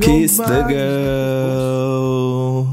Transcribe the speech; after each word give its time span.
Kiss 0.00 0.38
oh 0.38 0.44
the 0.46 0.62
girl. 0.68 2.66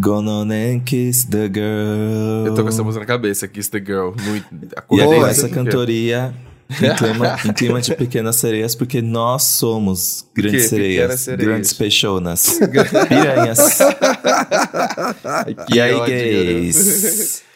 Gone 0.00 0.28
on 0.28 0.52
and 0.52 0.84
kiss 0.86 1.24
the 1.24 1.48
girl. 1.48 2.46
Eu 2.46 2.54
tô 2.54 2.62
com 2.62 2.68
essa 2.68 2.84
música 2.84 3.00
na 3.00 3.06
cabeça, 3.06 3.48
Kiss 3.48 3.68
the 3.68 3.80
Girl. 3.80 4.12
Muito. 4.24 4.46
E 4.52 4.68
Acordei 4.76 5.04
agora 5.04 5.30
assim 5.32 5.40
essa 5.40 5.48
que- 5.48 5.54
cantoria 5.56 6.32
em 6.70 6.94
clima, 6.96 7.36
em 7.44 7.52
clima 7.52 7.80
de 7.80 7.94
pequenas 7.96 8.36
sereias, 8.36 8.76
porque 8.76 9.02
nós 9.02 9.42
somos 9.42 10.24
grandes 10.32 10.68
sereias, 10.68 11.20
sereias. 11.22 11.44
grandes 11.44 11.72
peixonas, 11.72 12.60
piranhas. 13.08 13.80
e 15.74 15.80
aí, 15.80 15.92
ódio, 15.92 16.14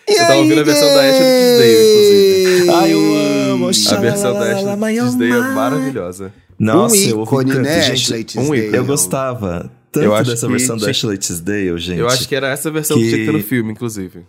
Eu 0.08 0.16
tava 0.16 0.34
ouvindo 0.36 0.60
a 0.60 0.64
versão 0.64 0.88
da 0.88 1.00
Ashley 1.00 1.20
Tisdale, 1.20 1.82
inclusive. 1.82 2.70
Ai, 2.70 2.92
eu 2.92 3.52
amo. 3.54 3.66
A 3.66 3.94
versão 4.00 4.32
da 4.34 4.52
Ashley 4.52 5.00
Tisdale 5.00 5.32
é 5.32 5.40
maravilhosa. 5.54 6.32
Nossa, 6.58 6.96
um 6.96 6.98
eu 7.10 7.18
ouvi 7.18 7.30
tanto, 7.46 7.60
né, 7.60 7.82
gente. 7.82 7.92
Ashley 7.92 8.26
um 8.36 8.54
ícone. 8.54 8.76
Eu 8.76 8.84
gostava 8.84 9.70
tanto 9.92 10.04
Eu 10.04 10.14
acho 10.14 10.30
dessa 10.30 10.48
versão 10.48 10.76
da 10.76 10.88
Ashley 10.90 11.18
Tisdale, 11.18 11.78
gente. 11.78 11.98
Eu 11.98 12.06
acho 12.06 12.28
que 12.28 12.34
era 12.34 12.48
essa 12.48 12.70
versão 12.70 12.96
que, 12.96 13.02
Que- 13.02 13.08
tinha 13.10 13.18
que 13.20 13.26
ter 13.26 13.32
no 13.36 13.42
filme, 13.42 13.72
inclusive. 13.72 14.24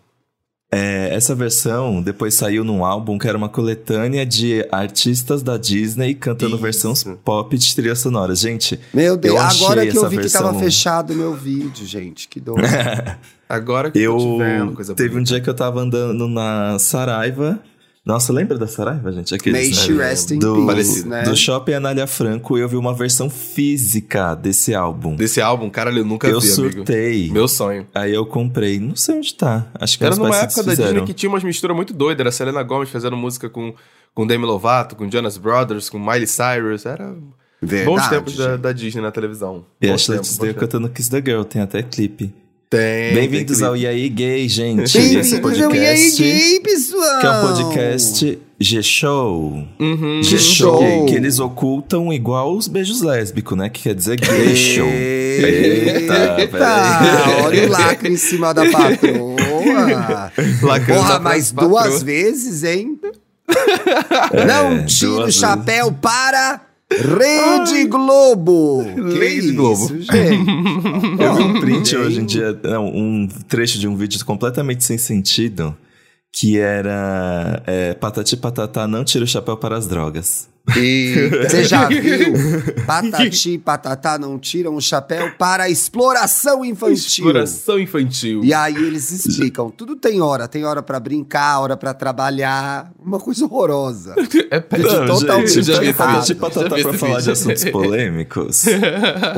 É, 0.69 1.15
essa 1.15 1.33
versão 1.33 2.01
depois 2.01 2.33
saiu 2.33 2.61
num 2.61 2.83
álbum 2.83 3.17
que 3.17 3.25
era 3.25 3.37
uma 3.37 3.47
coletânea 3.47 4.25
de 4.25 4.67
artistas 4.69 5.41
da 5.41 5.55
Disney 5.55 6.13
cantando 6.13 6.55
Isso. 6.55 6.61
versões 6.63 7.03
pop 7.23 7.57
de 7.57 7.73
trilha 7.73 7.95
sonora. 7.95 8.35
Gente, 8.35 8.77
Meu 8.93 9.15
Deus, 9.15 9.33
Eu 9.33 9.39
achei 9.41 9.65
agora 9.65 9.87
que 9.87 9.97
eu 9.97 10.09
vi 10.09 10.17
que 10.17 10.29
tava 10.29 10.53
fechado 10.59 11.13
o 11.13 11.15
meu 11.15 11.33
vídeo, 11.33 11.85
gente. 11.85 12.27
Que 12.27 12.41
dor. 12.41 12.57
Agora 13.49 13.91
que 13.91 13.99
eu, 13.99 14.17
tô 14.17 14.23
eu 14.23 14.37
te 14.37 14.43
vendo, 14.43 14.71
coisa 14.73 14.95
teve 14.95 15.09
um 15.09 15.13
bonita. 15.13 15.29
dia 15.29 15.41
que 15.41 15.49
eu 15.49 15.53
tava 15.53 15.81
andando 15.81 16.27
na 16.27 16.77
Saraiva. 16.79 17.59
Nossa, 18.07 18.31
lembra 18.31 18.57
da 18.57 18.67
Saraiva, 18.67 19.11
gente? 19.11 19.35
Aqueles, 19.35 19.59
May 19.59 19.69
né? 19.69 19.75
she 19.75 19.93
rest 19.93 20.31
in 20.31 20.39
do, 20.39 20.65
peace, 20.65 21.05
né? 21.05 21.23
do 21.23 21.35
Shopping 21.35 21.73
Anália 21.73 22.07
Franco, 22.07 22.57
eu 22.57 22.67
vi 22.69 22.77
uma 22.77 22.93
versão 22.93 23.29
física 23.29 24.33
desse 24.33 24.73
álbum. 24.73 25.13
Desse 25.17 25.41
álbum, 25.41 25.69
cara, 25.69 25.91
eu 25.91 26.05
nunca 26.05 26.25
eu 26.25 26.39
vi, 26.39 26.49
amigo. 26.53 26.71
surtei. 26.71 27.29
Meu 27.29 27.49
sonho. 27.49 27.85
Aí 27.93 28.13
eu 28.13 28.25
comprei. 28.25 28.79
Não 28.79 28.95
sei 28.95 29.15
onde 29.15 29.33
tá. 29.33 29.67
Acho 29.73 29.97
que 29.97 30.05
Era 30.05 30.15
numa 30.15 30.33
época 30.37 30.63
da. 30.63 30.73
Disney 30.73 31.03
que 31.03 31.13
tinha 31.13 31.29
umas 31.29 31.43
misturas 31.43 31.75
muito 31.75 31.93
doidas. 31.93 32.21
Era 32.21 32.31
Selena 32.31 32.63
Gomez 32.63 32.89
fazendo 32.89 33.17
música 33.17 33.49
com, 33.49 33.73
com 34.13 34.25
Demi 34.25 34.45
Lovato, 34.45 34.95
com 34.95 35.11
Jonas 35.11 35.37
Brothers, 35.37 35.89
com 35.89 35.99
Miley 35.99 36.27
Cyrus. 36.27 36.85
Era 36.85 37.13
Verdade, 37.61 37.85
bons 37.85 38.07
tempos 38.07 38.37
da, 38.37 38.55
da 38.55 38.71
Disney 38.71 39.01
na 39.01 39.11
televisão. 39.11 39.65
E 39.81 39.87
Bons 39.87 39.95
Ashley 39.95 40.17
tempos, 40.17 40.29
Tisdale 40.29 40.53
cantando 40.53 40.87
Kiss 40.87 41.09
the 41.09 41.21
Girl. 41.21 41.43
Tem 41.43 41.61
até 41.61 41.83
clipe. 41.83 42.33
Tem. 42.69 43.13
Bem-vindos 43.13 43.63
ao. 43.63 43.77
E 43.77 43.87
aí 43.87 44.09
Gay, 44.09 44.49
gente. 44.49 44.91
Bem-vindos 44.91 45.27
Esse 45.27 45.35
ao 45.35 45.41
podcast, 45.41 45.77
E 46.21 46.25
aí, 46.25 46.39
gay, 46.39 46.59
pessoal! 46.59 47.19
que 47.21 47.25
é 47.25 47.29
um 47.29 47.41
podcast 47.47 48.39
G-Show. 48.59 49.67
Uhum. 49.79 50.21
G-Show. 50.21 51.05
Que 51.05 51.15
eles 51.15 51.39
ocultam 51.39 52.11
igual 52.11 52.53
os 52.53 52.67
beijos 52.67 53.01
lésbicos, 53.01 53.57
né? 53.57 53.69
Que 53.69 53.83
quer 53.83 53.95
dizer 53.95 54.19
gay 54.19 54.53
show. 54.53 54.85
Eita, 54.85 56.47
peraí. 56.51 57.41
olha 57.45 57.67
o 57.67 57.71
lacre 57.71 58.11
em 58.11 58.17
cima 58.17 58.53
da 58.53 58.69
patroa. 58.69 59.37
Porra, 60.89 61.21
patroa. 61.21 61.69
duas 61.69 62.03
vezes, 62.03 62.65
hein? 62.65 62.99
Não 64.45 64.85
tira 64.85 65.27
o 65.27 65.31
chapéu 65.31 65.89
para 65.89 66.66
Rede 66.91 67.85
Globo. 67.85 68.81
Rede 68.81 69.47
isso, 69.47 69.53
Globo. 69.55 69.87
gente? 69.87 70.09
Eu 71.21 71.35
vi 71.35 71.43
um 71.43 71.59
print 71.59 71.95
Bem- 71.95 72.05
hoje 72.05 72.19
em 72.21 72.25
dia, 72.25 72.57
não, 72.63 72.87
um 72.87 73.27
trecho 73.47 73.77
de 73.77 73.87
um 73.87 73.95
vídeo 73.95 74.23
completamente 74.25 74.83
sem 74.83 74.97
sentido, 74.97 75.75
que 76.33 76.57
era 76.57 77.61
é, 77.67 77.93
Patati 77.93 78.37
Patatá 78.37 78.87
não 78.87 79.03
tira 79.03 79.23
o 79.25 79.27
chapéu 79.27 79.57
para 79.57 79.75
as 79.77 79.87
drogas. 79.87 80.47
Eita. 80.75 81.47
Você 81.49 81.63
já 81.63 81.87
viu? 81.89 82.33
Patati 82.85 83.51
e 83.53 83.57
patatá 83.57 84.17
não 84.17 84.37
tiram 84.37 84.75
o 84.75 84.81
chapéu 84.81 85.31
para 85.37 85.63
a 85.63 85.69
exploração 85.69 86.63
infantil. 86.65 86.93
Exploração 86.95 87.79
infantil. 87.79 88.43
E 88.43 88.53
aí 88.53 88.75
eles 88.75 89.11
explicam, 89.11 89.69
tudo 89.69 89.95
tem 89.95 90.21
hora, 90.21 90.47
tem 90.47 90.65
hora 90.65 90.81
pra 90.83 90.99
brincar, 90.99 91.59
hora 91.59 91.77
pra 91.77 91.93
trabalhar, 91.93 92.91
uma 93.03 93.19
coisa 93.19 93.45
horrorosa. 93.45 94.15
É 94.51 94.57
É 94.57 94.59
péssimo. 94.59 95.05
totalmente 95.07 95.61
já. 95.63 95.93
Patati. 95.93 96.27
Já 96.29 96.35
Patatá 96.35 96.75
para 96.81 96.93
falar 96.93 97.21
de 97.21 97.31
assuntos 97.31 97.63
polêmicos. 97.65 98.65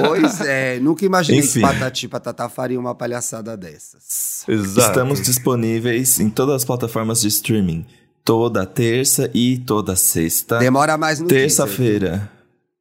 Pois 0.05 0.41
é, 0.41 0.79
nunca 0.79 1.05
imaginei 1.05 1.39
Enfim. 1.41 1.53
que 1.53 1.59
Patati 1.61 2.05
e 2.05 2.09
Patatá 2.09 2.49
faria 2.49 2.79
uma 2.79 2.93
palhaçada 2.95 3.55
dessas. 3.57 4.43
Exato. 4.47 4.87
Estamos 4.87 5.21
disponíveis 5.21 6.19
em 6.19 6.29
todas 6.29 6.55
as 6.55 6.65
plataformas 6.65 7.21
de 7.21 7.27
streaming. 7.27 7.85
Toda 8.29 8.63
terça 8.63 9.27
e 9.33 9.57
toda 9.57 9.95
sexta. 9.95 10.59
Demora 10.59 10.95
mais 10.99 11.19
no 11.19 11.27
Terça-feira. 11.27 12.29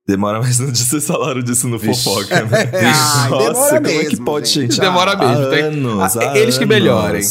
Demora 0.06 0.40
mais 0.42 0.60
um 0.60 0.70
dia, 0.70 0.84
vocês 0.84 1.06
falaram 1.06 1.40
disso 1.40 1.66
no 1.66 1.78
Vixe. 1.78 2.04
fofoca, 2.04 2.42
né? 2.44 2.70
Ai, 2.74 3.30
Nossa, 3.30 3.48
demora 3.48 3.74
como 3.80 3.86
é 3.88 3.98
que 4.04 4.10
mesmo, 4.10 4.24
pode, 4.26 4.46
gente. 4.50 4.72
gente? 4.72 4.80
Demora 4.82 5.12
Há 5.12 5.16
mesmo, 5.16 5.50
tem- 5.50 5.62
anos, 5.62 6.16
Ah, 6.18 6.32
há 6.32 6.38
eles 6.38 6.58
que 6.58 6.64
anos. 6.64 6.76
melhorem. 6.76 7.22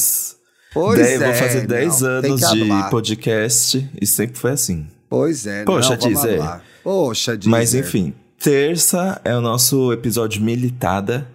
Pois 0.73 0.97
Dez- 0.99 1.21
é. 1.21 1.25
vou 1.27 1.33
fazer 1.35 1.67
10 1.67 2.01
não, 2.01 2.21
tem 2.23 2.31
anos 2.31 2.49
que 2.49 2.55
de 2.55 2.89
podcast 2.89 3.89
e 4.01 4.07
sempre 4.07 4.39
foi 4.39 4.51
assim. 4.51 4.87
Pois 5.07 5.45
é, 5.45 5.63
Poxa, 5.63 5.95
não, 6.01 6.19
hablar. 6.19 6.63
Poxa, 6.83 7.33
Deezer. 7.37 7.51
Mas 7.51 7.75
enfim, 7.75 8.15
terça 8.39 9.21
é 9.23 9.37
o 9.37 9.41
nosso 9.41 9.93
episódio 9.93 10.41
militada. 10.41 11.27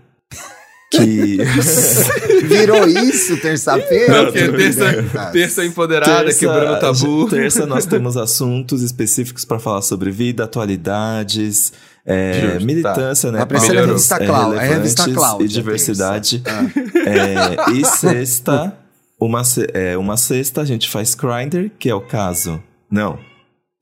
Que. 0.93 1.39
Virou 2.47 2.87
isso 2.87 3.37
terça-feira? 3.39 4.31
Terça, 4.31 5.31
terça 5.33 5.65
empoderada, 5.65 6.33
quebrando 6.35 6.75
o 6.75 6.79
tabu. 6.79 7.29
Terça 7.31 7.65
nós 7.67 7.87
temos 7.87 8.17
assuntos 8.17 8.83
específicos 8.83 9.45
para 9.45 9.59
falar 9.59 9.81
sobre 9.81 10.11
vida, 10.11 10.45
atualidades, 10.45 11.73
é, 12.05 12.51
Justo, 12.53 12.67
militância, 12.67 13.33
né? 13.33 13.45
Tá 13.45 13.57
a 13.57 13.61
revista 13.61 14.17
é, 14.17 14.27
Cláudia, 14.27 14.61
é 14.61 14.69
revista 14.69 15.11
Cláudia, 15.13 15.45
E 15.45 15.49
diversidade. 15.49 16.39
terça. 16.41 16.71
É, 17.09 17.71
e 17.73 17.85
sexta, 17.87 18.77
uma, 19.19 19.43
é, 19.73 19.97
uma 19.97 20.17
sexta 20.19 20.61
a 20.61 20.65
gente 20.65 20.91
faz 20.91 21.15
Grindr, 21.15 21.71
que 21.79 21.89
é 21.89 21.95
o 21.95 22.01
caso. 22.03 22.63
Não. 22.91 23.19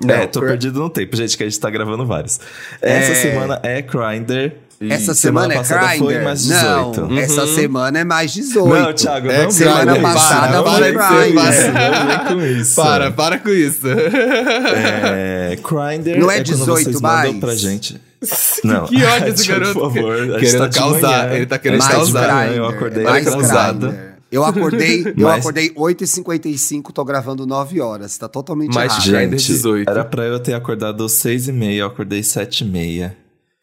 Não, 0.03 0.15
é, 0.15 0.27
tô 0.27 0.41
perdido 0.41 0.79
no 0.79 0.89
tempo, 0.89 1.15
gente, 1.17 1.37
que 1.37 1.43
a 1.43 1.47
gente 1.47 1.59
tá 1.61 1.69
gravando 1.69 2.07
vários. 2.07 2.39
Essa 2.81 3.13
É. 3.13 3.15
semana 3.17 3.61
é 3.63 3.83
Grindr. 3.83 4.53
Essa 4.83 5.13
semana 5.13 5.63
semana, 5.63 5.93
é 5.93 5.99
foi 5.99 6.07
Grindr? 6.09 6.25
mais 6.25 6.43
18. 6.43 7.01
Não, 7.03 7.19
essa 7.19 7.43
Uhum. 7.45 7.55
semana 7.55 7.99
é 7.99 8.05
mais 8.05 8.33
18. 8.33 8.83
Não, 8.87 8.93
Thiago, 8.95 9.31
É, 9.31 9.43
não 9.43 9.51
semana 9.51 10.01
passada 10.01 10.57
não 10.57 10.65
foi 10.65 10.81
vem 10.81 10.95
com 10.95 11.15
Grindr. 11.17 11.51
isso, 11.51 11.69
Não 11.71 12.07
vem 12.07 12.55
com 12.55 12.61
isso. 12.61 12.75
Para, 12.77 13.11
para 13.11 13.39
com 13.39 13.49
isso. 13.51 13.87
É, 13.87 15.57
Grindr 15.57 16.19
Não 16.19 16.31
é 16.31 16.37
quando 16.37 16.45
18 16.47 16.85
vocês 16.85 17.01
mais? 17.03 17.27
mandam 17.27 17.41
pra 17.41 17.55
gente. 17.55 18.01
Não. 18.65 18.87
Que 18.87 19.05
ódio 19.05 19.29
esse 19.29 19.47
garoto. 19.49 19.75
Por 19.75 19.93
favor, 19.93 20.17
Querendo 20.39 20.59
tá 20.59 20.67
de 20.69 20.79
causar, 20.79 21.09
manhã. 21.27 21.33
ele 21.35 21.47
tá 21.47 21.59
querendo 21.59 21.81
de 21.83 21.89
causar. 21.89 22.35
manhã, 22.35 22.53
Eu 22.57 22.65
acordei 22.67 23.05
mais. 23.05 23.25
Grindr. 23.27 23.95
Eu 24.33 24.45
acordei, 24.45 25.03
eu 25.09 25.15
Mas- 25.17 25.41
acordei 25.41 25.71
8h55, 25.77 26.93
tô 26.93 27.05
gravando 27.05 27.45
9 27.47 27.81
horas. 27.83 28.17
Tá 28.17 28.29
totalmente 28.29 28.73
Mais 28.75 28.93
errado. 28.93 29.05
Grindr 29.11 29.37
Gente, 29.39 29.47
18. 29.53 29.91
era 29.91 30.05
pra 30.05 30.23
eu 30.25 30.39
ter 30.39 30.55
acordado 30.55 31.05
às 31.05 31.13
seis 31.13 31.49
e 31.49 31.53
meia, 31.53 31.81
eu 31.81 31.87
acordei 31.89 32.23
sete 32.23 32.63
e 32.63 32.67
meia. 32.67 33.15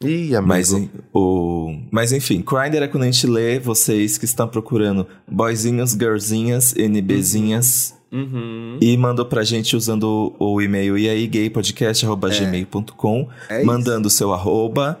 Ih, 0.04 0.36
amigo. 0.36 0.46
Mas, 0.48 0.72
em- 0.72 0.88
o... 1.12 1.74
Mas 1.90 2.12
enfim, 2.12 2.40
Grindr 2.46 2.82
é 2.84 2.88
quando 2.88 3.02
a 3.02 3.06
gente 3.06 3.26
lê 3.26 3.58
vocês 3.58 4.16
que 4.16 4.24
estão 4.24 4.46
procurando 4.46 5.06
boyzinhos, 5.26 5.90
girlzinhas, 5.92 6.72
NBzinhas. 6.76 7.96
Uhum. 8.12 8.78
E 8.80 8.96
mandou 8.96 9.26
pra 9.26 9.42
gente 9.42 9.76
usando 9.76 10.32
o, 10.38 10.54
o 10.54 10.62
e-mail 10.62 10.96
e 10.96 11.08
aí 11.08 11.26
gaypodcast.gmail.com, 11.26 13.28
É 13.50 13.58
isso. 13.58 13.66
mandando 13.66 14.08
o 14.08 14.10
seu 14.10 14.32
arroba, 14.32 14.98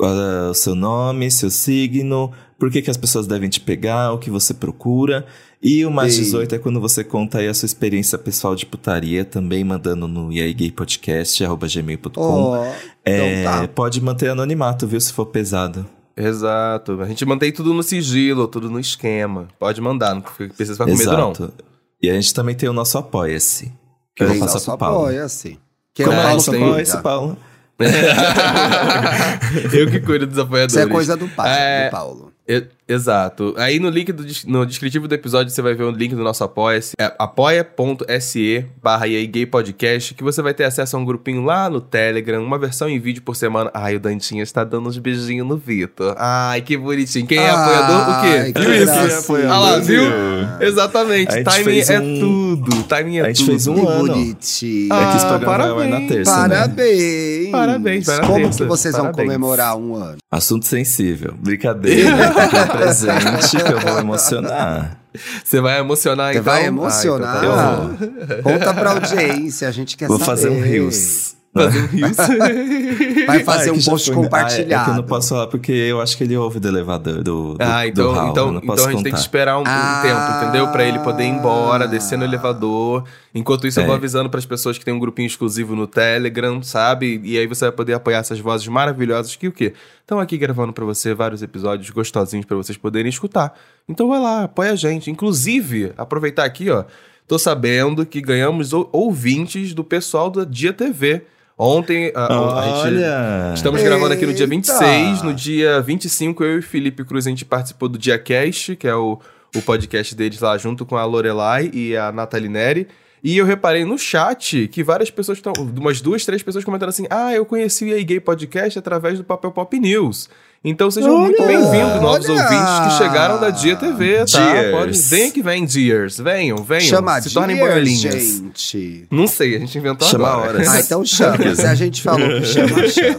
ah, 0.00 0.48
o 0.50 0.54
seu 0.54 0.74
nome, 0.74 1.30
seu 1.30 1.50
signo, 1.50 2.32
por 2.58 2.70
que, 2.70 2.80
que 2.80 2.90
as 2.90 2.96
pessoas 2.96 3.26
devem 3.26 3.50
te 3.50 3.60
pegar, 3.60 4.12
o 4.12 4.18
que 4.18 4.30
você 4.30 4.54
procura. 4.54 5.26
E 5.68 5.84
o 5.84 5.90
mais 5.90 6.14
Ei. 6.16 6.20
18 6.22 6.54
é 6.54 6.58
quando 6.58 6.80
você 6.80 7.02
conta 7.02 7.38
aí 7.38 7.48
a 7.48 7.54
sua 7.54 7.66
experiência 7.66 8.16
pessoal 8.16 8.54
de 8.54 8.64
putaria, 8.64 9.24
também 9.24 9.64
mandando 9.64 10.06
no 10.06 10.32
iaigaypodcast.gmail.com. 10.32 12.20
Ó, 12.20 12.64
É, 13.04 13.40
então 13.40 13.52
tá. 13.62 13.66
Pode 13.68 14.00
manter 14.00 14.28
anonimato, 14.28 14.86
viu, 14.86 15.00
se 15.00 15.12
for 15.12 15.26
pesado. 15.26 15.84
Exato. 16.16 17.00
A 17.02 17.06
gente 17.06 17.24
mantém 17.26 17.50
tudo 17.50 17.74
no 17.74 17.82
sigilo, 17.82 18.46
tudo 18.46 18.70
no 18.70 18.78
esquema. 18.78 19.48
Pode 19.58 19.80
mandar, 19.80 20.14
não 20.14 20.20
precisa 20.22 20.74
ficar 20.74 20.84
com 20.84 20.96
medo, 20.96 21.12
não. 21.16 21.32
Exato. 21.32 21.52
E 22.00 22.08
a 22.10 22.14
gente 22.14 22.32
também 22.32 22.54
tem 22.54 22.68
o 22.68 22.72
nosso 22.72 22.96
Apoia-se, 22.96 23.72
que 24.14 24.22
eu 24.22 24.28
vou 24.28 24.38
passar 24.38 24.52
nosso 24.54 24.66
pro 24.66 24.78
Paulo. 24.78 25.00
apoia, 25.06 25.24
assim. 25.24 25.56
Que 25.92 26.04
Como 26.04 26.16
o 26.16 26.20
é 26.20 26.22
Paulo 26.22 26.34
nosso. 26.36 26.54
Apoia-se, 26.54 27.02
Paulo? 27.02 27.36
Eu 29.72 29.90
que 29.90 30.00
cuido 30.00 30.26
dos 30.26 30.38
apoiadores. 30.38 30.74
Isso 30.74 30.80
é 30.80 30.86
coisa 30.90 31.16
do 31.16 31.28
pai, 31.28 31.50
É, 31.50 31.88
do 31.88 31.90
Paulo. 31.90 32.32
Eu, 32.46 32.66
Exato. 32.88 33.52
Aí 33.56 33.80
no 33.80 33.88
link 33.90 34.12
do, 34.12 34.24
no 34.46 34.64
descritivo 34.64 35.08
do 35.08 35.14
episódio 35.14 35.52
você 35.52 35.60
vai 35.60 35.74
ver 35.74 35.82
o 35.84 35.90
link 35.90 36.14
do 36.14 36.22
nosso 36.22 36.44
apoia-se, 36.44 36.92
é 36.98 37.12
apoia.se 37.18 38.64
barra 38.82 39.06
Gay 39.06 39.44
Podcast, 39.46 40.14
que 40.14 40.22
você 40.22 40.40
vai 40.40 40.54
ter 40.54 40.64
acesso 40.64 40.96
a 40.96 41.00
um 41.00 41.04
grupinho 41.04 41.42
lá 41.44 41.68
no 41.68 41.80
Telegram, 41.80 42.42
uma 42.42 42.58
versão 42.58 42.88
em 42.88 42.98
vídeo 43.00 43.22
por 43.22 43.34
semana. 43.34 43.70
Ai, 43.74 43.96
o 43.96 44.00
Dantinha 44.00 44.42
está 44.42 44.62
dando 44.64 44.88
uns 44.88 44.98
beijinhos 44.98 45.46
no 45.46 45.56
Vitor. 45.56 46.14
Ai, 46.18 46.60
que 46.62 46.76
bonitinho. 46.76 47.26
Quem 47.26 47.38
é 47.38 47.50
apoiador, 47.50 48.08
o 48.08 48.20
quê? 48.22 48.52
Que 48.52 48.60
Viu 48.62 48.74
isso? 48.74 48.84
gracinha. 49.32 49.50
Ah 49.52 49.58
lá, 49.58 49.78
viu? 49.78 50.02
viu? 50.02 50.68
Exatamente. 50.68 51.32
A 51.32 51.36
gente 51.38 51.44
Timing 51.44 51.64
fez 51.64 51.90
é 51.90 52.00
um- 52.00 52.20
tudo. 52.20 52.82
Timing 52.84 53.18
é 53.18 53.20
A 53.22 53.26
gente 53.28 53.38
tudo. 53.38 53.46
fez 53.50 53.66
um 53.66 53.74
Que 53.74 53.80
ano. 53.86 53.98
bonitinho. 54.06 54.92
é 54.94 55.10
que 55.10 55.16
esse 55.16 55.26
Ah, 55.26 55.28
programa 55.38 55.74
vai 55.74 55.88
parabéns. 55.88 55.90
na 56.08 56.14
terça, 56.14 56.48
né? 56.48 56.54
Parabéns. 56.56 57.50
Parabéns, 57.50 58.06
vai 58.06 58.20
Como 58.26 58.50
que 58.50 58.64
vocês 58.64 58.94
vão 58.94 59.06
Parabéns. 59.06 59.26
comemorar 59.26 59.76
um 59.76 59.94
ano? 59.94 60.16
Assunto 60.30 60.64
sensível. 60.66 61.34
Brincadeira. 61.38 62.10
Presente 62.78 63.56
que 63.64 63.72
eu 63.72 63.80
vou 63.80 63.98
emocionar. 63.98 64.96
Você 65.44 65.60
vai 65.60 65.78
emocionar, 65.78 66.32
Você 66.32 66.38
então? 66.40 66.52
vai 66.52 66.62
Ah, 66.62 66.66
emocionar? 66.66 67.36
então 67.44 67.56
tá 67.56 68.34
bom. 68.36 68.42
Conta 68.42 68.74
pra 68.74 68.90
audiência, 68.90 69.66
a 69.68 69.70
gente 69.70 69.96
quer 69.96 70.08
Vou 70.08 70.18
saber. 70.18 70.26
fazer 70.30 70.48
um 70.50 70.60
rios. 70.60 71.35
Fazer 71.56 71.80
um. 71.80 71.86
Vai 73.26 73.40
Ah, 73.40 73.44
fazer 73.44 73.68
é 73.70 73.72
um 73.72 73.80
post 73.82 74.06
foi- 74.06 74.14
Ah, 74.14 74.18
é 74.18 74.22
compartilhado. 74.22 74.84
que 74.84 74.90
eu 74.90 74.94
não 74.94 75.02
posso 75.02 75.28
falar 75.30 75.46
porque 75.48 75.72
eu 75.72 76.00
acho 76.00 76.16
que 76.16 76.24
ele 76.24 76.36
ouve 76.36 76.58
do 76.60 76.68
elevador, 76.68 77.22
do, 77.22 77.54
do, 77.54 77.56
Ah, 77.60 77.82
do 77.82 77.88
então, 77.88 78.04
eu 78.04 78.30
então, 78.30 78.48
então 78.54 78.60
posso 78.62 78.86
a 78.88 78.90
gente 78.92 79.02
tem 79.02 79.04
que 79.04 79.10
contar. 79.10 79.20
esperar 79.22 79.56
um, 79.58 79.62
um 79.62 79.64
Ah. 79.66 80.00
tempo, 80.02 80.44
entendeu? 80.48 80.68
Pra 80.72 80.84
ele 80.84 80.98
poder 81.00 81.24
ir 81.24 81.28
embora, 81.28 81.86
descer 81.88 82.16
no 82.18 82.24
elevador. 82.24 83.04
Enquanto 83.34 83.66
isso, 83.66 83.80
eu 83.80 83.84
vou 83.84 83.94
É. 83.94 83.98
avisando 83.98 84.30
pras 84.30 84.46
pessoas 84.46 84.78
que 84.78 84.84
tem 84.84 84.94
um 84.94 84.98
grupinho 84.98 85.26
exclusivo 85.26 85.76
no 85.76 85.86
Telegram, 85.86 86.62
sabe? 86.62 87.20
E 87.24 87.38
aí 87.38 87.46
você 87.46 87.66
vai 87.66 87.72
poder 87.72 87.94
apoiar 87.94 88.18
essas 88.18 88.38
vozes 88.40 88.66
maravilhosas 88.68 89.36
que 89.36 89.48
o 89.48 89.52
quê? 89.52 89.74
Estão 90.00 90.18
aqui 90.20 90.38
gravando 90.38 90.72
pra 90.72 90.84
você 90.84 91.12
vários 91.14 91.42
episódios 91.42 91.90
gostosinhos 91.90 92.46
pra 92.46 92.56
vocês 92.56 92.78
poderem 92.78 93.08
escutar. 93.10 93.52
Então 93.88 94.08
vai 94.08 94.20
lá, 94.20 94.44
apoia 94.44 94.72
a 94.72 94.76
gente. 94.76 95.10
Inclusive, 95.10 95.92
aproveitar 95.98 96.44
aqui, 96.44 96.70
ó. 96.70 96.84
Tô 97.28 97.38
sabendo 97.40 98.06
que 98.06 98.20
ganhamos 98.20 98.72
ou- 98.72 98.88
ouvintes 98.92 99.74
do 99.74 99.82
pessoal 99.82 100.30
da 100.30 100.44
Dia 100.44 100.72
TV. 100.72 101.22
Ontem, 101.58 102.12
a, 102.14 102.60
a 102.60 102.90
gente! 102.90 103.54
Estamos 103.54 103.82
gravando 103.82 104.12
aqui 104.12 104.26
no 104.26 104.34
dia 104.34 104.44
Eita! 104.44 104.50
26. 104.50 105.22
No 105.22 105.32
dia 105.32 105.80
25, 105.80 106.44
eu 106.44 106.58
e 106.58 106.62
Felipe 106.62 107.02
Cruz, 107.02 107.26
a 107.26 107.30
gente 107.30 107.46
participou 107.46 107.88
do 107.88 107.98
DiaCast, 107.98 108.76
que 108.76 108.86
é 108.86 108.94
o, 108.94 109.18
o 109.54 109.62
podcast 109.62 110.14
deles 110.14 110.38
lá, 110.40 110.58
junto 110.58 110.84
com 110.84 110.98
a 110.98 111.04
Lorelai 111.06 111.70
e 111.72 111.96
a 111.96 112.12
Nathalie 112.12 112.50
Neri. 112.50 112.88
E 113.26 113.38
eu 113.38 113.44
reparei 113.44 113.84
no 113.84 113.98
chat 113.98 114.68
que 114.68 114.84
várias 114.84 115.10
pessoas 115.10 115.38
estão. 115.38 115.52
Umas 115.76 116.00
duas, 116.00 116.24
três 116.24 116.44
pessoas 116.44 116.64
comentando 116.64 116.90
assim: 116.90 117.08
Ah, 117.10 117.34
eu 117.34 117.44
conheci 117.44 117.84
o 117.84 117.88
EA 117.88 118.00
Gay 118.04 118.20
Podcast 118.20 118.78
através 118.78 119.18
do 119.18 119.24
Papel 119.24 119.50
Pop 119.50 119.76
News. 119.80 120.28
Então 120.64 120.88
sejam 120.92 121.18
muito 121.18 121.42
Olha! 121.42 121.48
bem-vindos, 121.58 122.00
novos 122.00 122.28
Olha! 122.28 122.38
chegaram 122.38 122.88
que 122.88 122.96
chegaram 122.96 123.40
da 123.40 123.50
Dia 123.50 123.74
TV, 123.74 124.24
tá? 124.26 124.52
Dears. 124.52 124.70
Pode, 124.70 124.98
vem 125.08 125.30
que 125.32 125.42
vem, 125.42 125.64
Dears. 125.64 126.18
Venham, 126.18 126.58
venham. 126.58 126.82
Chama 126.82 127.20
se 127.20 127.34
tornem 127.34 127.56
Dear, 127.56 127.68
boiolinhas. 127.68 128.00
gente. 128.14 129.08
Não 129.10 129.26
sei, 129.26 129.56
a 129.56 129.58
gente 129.58 129.76
inventou 129.76 130.06
Chama 130.06 130.28
agora. 130.28 130.48
horas. 130.50 130.68
Ah, 130.68 130.78
então 130.80 131.04
chama. 131.04 131.52
Se 131.56 131.66
a 131.66 131.74
gente 131.74 132.02
falou 132.02 132.28
que 132.40 132.44
chama, 132.46 132.68
chama. 132.88 133.16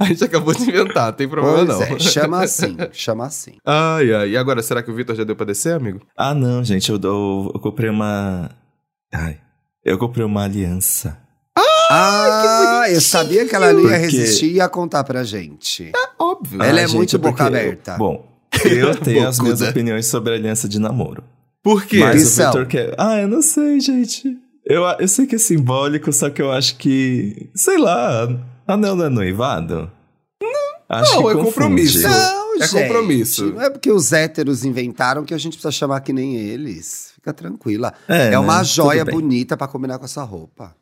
a 0.00 0.04
gente 0.04 0.22
acabou 0.24 0.52
de 0.54 0.62
inventar, 0.64 1.06
não 1.06 1.12
tem 1.14 1.26
problema 1.26 1.64
Pois 1.64 1.68
não. 1.90 1.96
é, 1.96 1.98
chama 1.98 2.42
assim, 2.42 2.76
chama 2.92 3.24
assim. 3.24 3.52
Ai, 3.64 4.12
ai. 4.12 4.28
E 4.30 4.36
agora, 4.36 4.62
será 4.62 4.82
que 4.82 4.90
o 4.90 4.94
Vitor 4.94 5.16
já 5.16 5.24
deu 5.24 5.34
pra 5.34 5.46
descer, 5.46 5.72
amigo? 5.74 6.02
Ah, 6.14 6.34
não, 6.34 6.62
gente, 6.62 6.90
eu, 6.90 7.00
eu, 7.02 7.52
eu 7.54 7.60
comprei 7.60 7.88
uma. 7.88 8.50
Ai. 9.14 9.38
Eu 9.84 9.96
comprei 9.98 10.24
uma 10.24 10.44
aliança. 10.44 11.18
Ah, 11.90 12.84
eu 12.88 13.00
sabia 13.00 13.46
que 13.46 13.54
ela 13.54 13.72
não 13.72 13.80
ia 13.82 13.88
Porque- 13.90 14.16
resistir 14.16 14.46
e 14.46 14.52
ia 14.54 14.68
contar 14.68 15.04
pra 15.04 15.22
gente. 15.22 15.92
Óbvio. 16.18 16.62
Ela 16.62 16.80
é 16.80 16.86
gente, 16.86 16.96
muito 16.96 17.18
boca 17.18 17.44
porque- 17.44 17.58
aberta. 17.58 17.96
Bom, 17.96 18.26
eu 18.64 18.94
tenho 18.98 19.28
as 19.28 19.38
minhas 19.38 19.60
opiniões 19.60 20.06
sobre 20.06 20.32
a 20.32 20.36
aliança 20.36 20.68
de 20.68 20.78
namoro. 20.78 21.22
Por 21.62 21.84
quê? 21.84 21.98
Mas 22.00 22.38
o 22.38 22.66
quer. 22.66 22.94
Ah, 22.98 23.18
eu 23.18 23.28
não 23.28 23.42
sei, 23.42 23.80
gente. 23.80 24.36
Eu, 24.64 24.82
eu 24.98 25.08
sei 25.08 25.26
que 25.26 25.34
é 25.34 25.38
simbólico, 25.38 26.12
só 26.12 26.30
que 26.30 26.40
eu 26.40 26.50
acho 26.50 26.76
que. 26.76 27.50
Sei 27.54 27.76
lá, 27.78 28.28
anel 28.66 28.96
não 28.96 29.04
é 29.04 29.08
noivado? 29.10 29.90
Não. 30.42 30.50
Acho 30.88 31.14
Não, 31.16 31.22
que 31.22 31.28
é 31.28 31.32
confunde. 31.34 31.44
compromisso. 31.54 32.02
Não, 32.02 32.43
É 32.62 32.66
gente, 32.66 32.82
compromisso. 32.82 33.46
Não 33.52 33.62
é 33.62 33.70
porque 33.70 33.90
os 33.90 34.12
héteros 34.12 34.64
inventaram 34.64 35.24
que 35.24 35.34
a 35.34 35.38
gente 35.38 35.54
precisa 35.54 35.72
chamar 35.72 36.00
que 36.00 36.12
nem 36.12 36.36
eles. 36.36 37.12
Fica 37.14 37.32
tranquila. 37.32 37.92
É, 38.08 38.32
É, 38.32 38.38
uma 38.38 38.58
né? 38.58 38.64
joia 38.64 39.04
bonita 39.04 39.56
pra 39.56 39.66
combinar 39.66 39.98
com 39.98 40.04
essa 40.04 40.22
roupa. 40.22 40.74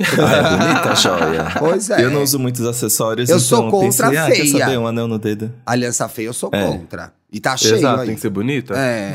Ah, 0.00 0.36
é 0.36 0.42
bonita 0.56 0.90
a 0.90 0.94
joia. 0.94 1.52
Pois 1.58 1.90
é. 1.90 2.04
Eu 2.04 2.10
não 2.10 2.22
uso 2.22 2.38
muitos 2.38 2.64
acessórios, 2.66 3.28
Eu 3.28 3.36
então 3.36 3.46
sou 3.46 3.64
eu 3.66 3.70
contra 3.70 4.06
pensei, 4.08 4.18
a 4.18 4.24
ah, 4.24 4.26
quer 4.30 4.36
feia. 4.36 4.58
saber, 4.58 4.78
um 4.78 4.86
anel 4.86 5.06
no 5.08 5.18
dedo. 5.18 5.52
Aliança 5.66 6.08
feia 6.08 6.26
eu 6.28 6.32
sou 6.32 6.50
É. 6.52 6.64
contra. 6.66 7.12
E 7.32 7.38
tá 7.38 7.56
cheio 7.56 7.76
Exato, 7.76 8.00
aí. 8.00 8.06
tem 8.06 8.14
que 8.16 8.20
ser 8.20 8.30
bonita. 8.30 8.74
É. 8.76 9.12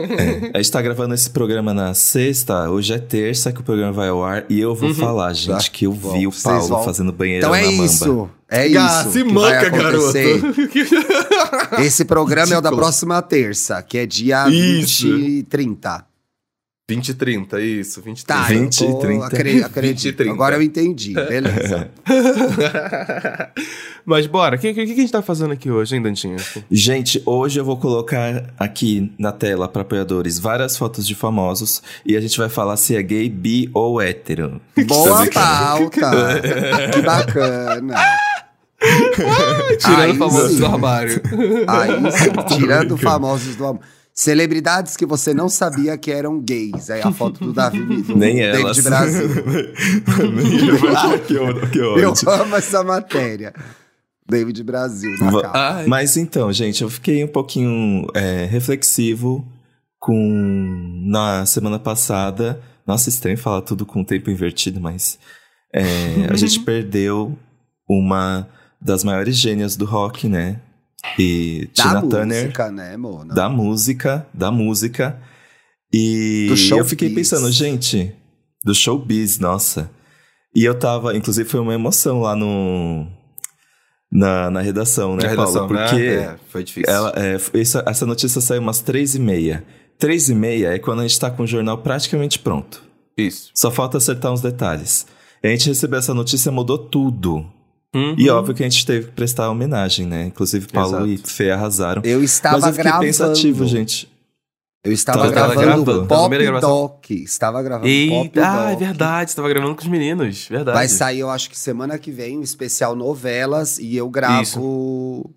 A 0.54 0.56
gente 0.62 0.72
tá 0.72 0.80
gravando 0.80 1.12
esse 1.12 1.28
programa 1.28 1.74
na 1.74 1.92
sexta, 1.92 2.70
hoje 2.70 2.94
é 2.94 2.98
terça 2.98 3.52
que 3.52 3.60
o 3.60 3.62
programa 3.62 3.92
vai 3.92 4.08
ao 4.08 4.24
ar, 4.24 4.44
e 4.48 4.58
eu 4.58 4.74
vou 4.74 4.94
falar, 4.94 5.30
gente, 5.34 5.64
Tá. 5.66 5.70
que 5.70 5.84
eu 5.86 5.92
vi 5.92 6.24
Bom, 6.24 6.28
o 6.28 6.42
Paulo 6.42 6.68
vão- 6.68 6.84
fazendo 6.84 7.12
banheiro 7.12 7.44
Então 7.44 7.54
é 7.54 7.60
na 7.62 7.70
mamba. 7.72 7.84
isso. 7.84 8.30
É 8.48 8.68
Gá, 8.68 9.02
isso. 9.02 9.12
se 9.12 9.24
manca, 9.24 9.68
garoto. 9.68 10.12
Esse 11.80 12.04
programa 12.04 12.54
é 12.54 12.58
o 12.58 12.60
da 12.60 12.70
próxima 12.72 13.20
terça, 13.22 13.82
que 13.82 13.98
é 13.98 14.06
dia 14.06 14.48
Isso. 14.48 15.06
20 15.06 15.38
e 15.38 15.42
30. 15.44 16.04
20 16.90 17.08
e 17.10 17.14
30, 17.14 17.60
isso, 17.60 18.02
20 18.02 18.18
e 18.20 18.24
Tá, 18.26 18.44
30. 18.44 18.62
20 18.64 18.80
eu 18.82 18.88
e 18.88 18.92
tô, 18.92 18.98
30. 18.98 19.26
acre- 19.26 19.62
acredito. 19.62 19.92
20 19.94 20.04
e 20.06 20.12
30. 20.12 20.32
Agora 20.32 20.56
eu 20.56 20.62
entendi. 20.62 21.14
Beleza. 21.14 21.88
Mas 24.04 24.26
bora, 24.26 24.56
o 24.56 24.58
que, 24.58 24.74
que, 24.74 24.86
que 24.86 24.92
a 24.92 24.96
gente 24.96 25.12
tá 25.12 25.22
fazendo 25.22 25.52
aqui 25.52 25.70
hoje, 25.70 25.94
hein, 25.94 26.02
Dantinho? 26.02 26.36
Gente, 26.70 27.22
hoje 27.24 27.60
eu 27.60 27.64
vou 27.64 27.76
colocar 27.76 28.52
aqui 28.58 29.12
na 29.18 29.30
tela 29.30 29.68
para 29.68 29.82
apoiadores 29.82 30.38
várias 30.38 30.76
fotos 30.76 31.06
de 31.06 31.14
famosos 31.14 31.80
e 32.04 32.16
a 32.16 32.20
gente 32.20 32.36
vai 32.36 32.48
falar 32.48 32.76
se 32.76 32.96
é 32.96 33.02
gay, 33.02 33.28
bi 33.28 33.70
ou 33.72 34.00
hétero. 34.00 34.60
Boa 34.86 35.26
que- 35.28 35.34
pauta. 35.34 36.10
que 36.92 37.02
bacana. 37.02 37.94
Tirando 39.78 40.00
Aí 40.00 40.10
o 40.10 40.14
famoso 40.16 40.48
sim. 40.48 40.56
do 40.58 40.66
armário. 40.66 41.22
Aí 41.68 42.12
sim, 42.12 42.56
tirando 42.58 42.96
famosos 42.96 43.54
do 43.54 43.66
amor. 43.66 43.80
Celebridades 44.20 44.98
que 44.98 45.06
você 45.06 45.32
não 45.32 45.48
sabia 45.48 45.96
que 45.96 46.12
eram 46.12 46.38
gays. 46.38 46.90
Aí 46.90 47.00
a 47.00 47.10
foto 47.10 47.42
do 47.42 47.54
Davi 47.54 47.80
do 48.04 48.14
Nem 48.14 48.36
David 48.36 48.60
elas. 48.60 48.80
Brasil. 48.80 49.28
ah, 50.94 51.18
que 51.18 51.68
que 51.70 51.78
Eu 51.78 52.12
amo 52.30 52.54
essa 52.54 52.84
matéria. 52.84 53.54
David 54.28 54.62
Brasil 54.62 55.10
na 55.18 55.40
capa. 55.40 55.58
Ai. 55.58 55.86
Mas 55.86 56.18
então, 56.18 56.52
gente, 56.52 56.82
eu 56.82 56.90
fiquei 56.90 57.24
um 57.24 57.28
pouquinho 57.28 58.06
é, 58.14 58.44
reflexivo 58.44 59.42
com 59.98 61.02
na 61.06 61.46
semana 61.46 61.78
passada. 61.78 62.60
Nossa, 62.86 63.08
estranho 63.08 63.38
falar 63.38 63.62
tudo 63.62 63.86
com 63.86 64.02
o 64.02 64.04
tempo 64.04 64.30
invertido, 64.30 64.82
mas 64.82 65.18
é, 65.74 66.26
a 66.30 66.36
gente 66.36 66.60
perdeu 66.60 67.38
uma 67.88 68.46
das 68.78 69.02
maiores 69.02 69.34
gênias 69.34 69.76
do 69.76 69.86
rock, 69.86 70.28
né? 70.28 70.60
E 71.18 71.68
Da 71.76 71.82
Tina 71.82 72.02
Turner, 72.02 72.42
música, 72.44 72.70
né, 72.70 72.96
Mona? 72.96 73.34
da 73.34 73.48
música, 73.48 74.26
da 74.32 74.50
música. 74.50 75.20
E 75.92 76.46
Do 76.48 76.76
eu 76.76 76.84
fiquei 76.84 77.08
showbiz. 77.08 77.30
pensando, 77.30 77.50
gente, 77.50 78.14
do 78.64 78.74
showbiz, 78.74 79.38
nossa. 79.38 79.90
E 80.54 80.64
eu 80.64 80.78
tava, 80.78 81.16
inclusive 81.16 81.48
foi 81.48 81.60
uma 81.60 81.74
emoção 81.74 82.20
lá 82.20 82.34
no 82.36 83.06
na, 84.10 84.50
na 84.50 84.60
redação, 84.60 85.16
né, 85.16 85.22
Na 85.22 85.28
redação, 85.30 85.68
Paulo? 85.68 85.68
Porque 85.68 86.16
né? 86.16 86.22
É, 86.22 86.36
foi 86.48 86.64
difícil. 86.64 86.92
ela, 86.92 87.12
é, 87.16 87.36
essa, 87.60 87.84
essa 87.86 88.06
notícia 88.06 88.40
saiu 88.40 88.60
umas 88.60 88.80
três 88.80 89.14
e 89.14 89.18
meia. 89.20 89.64
Três 89.98 90.28
e 90.28 90.34
meia 90.34 90.74
é 90.74 90.78
quando 90.78 91.00
a 91.00 91.02
gente 91.02 91.20
tá 91.20 91.30
com 91.30 91.44
o 91.44 91.46
jornal 91.46 91.78
praticamente 91.78 92.38
pronto. 92.38 92.82
Isso. 93.16 93.50
Só 93.54 93.70
falta 93.70 93.98
acertar 93.98 94.32
uns 94.32 94.40
detalhes. 94.40 95.06
E 95.42 95.48
a 95.48 95.50
gente 95.50 95.68
recebeu 95.68 95.98
essa 95.98 96.14
notícia, 96.14 96.50
mudou 96.50 96.78
tudo. 96.78 97.46
Uhum. 97.94 98.14
E 98.16 98.30
óbvio 98.30 98.54
que 98.54 98.62
a 98.62 98.68
gente 98.68 98.86
teve 98.86 99.06
que 99.06 99.12
prestar 99.12 99.50
homenagem, 99.50 100.06
né? 100.06 100.26
Inclusive 100.26 100.68
Paulo 100.68 101.06
Exato. 101.06 101.08
e 101.08 101.18
Fê 101.18 101.50
arrasaram. 101.50 102.02
Eu 102.04 102.22
estava 102.22 102.56
Mas 102.58 102.66
eu 102.66 102.72
fiquei 102.72 102.84
gravando. 102.84 103.06
pensativo, 103.06 103.66
gente. 103.66 104.10
Eu 104.82 104.92
estava 104.92 105.18
Tava 105.18 105.30
gravando 105.54 105.84
gravando? 105.84 106.06
Pop 106.06 106.38
gravação? 106.38 106.70
Doc. 106.70 107.10
Estava 107.10 107.62
gravando 107.62 107.86
Pop 107.86 107.90
Eita, 107.90 108.40
ah, 108.42 108.68
é 108.68 108.70
Doc. 108.70 108.78
verdade, 108.78 109.30
você 109.30 109.36
tava 109.36 109.48
gravando 109.48 109.74
com 109.74 109.82
os 109.82 109.88
meninos, 109.88 110.46
verdade. 110.48 110.74
Vai 110.74 110.88
sair, 110.88 111.18
eu 111.18 111.28
acho 111.28 111.50
que 111.50 111.58
semana 111.58 111.98
que 111.98 112.10
vem, 112.10 112.38
um 112.38 112.42
especial 112.42 112.96
novelas 112.96 113.78
e 113.78 113.94
eu 113.96 114.08
gravo. 114.08 115.28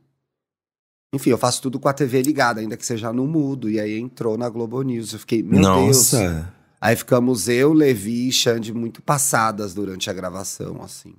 Enfim, 1.13 1.29
eu 1.31 1.37
faço 1.37 1.61
tudo 1.61 1.79
com 1.79 1.89
a 1.89 1.93
TV 1.93 2.21
ligada, 2.21 2.61
ainda 2.61 2.77
que 2.77 2.85
seja 2.85 3.11
no 3.11 3.27
mudo. 3.27 3.69
E 3.69 3.79
aí 3.79 3.99
entrou 3.99 4.37
na 4.37 4.47
Globo 4.47 4.81
News. 4.81 5.11
Eu 5.13 5.19
fiquei, 5.19 5.43
meu 5.43 5.61
Deus. 5.61 6.13
Nossa. 6.13 6.53
Aí 6.79 6.95
ficamos 6.95 7.47
eu, 7.47 7.73
Levi 7.73 8.29
e 8.29 8.31
Xande 8.31 8.73
muito 8.73 9.01
passadas 9.01 9.73
durante 9.73 10.09
a 10.09 10.13
gravação, 10.13 10.81
assim. 10.81 11.13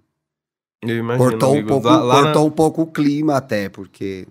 Eu 0.87 0.99
imagino, 0.99 1.31
cortou 1.31 1.49
um 1.51 1.53
amigo. 1.53 1.69
pouco, 1.69 1.87
Lá- 1.89 1.97
lá 2.03 2.23
na- 2.33 2.41
um 2.41 2.51
pouco 2.51 2.83
o 2.83 2.87
clima 2.87 3.37
até, 3.37 3.69
porque. 3.69 4.27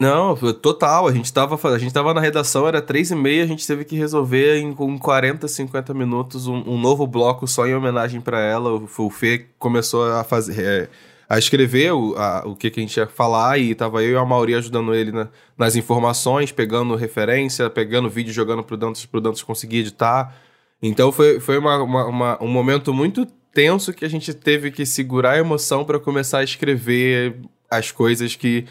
Não, 0.00 0.34
foi 0.34 0.52
total. 0.52 1.06
A 1.06 1.12
gente, 1.12 1.32
tava, 1.32 1.56
a 1.74 1.78
gente 1.78 1.94
tava 1.94 2.12
na 2.12 2.20
redação, 2.20 2.66
era 2.66 2.82
três 2.82 3.10
e 3.10 3.14
meia, 3.14 3.44
a 3.44 3.46
gente 3.46 3.66
teve 3.66 3.84
que 3.84 3.96
resolver 3.96 4.58
em 4.58 4.72
com 4.74 4.98
40, 4.98 5.46
50 5.46 5.94
minutos 5.94 6.46
um, 6.48 6.56
um 6.66 6.78
novo 6.78 7.06
bloco 7.06 7.46
só 7.46 7.66
em 7.66 7.74
homenagem 7.74 8.20
pra 8.20 8.40
ela. 8.40 8.72
O, 8.74 8.88
o 8.98 9.10
Fê 9.10 9.46
começou 9.58 10.04
a 10.12 10.24
fazer. 10.24 10.60
é, 10.64 10.88
a 11.26 11.38
escrever 11.38 11.92
o, 11.92 12.14
a, 12.18 12.42
o 12.44 12.54
que, 12.54 12.70
que 12.70 12.80
a 12.80 12.82
gente 12.82 12.96
ia 12.98 13.06
falar 13.06 13.58
e 13.58 13.74
tava 13.74 14.02
eu 14.02 14.12
e 14.12 14.16
a 14.16 14.24
Mauri 14.26 14.54
ajudando 14.54 14.94
ele 14.94 15.10
na, 15.10 15.28
nas 15.56 15.74
informações, 15.74 16.52
pegando 16.52 16.94
referência, 16.96 17.70
pegando 17.70 18.10
vídeo, 18.10 18.30
jogando 18.32 18.62
pro 18.62 18.76
Dantas, 18.76 19.06
pro 19.06 19.22
Dantas 19.22 19.42
conseguir 19.42 19.78
editar. 19.78 20.34
Então 20.82 21.10
foi, 21.10 21.40
foi 21.40 21.56
uma, 21.56 21.82
uma, 21.82 22.04
uma, 22.06 22.42
um 22.42 22.48
momento 22.48 22.92
muito 22.92 23.26
tenso 23.54 23.92
que 23.92 24.04
a 24.04 24.10
gente 24.10 24.34
teve 24.34 24.70
que 24.70 24.84
segurar 24.84 25.32
a 25.32 25.38
emoção 25.38 25.84
para 25.84 25.98
começar 25.98 26.38
a 26.38 26.44
escrever 26.44 27.36
as 27.70 27.90
coisas 27.90 28.34
que 28.34 28.66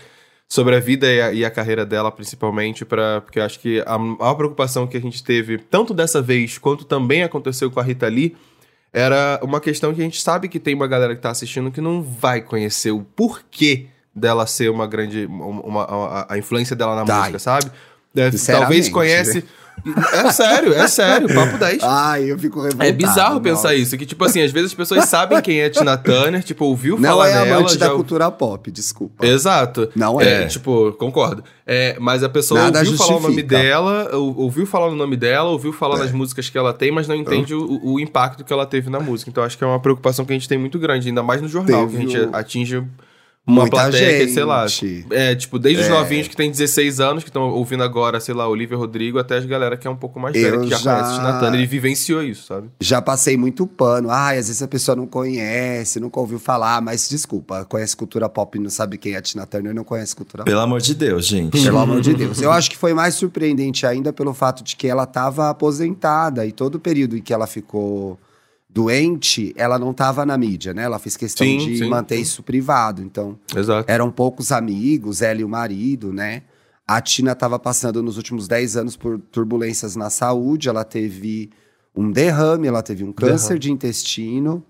sobre 0.48 0.76
a 0.76 0.80
vida 0.80 1.12
e 1.12 1.22
a, 1.22 1.34
e 1.34 1.46
a 1.46 1.50
carreira 1.50 1.86
dela, 1.86 2.12
principalmente, 2.12 2.86
para 2.86 3.22
porque 3.22 3.40
eu 3.40 3.44
acho 3.44 3.60
que 3.60 3.82
a 3.88 3.98
maior 3.98 4.36
preocupação 4.36 4.86
que 4.86 4.98
a 4.98 5.02
gente 5.02 5.24
teve, 5.24 5.58
tanto 5.58 5.94
dessa 5.94 6.22
vez 6.22 6.58
quanto 6.58 6.86
também 6.86 7.24
aconteceu 7.24 7.72
com 7.72 7.80
a 7.80 7.84
Rita 7.84 8.08
Lee, 8.08 8.36
era 8.92 9.40
uma 9.42 9.60
questão 9.60 9.94
que 9.94 10.02
a 10.02 10.04
gente 10.04 10.22
sabe 10.22 10.48
que 10.48 10.60
tem 10.60 10.76
uma 10.76 10.86
galera 10.86 11.16
que 11.16 11.22
tá 11.22 11.32
assistindo 11.32 11.72
que 11.72 11.82
não 11.82 12.04
vai 12.04 12.42
conhecer 12.42 12.92
o 12.92 13.02
porquê 13.02 13.88
dela 14.14 14.46
ser 14.46 14.70
uma 14.70 14.86
grande. 14.86 15.26
Uma, 15.26 15.62
uma 15.64 15.84
a, 15.84 16.34
a, 16.34 16.38
influência 16.38 16.76
dela 16.76 17.04
na 17.04 17.04
música, 17.04 17.40
sabe? 17.40 17.72
É, 18.16 18.30
talvez 18.30 18.90
conhece. 18.90 19.38
Né? 19.38 19.44
É 20.14 20.32
sério, 20.32 20.74
é 20.74 20.88
sério, 20.88 21.34
papo 21.34 21.58
10. 21.58 21.84
Ai, 21.84 22.32
eu 22.32 22.40
fico 22.40 22.62
revoltado. 22.62 22.90
É 22.90 22.92
bizarro 22.92 23.42
pensar 23.42 23.76
isso, 23.76 23.98
que 23.98 24.06
tipo 24.06 24.24
assim, 24.24 24.42
às 24.42 24.52
vezes 24.52 24.72
as 24.72 24.74
pessoas 24.74 25.06
sabem 25.06 25.42
quem 25.42 25.60
é 25.60 25.70
Tina 25.70 25.98
Turner, 25.98 26.42
tipo, 26.44 26.66
ouviu 26.66 26.98
não 26.98 27.10
falar 27.10 27.30
é 27.30 27.34
nela... 27.34 27.46
Não 27.46 27.52
é 27.52 27.58
amante 27.58 27.74
já... 27.78 27.88
da 27.88 27.94
cultura 27.94 28.32
pop, 28.32 28.72
desculpa. 28.72 29.26
Exato. 29.26 29.90
Não 29.96 30.22
é. 30.22 30.44
é 30.44 30.46
tipo, 30.48 30.94
concordo. 30.94 31.44
É, 31.66 31.98
mas 32.00 32.24
a 32.24 32.30
pessoa 32.30 32.62
Nada 32.62 32.80
ouviu 32.80 32.92
justifica. 32.92 33.14
falar 33.14 33.26
o 33.26 33.30
nome 33.30 33.44
dela, 33.44 34.16
ouviu 34.16 34.66
falar 34.66 34.88
o 34.88 34.96
nome 34.96 35.18
dela, 35.18 35.50
ouviu 35.50 35.74
falar 35.74 35.96
é. 35.96 36.00
nas 36.00 36.12
músicas 36.12 36.50
que 36.50 36.58
ela 36.58 36.74
tem, 36.74 36.92
mas 36.92 37.08
não 37.08 37.16
entende 37.16 37.54
o, 37.54 37.80
o, 37.84 38.00
impacto 38.00 38.44
que 38.44 38.52
ela 38.52 38.66
teve 38.66 38.90
na 38.90 39.00
música. 39.00 39.30
Então 39.30 39.44
acho 39.44 39.58
que 39.58 39.64
é 39.64 39.68
uma 39.68 39.80
preocupação 39.80 40.26
que 40.26 40.34
a 40.34 40.36
gente 40.36 40.48
tem 40.48 40.58
muito 40.58 40.78
grande, 40.78 41.08
ainda 41.08 41.24
mais 41.24 41.42
no 41.42 41.48
jornal, 41.48 41.88
Teve 41.88 41.92
que 41.92 41.98
a 41.98 42.20
gente 42.20 42.30
o... 42.30 42.36
atinge 42.36 42.84
uma 43.46 43.64
Muita 43.64 43.76
plateia 43.76 44.20
gente. 44.20 44.28
que, 44.28 44.34
sei 44.34 44.44
lá. 44.46 44.66
É, 45.10 45.36
tipo, 45.36 45.60
desde 45.60 45.84
é. 45.84 45.86
os 45.86 45.90
novinhos 45.92 46.30
que 46.30 46.36
tem 46.36 46.50
16 46.50 47.02
anos, 47.02 47.24
que 47.24 47.30
estão 47.30 47.50
ouvindo 47.52 47.84
agora, 47.84 48.18
sei 48.22 48.34
lá, 48.34 48.48
Olivia 48.48 48.78
Rodrigo, 48.78 49.20
até 49.20 49.38
as 49.38 49.46
galera 49.46 49.76
que 49.76 49.86
é 49.86 49.90
um 49.90 49.98
pouco 49.98 50.18
mais 50.18 50.34
velha, 50.34 50.60
que 50.62 50.70
já, 50.70 50.78
já 50.78 51.02
conhece 51.02 51.22
Natana. 51.22 51.58
Ele 51.58 51.66
vivenciou 51.66 52.24
isso, 52.24 52.48
sabe? 52.48 52.70
Já 52.80 53.02
passei 53.02 53.36
muito 53.36 53.68
pano. 53.68 54.10
Ai, 54.10 54.38
às 54.38 54.48
vezes 54.48 54.62
a 54.62 54.68
pessoa 54.68 54.96
não 54.96 55.06
conhece, 55.06 56.00
nunca 56.00 56.22
ouviu 56.22 56.40
falar, 56.40 56.82
mas 56.82 57.10
desculpa, 57.10 57.66
conhece 57.66 57.98
cultura 57.98 58.30
pop 58.30 58.58
e 58.58 58.62
não 58.62 58.70
sabe 58.70 58.98
quem 58.98 59.14
é 59.14 59.18
a 59.18 59.22
Tina 59.22 59.46
Turner, 59.46 59.74
não 59.76 59.84
conhece 59.84 60.16
cultura 60.16 60.46
Pelo 60.46 60.62
amor 60.62 60.80
de 60.80 60.96
Deus, 60.96 61.26
gente. 61.26 61.62
Pelo 61.62 61.80
amor 61.80 62.00
de 62.00 62.14
Deus. 62.16 62.42
Eu 62.42 62.52
acho 62.52 62.72
que 62.72 62.78
foi 62.78 62.94
mais 62.94 63.16
surpreendente 63.16 63.86
ainda 63.86 64.14
pelo 64.14 64.34
fato 64.34 64.64
de 64.64 64.78
que 64.78 64.88
ela 64.88 65.04
estava 65.04 65.50
aposentada 65.50 66.46
e 66.46 66.54
todo 66.54 66.76
o 66.76 66.80
período 66.80 67.18
em 67.18 67.22
que 67.22 67.34
ela 67.34 67.46
ficou 67.46 68.18
doente, 68.74 69.54
ela 69.56 69.78
não 69.78 69.92
estava 69.92 70.26
na 70.26 70.38
mídia, 70.38 70.74
né? 70.74 70.84
Ela 70.84 70.98
fez 70.98 71.16
questão 71.16 71.46
sim, 71.46 71.58
de 71.58 71.78
sim, 71.78 71.90
manter 71.90 72.16
sim. 72.16 72.22
isso 72.22 72.42
privado. 72.42 73.02
Então, 73.02 73.38
Exato. 73.56 73.90
eram 73.90 74.10
poucos 74.10 74.52
amigos, 74.52 75.22
ela 75.22 75.42
e 75.42 75.44
o 75.44 75.50
marido, 75.50 76.12
né? 76.12 76.42
A 76.88 77.00
Tina 77.00 77.32
estava 77.34 77.60
passando 77.60 78.02
nos 78.02 78.18
últimos 78.18 78.48
10 78.48 78.78
anos 78.78 78.98
por 78.98 79.20
turbulências 79.20 79.96
na 79.96 80.10
saúde. 80.10 80.68
Ela 80.68 80.84
teve 80.84 81.52
um 81.96 82.12
derrame, 82.12 82.68
ela 82.68 82.82
teve 82.82 83.04
um 83.04 83.14
câncer 83.14 83.60
derrame. 83.60 83.60
de 83.60 83.72
intestino 83.72 84.64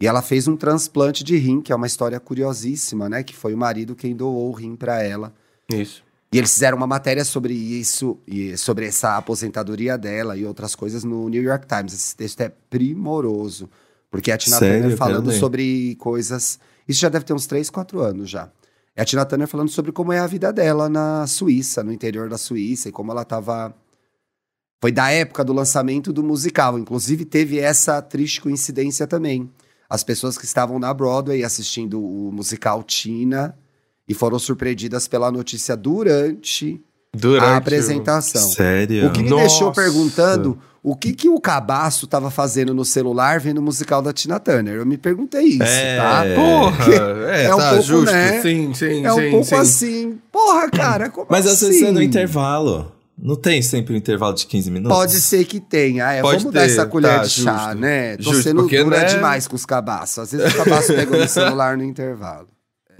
e 0.00 0.06
ela 0.06 0.22
fez 0.22 0.48
um 0.48 0.56
transplante 0.56 1.22
de 1.22 1.36
rim, 1.36 1.60
que 1.60 1.72
é 1.72 1.76
uma 1.76 1.86
história 1.86 2.18
curiosíssima, 2.18 3.08
né? 3.08 3.22
Que 3.22 3.36
foi 3.36 3.52
o 3.52 3.58
marido 3.58 3.94
quem 3.94 4.16
doou 4.16 4.48
o 4.48 4.52
rim 4.52 4.74
para 4.74 5.02
ela. 5.02 5.32
Isso. 5.72 6.02
E 6.32 6.38
eles 6.38 6.52
fizeram 6.52 6.76
uma 6.76 6.86
matéria 6.86 7.24
sobre 7.24 7.52
isso, 7.52 8.18
e 8.24 8.56
sobre 8.56 8.86
essa 8.86 9.16
aposentadoria 9.16 9.98
dela 9.98 10.36
e 10.36 10.44
outras 10.46 10.76
coisas 10.76 11.02
no 11.02 11.28
New 11.28 11.42
York 11.42 11.66
Times. 11.66 11.92
Esse 11.92 12.16
texto 12.16 12.40
é 12.40 12.48
primoroso. 12.48 13.68
Porque 14.08 14.30
a 14.30 14.38
Tina 14.38 14.58
Sério? 14.58 14.80
Turner 14.82 14.96
falando 14.96 15.32
sobre 15.32 15.96
coisas. 15.96 16.60
Isso 16.86 17.00
já 17.00 17.08
deve 17.08 17.24
ter 17.24 17.32
uns 17.32 17.46
3, 17.46 17.68
4 17.68 18.00
anos 18.00 18.30
já. 18.30 18.48
É 18.94 19.02
a 19.02 19.04
Tina 19.04 19.24
Turner 19.24 19.48
falando 19.48 19.70
sobre 19.70 19.90
como 19.90 20.12
é 20.12 20.20
a 20.20 20.26
vida 20.26 20.52
dela 20.52 20.88
na 20.88 21.26
Suíça, 21.26 21.82
no 21.82 21.92
interior 21.92 22.28
da 22.28 22.38
Suíça, 22.38 22.88
e 22.88 22.92
como 22.92 23.10
ela 23.10 23.22
estava. 23.22 23.74
Foi 24.80 24.92
da 24.92 25.10
época 25.10 25.44
do 25.44 25.52
lançamento 25.52 26.12
do 26.12 26.22
musical. 26.22 26.78
Inclusive, 26.78 27.24
teve 27.24 27.58
essa 27.58 28.00
triste 28.00 28.40
coincidência 28.40 29.06
também. 29.06 29.50
As 29.88 30.04
pessoas 30.04 30.38
que 30.38 30.44
estavam 30.44 30.78
na 30.78 30.94
Broadway 30.94 31.42
assistindo 31.42 32.00
o 32.00 32.30
musical 32.32 32.84
Tina 32.84 33.58
e 34.10 34.14
foram 34.14 34.40
surpreendidas 34.40 35.06
pela 35.06 35.30
notícia 35.30 35.76
durante, 35.76 36.80
durante 37.16 37.44
a 37.44 37.56
apresentação. 37.56 38.42
Sério? 38.42 39.06
O 39.06 39.12
que 39.12 39.22
me 39.22 39.30
Nossa. 39.30 39.42
deixou 39.44 39.70
perguntando 39.70 40.58
o 40.82 40.96
que, 40.96 41.12
que 41.12 41.28
o 41.28 41.40
Cabaço 41.40 42.06
estava 42.06 42.28
fazendo 42.28 42.74
no 42.74 42.84
celular 42.84 43.38
vendo 43.38 43.58
o 43.58 43.62
musical 43.62 44.02
da 44.02 44.12
Tina 44.12 44.40
Turner. 44.40 44.78
Eu 44.78 44.84
me 44.84 44.98
perguntei 44.98 45.44
isso, 45.44 45.62
é, 45.62 45.96
tá? 45.96 46.24
Porra! 46.34 47.30
É, 47.30 47.44
é 47.44 47.54
um 47.54 47.58
tá, 47.58 47.68
pouco, 47.68 47.84
justo. 47.84 48.12
Né? 48.12 48.42
Sim, 48.42 48.74
sim, 48.74 49.06
É 49.06 49.12
um 49.12 49.16
sim, 49.16 49.30
pouco 49.30 49.46
sim. 49.46 49.54
assim. 49.54 50.18
Porra, 50.32 50.68
cara, 50.68 51.08
como 51.08 51.28
Mas 51.30 51.46
assim? 51.46 51.66
às 51.66 51.70
vezes 51.70 51.82
é 51.86 51.92
no 51.92 52.02
intervalo. 52.02 52.90
Não 53.16 53.36
tem 53.36 53.62
sempre 53.62 53.94
um 53.94 53.96
intervalo 53.96 54.34
de 54.34 54.44
15 54.44 54.70
minutos? 54.72 54.98
Pode 54.98 55.20
ser 55.20 55.44
que 55.44 55.60
tenha. 55.60 56.10
É, 56.10 56.20
Pode 56.20 56.38
vamos 56.38 56.52
ter, 56.52 56.58
dar 56.58 56.64
essa 56.66 56.84
colher 56.84 57.18
tá, 57.18 57.22
de 57.22 57.30
chá, 57.30 57.56
justo. 57.66 57.74
né? 57.78 58.16
Tô 58.16 58.22
justo, 58.24 58.42
sendo 58.42 58.66
dura 58.66 59.02
né? 59.02 59.04
demais 59.04 59.46
com 59.46 59.54
os 59.54 59.64
cabaços. 59.64 60.18
Às 60.18 60.32
vezes 60.32 60.52
o 60.52 60.56
cabaço 60.56 60.92
pega 60.94 61.16
no 61.16 61.28
celular 61.28 61.76
no 61.76 61.84
intervalo. 61.84 62.48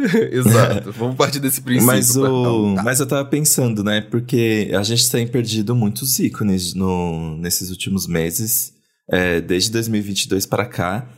Exato. 0.32 0.92
Vamos 0.92 1.16
partir 1.16 1.40
desse 1.40 1.60
princípio. 1.60 1.86
Mas, 1.86 2.16
o... 2.16 2.74
Tá. 2.74 2.82
mas 2.82 3.00
eu 3.00 3.06
tava 3.06 3.24
pensando, 3.24 3.84
né? 3.84 4.00
Porque 4.00 4.70
a 4.74 4.82
gente 4.82 5.10
tem 5.10 5.26
perdido 5.26 5.74
muitos 5.74 6.18
ícones 6.18 6.74
no... 6.74 7.36
nesses 7.36 7.70
últimos 7.70 8.06
meses, 8.06 8.72
é, 9.10 9.40
desde 9.40 9.70
2022 9.70 10.46
para 10.46 10.66
cá. 10.66 11.08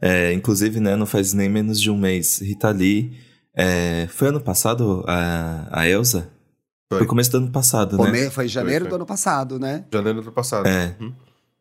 É, 0.00 0.32
inclusive, 0.32 0.80
né, 0.80 0.96
não 0.96 1.06
faz 1.06 1.32
nem 1.32 1.48
menos 1.48 1.80
de 1.80 1.90
um 1.90 1.96
mês. 1.96 2.40
Rita 2.40 2.70
Lee. 2.70 3.12
É, 3.56 4.06
foi 4.08 4.28
ano 4.28 4.40
passado 4.40 5.04
a, 5.06 5.68
a 5.70 5.88
Elsa? 5.88 6.30
Foi. 6.88 6.98
foi 6.98 7.06
começo 7.06 7.30
do 7.32 7.38
ano 7.38 7.50
passado, 7.50 7.98
né? 7.98 8.30
Foi 8.30 8.48
janeiro 8.48 8.84
foi, 8.84 8.90
foi. 8.90 8.90
do 8.90 8.94
ano 8.96 9.06
passado, 9.06 9.58
né? 9.58 9.84
Janeiro 9.92 10.20
do 10.20 10.24
ano 10.24 10.32
passado. 10.32 10.66
É. 10.66 10.96
Uhum. 11.00 11.12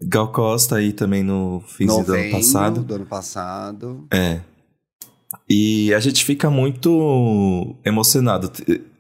Gal 0.02 0.32
Costa 0.32 0.76
aí 0.76 0.94
também 0.94 1.24
no 1.24 1.62
fim 1.68 1.88
do 1.88 2.14
ano 2.14 2.32
passado. 2.32 2.82
do 2.82 2.96
ano 2.96 3.06
passado. 3.06 4.08
É. 4.14 4.42
E 5.50 5.94
a 5.94 6.00
gente 6.00 6.24
fica 6.24 6.50
muito 6.50 7.76
emocionado, 7.84 8.52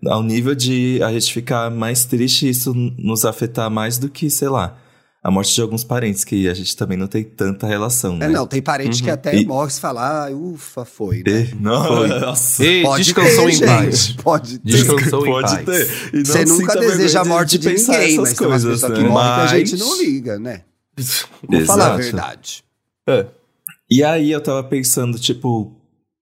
ao 0.05 0.21
nível 0.21 0.53
de 0.53 1.01
a 1.03 1.11
gente 1.11 1.31
ficar 1.31 1.69
mais 1.71 2.05
triste 2.05 2.47
e 2.47 2.49
isso 2.49 2.73
nos 2.73 3.25
afetar 3.25 3.69
mais 3.69 3.97
do 3.97 4.09
que, 4.09 4.29
sei 4.29 4.49
lá, 4.49 4.77
a 5.23 5.31
morte 5.31 5.53
de 5.53 5.61
alguns 5.61 5.83
parentes, 5.83 6.23
que 6.23 6.47
a 6.47 6.53
gente 6.53 6.75
também 6.77 6.97
não 6.97 7.07
tem 7.07 7.23
tanta 7.23 7.67
relação, 7.67 8.15
é, 8.15 8.19
né? 8.19 8.25
É, 8.27 8.29
não, 8.29 8.47
tem 8.47 8.61
parente 8.61 8.99
uhum. 8.99 9.05
que 9.05 9.11
até 9.11 9.35
e... 9.35 9.45
morre 9.45 9.71
e 9.71 9.79
fala, 9.79 10.27
ah, 10.27 10.31
ufa, 10.31 10.85
foi, 10.85 11.17
né? 11.17 11.49
E... 11.51 11.55
Não, 11.55 11.85
foi. 11.85 12.07
Nossa. 12.07 12.65
E 12.65 12.81
pode 12.83 13.03
descansou 13.03 13.45
ter, 13.45 13.53
em 13.53 13.59
paz. 13.59 14.07
Pode 14.23 14.59
ter. 14.59 14.71
Descansou 14.71 15.25
pode 15.25 15.53
em 15.53 15.65
paz. 15.65 15.87
Ter. 16.11 16.25
Você 16.25 16.45
nunca 16.45 16.79
deseja 16.79 17.21
a 17.21 17.25
morte 17.25 17.57
de, 17.57 17.67
de 17.67 17.75
ninguém, 17.75 18.17
mas 18.17 18.33
coisas, 18.33 18.37
tem 18.37 18.47
umas 18.47 18.63
pessoas 18.63 18.91
né? 18.91 18.97
que 18.97 19.03
morrem 19.03 19.29
mas... 19.29 19.49
que 19.49 19.55
a 19.55 19.59
gente 19.59 19.77
não 19.77 19.97
liga, 19.97 20.39
né? 20.39 20.61
Vou 21.49 21.65
falar 21.65 21.93
a 21.93 21.97
verdade. 21.97 22.63
É. 23.05 23.25
E 23.89 24.03
aí 24.03 24.31
eu 24.31 24.41
tava 24.41 24.63
pensando, 24.63 25.19
tipo, 25.19 25.76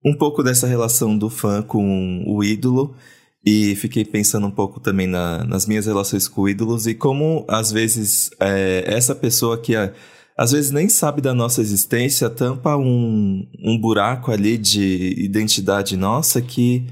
um 0.05 0.13
pouco 0.13 0.43
dessa 0.43 0.67
relação 0.67 1.17
do 1.17 1.29
fã 1.29 1.63
com 1.63 2.23
o 2.27 2.43
ídolo 2.43 2.95
e 3.43 3.75
fiquei 3.75 4.05
pensando 4.05 4.45
um 4.45 4.51
pouco 4.51 4.79
também 4.79 5.07
na, 5.07 5.43
nas 5.43 5.65
minhas 5.65 5.87
relações 5.87 6.27
com 6.27 6.47
ídolos 6.47 6.85
e 6.85 6.93
como 6.93 7.43
às 7.47 7.71
vezes 7.71 8.29
é, 8.39 8.83
essa 8.87 9.15
pessoa 9.15 9.59
que 9.59 9.75
é, 9.75 9.93
às 10.37 10.51
vezes 10.51 10.69
nem 10.69 10.87
sabe 10.87 11.21
da 11.21 11.33
nossa 11.33 11.61
existência 11.61 12.29
tampa 12.29 12.77
um, 12.77 13.47
um 13.63 13.79
buraco 13.79 14.31
ali 14.31 14.57
de 14.57 15.15
identidade 15.17 15.97
nossa 15.97 16.39
que 16.39 16.85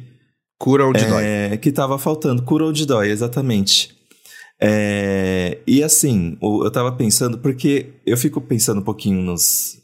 cura 0.60 0.88
onde 0.88 1.04
é, 1.04 1.50
dói. 1.50 1.58
que 1.58 1.70
estava 1.70 2.00
faltando 2.00 2.42
cura 2.44 2.66
onde 2.66 2.86
dói 2.86 3.10
exatamente. 3.10 3.94
É, 4.62 5.60
e 5.68 5.84
assim 5.84 6.38
eu 6.42 6.72
tava 6.72 6.92
pensando 6.94 7.38
porque 7.38 7.94
eu 8.06 8.16
fico 8.16 8.40
pensando 8.40 8.80
um 8.80 8.84
pouquinho 8.84 9.22
nos 9.22 9.78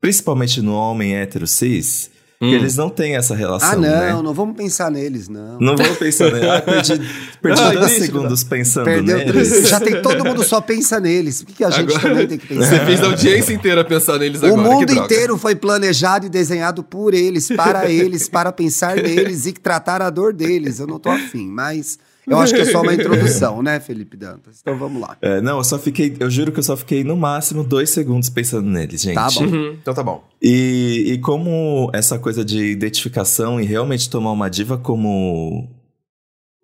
principalmente 0.00 0.62
no 0.62 0.74
homem 0.74 1.16
hétero 1.16 1.46
cis 1.46 2.10
Hum. 2.42 2.52
eles 2.52 2.76
não 2.76 2.90
têm 2.90 3.14
essa 3.14 3.36
relação. 3.36 3.70
Ah, 3.70 3.76
não, 3.76 3.82
né? 3.82 4.12
não 4.20 4.34
vamos 4.34 4.56
pensar 4.56 4.90
neles, 4.90 5.28
não. 5.28 5.60
Não 5.60 5.76
vamos 5.76 5.96
pensar 5.96 6.32
neles. 6.32 6.48
Ah, 6.48 6.60
perdi, 6.60 7.00
perdi 7.40 7.62
ah, 7.62 7.70
dois 7.70 7.92
segundos 7.92 8.42
pensando 8.42 8.84
Perdeu 8.84 9.16
neles. 9.18 9.68
Já 9.68 9.78
tem 9.78 10.02
todo 10.02 10.24
mundo 10.24 10.42
só 10.42 10.60
pensa 10.60 10.98
neles. 10.98 11.44
Por 11.44 11.50
que, 11.50 11.58
que 11.58 11.64
a 11.64 11.70
gente 11.70 11.94
agora, 11.94 12.00
também 12.00 12.26
tem 12.26 12.38
que 12.38 12.48
pensar? 12.48 12.66
Você 12.66 12.84
fez 12.84 13.00
a 13.00 13.06
audiência 13.06 13.52
inteira 13.52 13.84
pensar 13.84 14.18
neles 14.18 14.42
o 14.42 14.46
agora. 14.46 14.60
O 14.60 14.72
mundo 14.72 14.92
inteiro 14.92 15.38
foi 15.38 15.54
planejado 15.54 16.26
e 16.26 16.28
desenhado 16.28 16.82
por 16.82 17.14
eles, 17.14 17.46
para 17.46 17.88
eles, 17.88 18.28
para 18.28 18.50
pensar 18.50 18.96
neles 18.96 19.46
e 19.46 19.52
tratar 19.52 20.02
a 20.02 20.10
dor 20.10 20.32
deles. 20.32 20.80
Eu 20.80 20.88
não 20.88 20.98
tô 20.98 21.10
afim, 21.10 21.46
mas. 21.46 21.96
Eu 22.26 22.38
acho 22.38 22.54
que 22.54 22.60
é 22.60 22.64
só 22.64 22.82
uma 22.82 22.94
introdução, 22.94 23.62
né, 23.62 23.80
Felipe 23.80 24.16
Dantas? 24.16 24.60
Então 24.60 24.78
vamos 24.78 25.00
lá. 25.00 25.16
É, 25.20 25.40
não, 25.40 25.58
eu 25.58 25.64
só 25.64 25.78
fiquei, 25.78 26.16
eu 26.20 26.30
juro 26.30 26.52
que 26.52 26.58
eu 26.58 26.62
só 26.62 26.76
fiquei 26.76 27.02
no 27.02 27.16
máximo 27.16 27.64
dois 27.64 27.90
segundos 27.90 28.28
pensando 28.28 28.68
neles, 28.68 29.02
gente. 29.02 29.14
Tá 29.14 29.28
bom. 29.30 29.44
Uhum, 29.44 29.76
então 29.80 29.94
tá 29.94 30.02
bom. 30.02 30.24
E, 30.40 31.12
e 31.12 31.18
como 31.18 31.90
essa 31.92 32.18
coisa 32.18 32.44
de 32.44 32.64
identificação 32.70 33.60
e 33.60 33.64
realmente 33.64 34.08
tomar 34.08 34.32
uma 34.32 34.48
diva 34.48 34.78
como 34.78 35.68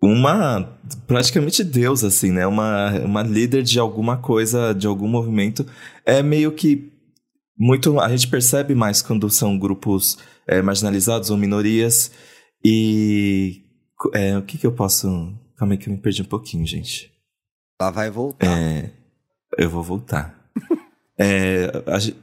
uma 0.01 0.77
praticamente 1.05 1.63
deus, 1.63 2.03
assim, 2.03 2.31
né? 2.31 2.47
Uma, 2.47 2.91
uma 2.99 3.21
líder 3.21 3.63
de 3.63 3.79
alguma 3.79 4.17
coisa, 4.17 4.73
de 4.73 4.87
algum 4.87 5.07
movimento, 5.07 5.65
é 6.05 6.23
meio 6.23 6.51
que 6.53 6.91
muito. 7.57 7.99
A 7.99 8.09
gente 8.09 8.29
percebe 8.29 8.73
mais 8.73 9.01
quando 9.01 9.29
são 9.29 9.59
grupos 9.59 10.17
é, 10.47 10.61
marginalizados 10.61 11.29
ou 11.29 11.37
minorias. 11.37 12.11
E. 12.63 13.63
É, 14.13 14.37
o 14.37 14.41
que, 14.41 14.57
que 14.57 14.65
eu 14.65 14.71
posso. 14.71 15.33
Calma 15.59 15.73
aí 15.73 15.77
que 15.77 15.89
eu 15.89 15.93
me 15.93 15.99
perdi 15.99 16.21
um 16.21 16.25
pouquinho, 16.25 16.65
gente. 16.65 17.11
Lá 17.81 17.91
vai 17.91 18.09
voltar. 18.09 18.47
É, 18.47 18.91
eu 19.57 19.69
vou 19.69 19.83
voltar. 19.83 20.33
É, 21.21 21.69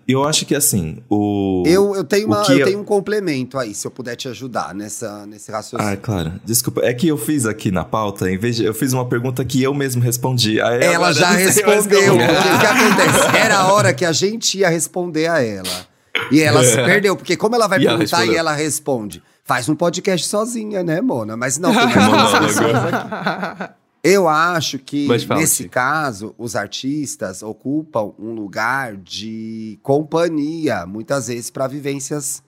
eu 0.09 0.25
acho 0.25 0.47
que 0.47 0.55
assim, 0.55 1.02
o. 1.11 1.62
Eu, 1.66 1.95
eu, 1.95 2.02
tenho, 2.02 2.28
uma, 2.28 2.43
eu, 2.49 2.59
eu 2.61 2.64
tenho 2.64 2.81
um 2.81 2.83
complemento 2.83 3.59
aí, 3.59 3.75
se 3.75 3.87
eu 3.87 3.90
puder 3.90 4.16
te 4.16 4.26
ajudar 4.26 4.75
nessa, 4.75 5.26
nesse 5.26 5.52
raciocínio. 5.52 5.93
Ah, 5.93 5.99
claro. 5.99 6.40
Desculpa, 6.43 6.81
é 6.81 6.95
que 6.95 7.07
eu 7.07 7.19
fiz 7.19 7.45
aqui 7.45 7.71
na 7.71 7.85
pauta, 7.85 8.31
em 8.31 8.38
vez 8.38 8.57
de. 8.57 8.64
Eu 8.64 8.73
fiz 8.73 8.95
uma 8.95 9.07
pergunta 9.07 9.45
que 9.45 9.62
eu 9.62 9.75
mesmo 9.75 10.00
respondi. 10.00 10.59
Ela 10.59 11.12
já 11.12 11.28
respondeu. 11.37 12.14
O 12.14 12.19
que, 12.19 12.25
acontece? 12.25 13.37
Era 13.37 13.59
a 13.59 13.71
hora 13.71 13.93
que 13.93 14.07
a 14.07 14.12
gente 14.12 14.61
ia 14.61 14.71
responder 14.71 15.26
a 15.26 15.43
ela. 15.43 15.87
E 16.33 16.40
ela 16.40 16.64
se 16.64 16.81
é. 16.81 16.85
perdeu, 16.87 17.14
porque 17.14 17.37
como 17.37 17.55
ela 17.55 17.66
vai 17.66 17.78
e 17.78 17.85
perguntar 17.85 18.23
ela 18.23 18.33
e 18.33 18.37
ela 18.37 18.52
responde? 18.55 19.23
Faz 19.46 19.68
um 19.68 19.76
podcast 19.76 20.26
sozinha, 20.26 20.82
né, 20.82 21.00
Mona? 21.00 21.36
Mas 21.36 21.56
não, 21.56 21.70
tem 21.72 21.86
mais 21.86 22.38
pessoas 22.38 22.74
aqui. 22.74 23.74
Eu 24.02 24.28
acho 24.28 24.78
que, 24.78 25.06
nesse 25.34 25.68
caso, 25.68 26.34
os 26.36 26.56
artistas 26.56 27.42
ocupam 27.42 28.12
um 28.18 28.32
lugar 28.32 28.96
de 28.96 29.78
companhia, 29.82 30.84
muitas 30.84 31.28
vezes 31.28 31.48
para 31.48 31.68
vivências 31.68 32.42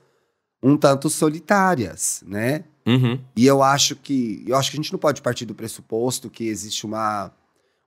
um 0.63 0.77
tanto 0.77 1.09
solitárias, 1.09 2.23
né? 2.27 2.65
Uhum. 2.85 3.21
E 3.37 3.47
eu 3.47 3.63
acho 3.63 3.95
que 3.95 4.45
eu 4.47 4.57
acho 4.57 4.71
que 4.71 4.77
a 4.77 4.81
gente 4.81 4.93
não 4.93 4.99
pode 4.99 5.23
partir 5.23 5.45
do 5.45 5.55
pressuposto 5.55 6.29
que 6.29 6.49
existe 6.49 6.85
uma, 6.85 7.31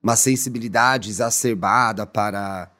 uma 0.01 0.15
sensibilidade 0.15 1.09
exacerbada 1.09 2.05
para 2.05 2.71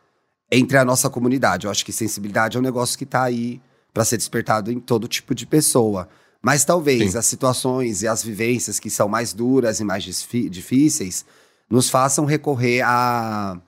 entre 0.50 0.78
a 0.78 0.86
nossa 0.86 1.10
comunidade. 1.10 1.66
Eu 1.66 1.72
acho 1.72 1.86
que 1.86 1.92
sensibilidade 1.92 2.56
é 2.56 2.60
um 2.60 2.64
negócio 2.64 2.98
que 2.98 3.04
está 3.04 3.24
aí 3.24 3.62
para 3.94 4.06
ser 4.06 4.18
despertado 4.18 4.72
em 4.72 4.80
todo 4.80 5.08
tipo 5.08 5.36
de 5.36 5.46
pessoa. 5.46 6.08
Mas 6.42 6.66
talvez 6.66 7.12
Sim. 7.12 7.18
as 7.18 7.26
situações 7.26 8.02
e 8.02 8.08
as 8.08 8.24
vivências 8.24 8.80
que 8.80 8.90
são 8.90 9.08
mais 9.08 9.34
duras 9.34 9.80
e 9.80 9.84
mais 9.84 10.04
difíceis 10.04 11.24
nos 11.70 11.90
façam 11.90 12.26
recorrer 12.26 12.82
a, 12.82 13.62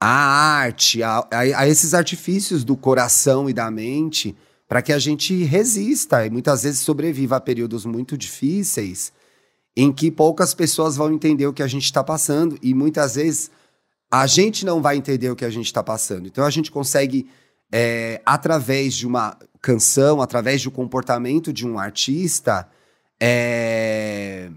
a 0.00 0.08
arte, 0.08 1.02
a, 1.02 1.26
a, 1.30 1.38
a 1.40 1.68
esses 1.68 1.94
artifícios 1.94 2.64
do 2.64 2.76
coração 2.76 3.48
e 3.48 3.52
da 3.52 3.70
mente, 3.70 4.36
para 4.68 4.82
que 4.82 4.92
a 4.92 4.98
gente 4.98 5.42
resista 5.42 6.24
e 6.24 6.30
muitas 6.30 6.62
vezes 6.62 6.80
sobreviva 6.80 7.36
a 7.36 7.40
períodos 7.40 7.84
muito 7.84 8.16
difíceis 8.16 9.12
em 9.76 9.92
que 9.92 10.10
poucas 10.10 10.54
pessoas 10.54 10.96
vão 10.96 11.12
entender 11.12 11.46
o 11.46 11.52
que 11.52 11.62
a 11.62 11.66
gente 11.66 11.84
está 11.84 12.04
passando 12.04 12.58
e 12.62 12.74
muitas 12.74 13.14
vezes 13.14 13.50
a 14.10 14.26
gente 14.26 14.64
não 14.64 14.82
vai 14.82 14.96
entender 14.96 15.30
o 15.30 15.36
que 15.36 15.44
a 15.44 15.50
gente 15.50 15.66
está 15.66 15.82
passando. 15.82 16.26
Então 16.26 16.44
a 16.44 16.50
gente 16.50 16.70
consegue, 16.70 17.28
é, 17.72 18.20
através 18.24 18.94
de 18.94 19.06
uma 19.06 19.36
canção, 19.60 20.20
através 20.20 20.62
do 20.62 20.70
comportamento 20.70 21.52
de 21.52 21.66
um 21.66 21.78
artista, 21.78 22.68
é, 23.20 24.50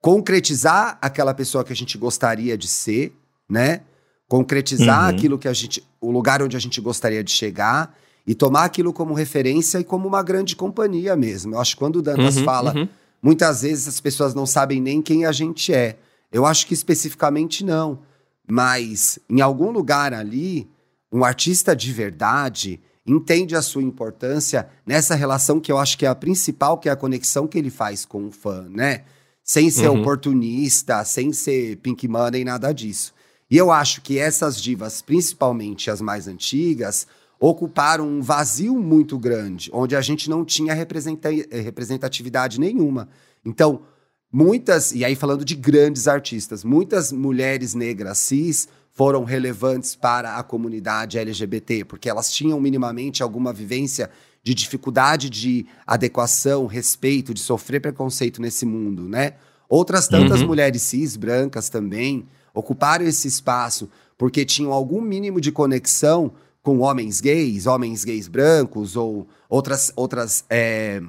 concretizar 0.00 0.98
aquela 1.00 1.32
pessoa 1.32 1.64
que 1.64 1.72
a 1.72 1.76
gente 1.76 1.96
gostaria 1.96 2.58
de 2.58 2.68
ser, 2.68 3.12
né? 3.48 3.82
Concretizar 4.26 5.04
uhum. 5.04 5.16
aquilo 5.16 5.38
que 5.38 5.48
a 5.48 5.52
gente, 5.52 5.82
o 6.00 6.10
lugar 6.10 6.42
onde 6.42 6.56
a 6.56 6.60
gente 6.60 6.80
gostaria 6.80 7.24
de 7.24 7.30
chegar 7.30 7.96
e 8.26 8.34
tomar 8.34 8.64
aquilo 8.64 8.92
como 8.92 9.14
referência 9.14 9.78
e 9.78 9.84
como 9.84 10.06
uma 10.06 10.22
grande 10.22 10.54
companhia 10.54 11.16
mesmo. 11.16 11.54
Eu 11.54 11.60
acho 11.60 11.74
que 11.74 11.78
quando 11.78 11.96
o 11.96 12.02
Dantas 12.02 12.36
uhum, 12.36 12.44
fala, 12.44 12.74
uhum. 12.76 12.88
muitas 13.22 13.62
vezes 13.62 13.88
as 13.88 14.00
pessoas 14.00 14.34
não 14.34 14.44
sabem 14.44 14.82
nem 14.82 15.00
quem 15.00 15.24
a 15.24 15.32
gente 15.32 15.72
é. 15.72 15.96
Eu 16.30 16.44
acho 16.44 16.66
que 16.66 16.74
especificamente 16.74 17.64
não. 17.64 18.00
Mas 18.46 19.18
em 19.30 19.40
algum 19.40 19.70
lugar 19.70 20.12
ali, 20.12 20.68
um 21.12 21.24
artista 21.24 21.74
de 21.74 21.92
verdade, 21.92 22.80
entende 23.06 23.56
a 23.56 23.62
sua 23.62 23.82
importância 23.82 24.68
nessa 24.86 25.14
relação 25.14 25.60
que 25.60 25.72
eu 25.72 25.78
acho 25.78 25.96
que 25.96 26.04
é 26.04 26.08
a 26.08 26.14
principal, 26.14 26.78
que 26.78 26.88
é 26.88 26.92
a 26.92 26.96
conexão 26.96 27.46
que 27.46 27.58
ele 27.58 27.70
faz 27.70 28.04
com 28.04 28.26
o 28.26 28.30
fã, 28.30 28.68
né? 28.68 29.04
Sem 29.42 29.70
ser 29.70 29.88
uhum. 29.88 30.00
oportunista, 30.00 31.02
sem 31.04 31.32
ser 31.32 31.76
pink 31.76 32.06
money, 32.06 32.44
nada 32.44 32.72
disso. 32.72 33.14
E 33.50 33.56
eu 33.56 33.70
acho 33.70 34.02
que 34.02 34.18
essas 34.18 34.60
divas, 34.60 35.00
principalmente 35.00 35.90
as 35.90 36.02
mais 36.02 36.28
antigas, 36.28 37.06
ocuparam 37.40 38.06
um 38.06 38.20
vazio 38.20 38.78
muito 38.78 39.18
grande, 39.18 39.70
onde 39.72 39.96
a 39.96 40.02
gente 40.02 40.28
não 40.28 40.44
tinha 40.44 40.74
representatividade 40.74 42.60
nenhuma. 42.60 43.08
Então, 43.42 43.82
muitas, 44.30 44.92
e 44.92 45.04
aí 45.04 45.16
falando 45.16 45.46
de 45.46 45.54
grandes 45.54 46.06
artistas, 46.08 46.62
muitas 46.62 47.10
mulheres 47.10 47.72
negras 47.74 48.18
cis 48.18 48.68
foram 48.98 49.22
relevantes 49.22 49.94
para 49.94 50.38
a 50.38 50.42
comunidade 50.42 51.20
LGBT, 51.20 51.84
porque 51.84 52.10
elas 52.10 52.32
tinham 52.32 52.60
minimamente 52.60 53.22
alguma 53.22 53.52
vivência 53.52 54.10
de 54.42 54.52
dificuldade 54.52 55.30
de 55.30 55.64
adequação, 55.86 56.66
respeito, 56.66 57.32
de 57.32 57.38
sofrer 57.38 57.80
preconceito 57.80 58.42
nesse 58.42 58.66
mundo, 58.66 59.08
né? 59.08 59.34
Outras 59.68 60.08
tantas 60.08 60.40
uhum. 60.40 60.48
mulheres 60.48 60.82
cis 60.82 61.14
brancas 61.14 61.68
também 61.68 62.26
ocuparam 62.52 63.06
esse 63.06 63.28
espaço 63.28 63.88
porque 64.16 64.44
tinham 64.44 64.72
algum 64.72 65.00
mínimo 65.00 65.40
de 65.40 65.52
conexão 65.52 66.32
com 66.60 66.80
homens 66.80 67.20
gays, 67.20 67.66
homens 67.66 68.04
gays 68.04 68.26
brancos 68.26 68.96
ou 68.96 69.28
outras 69.48 69.92
outras 69.94 70.44
é, 70.50 71.00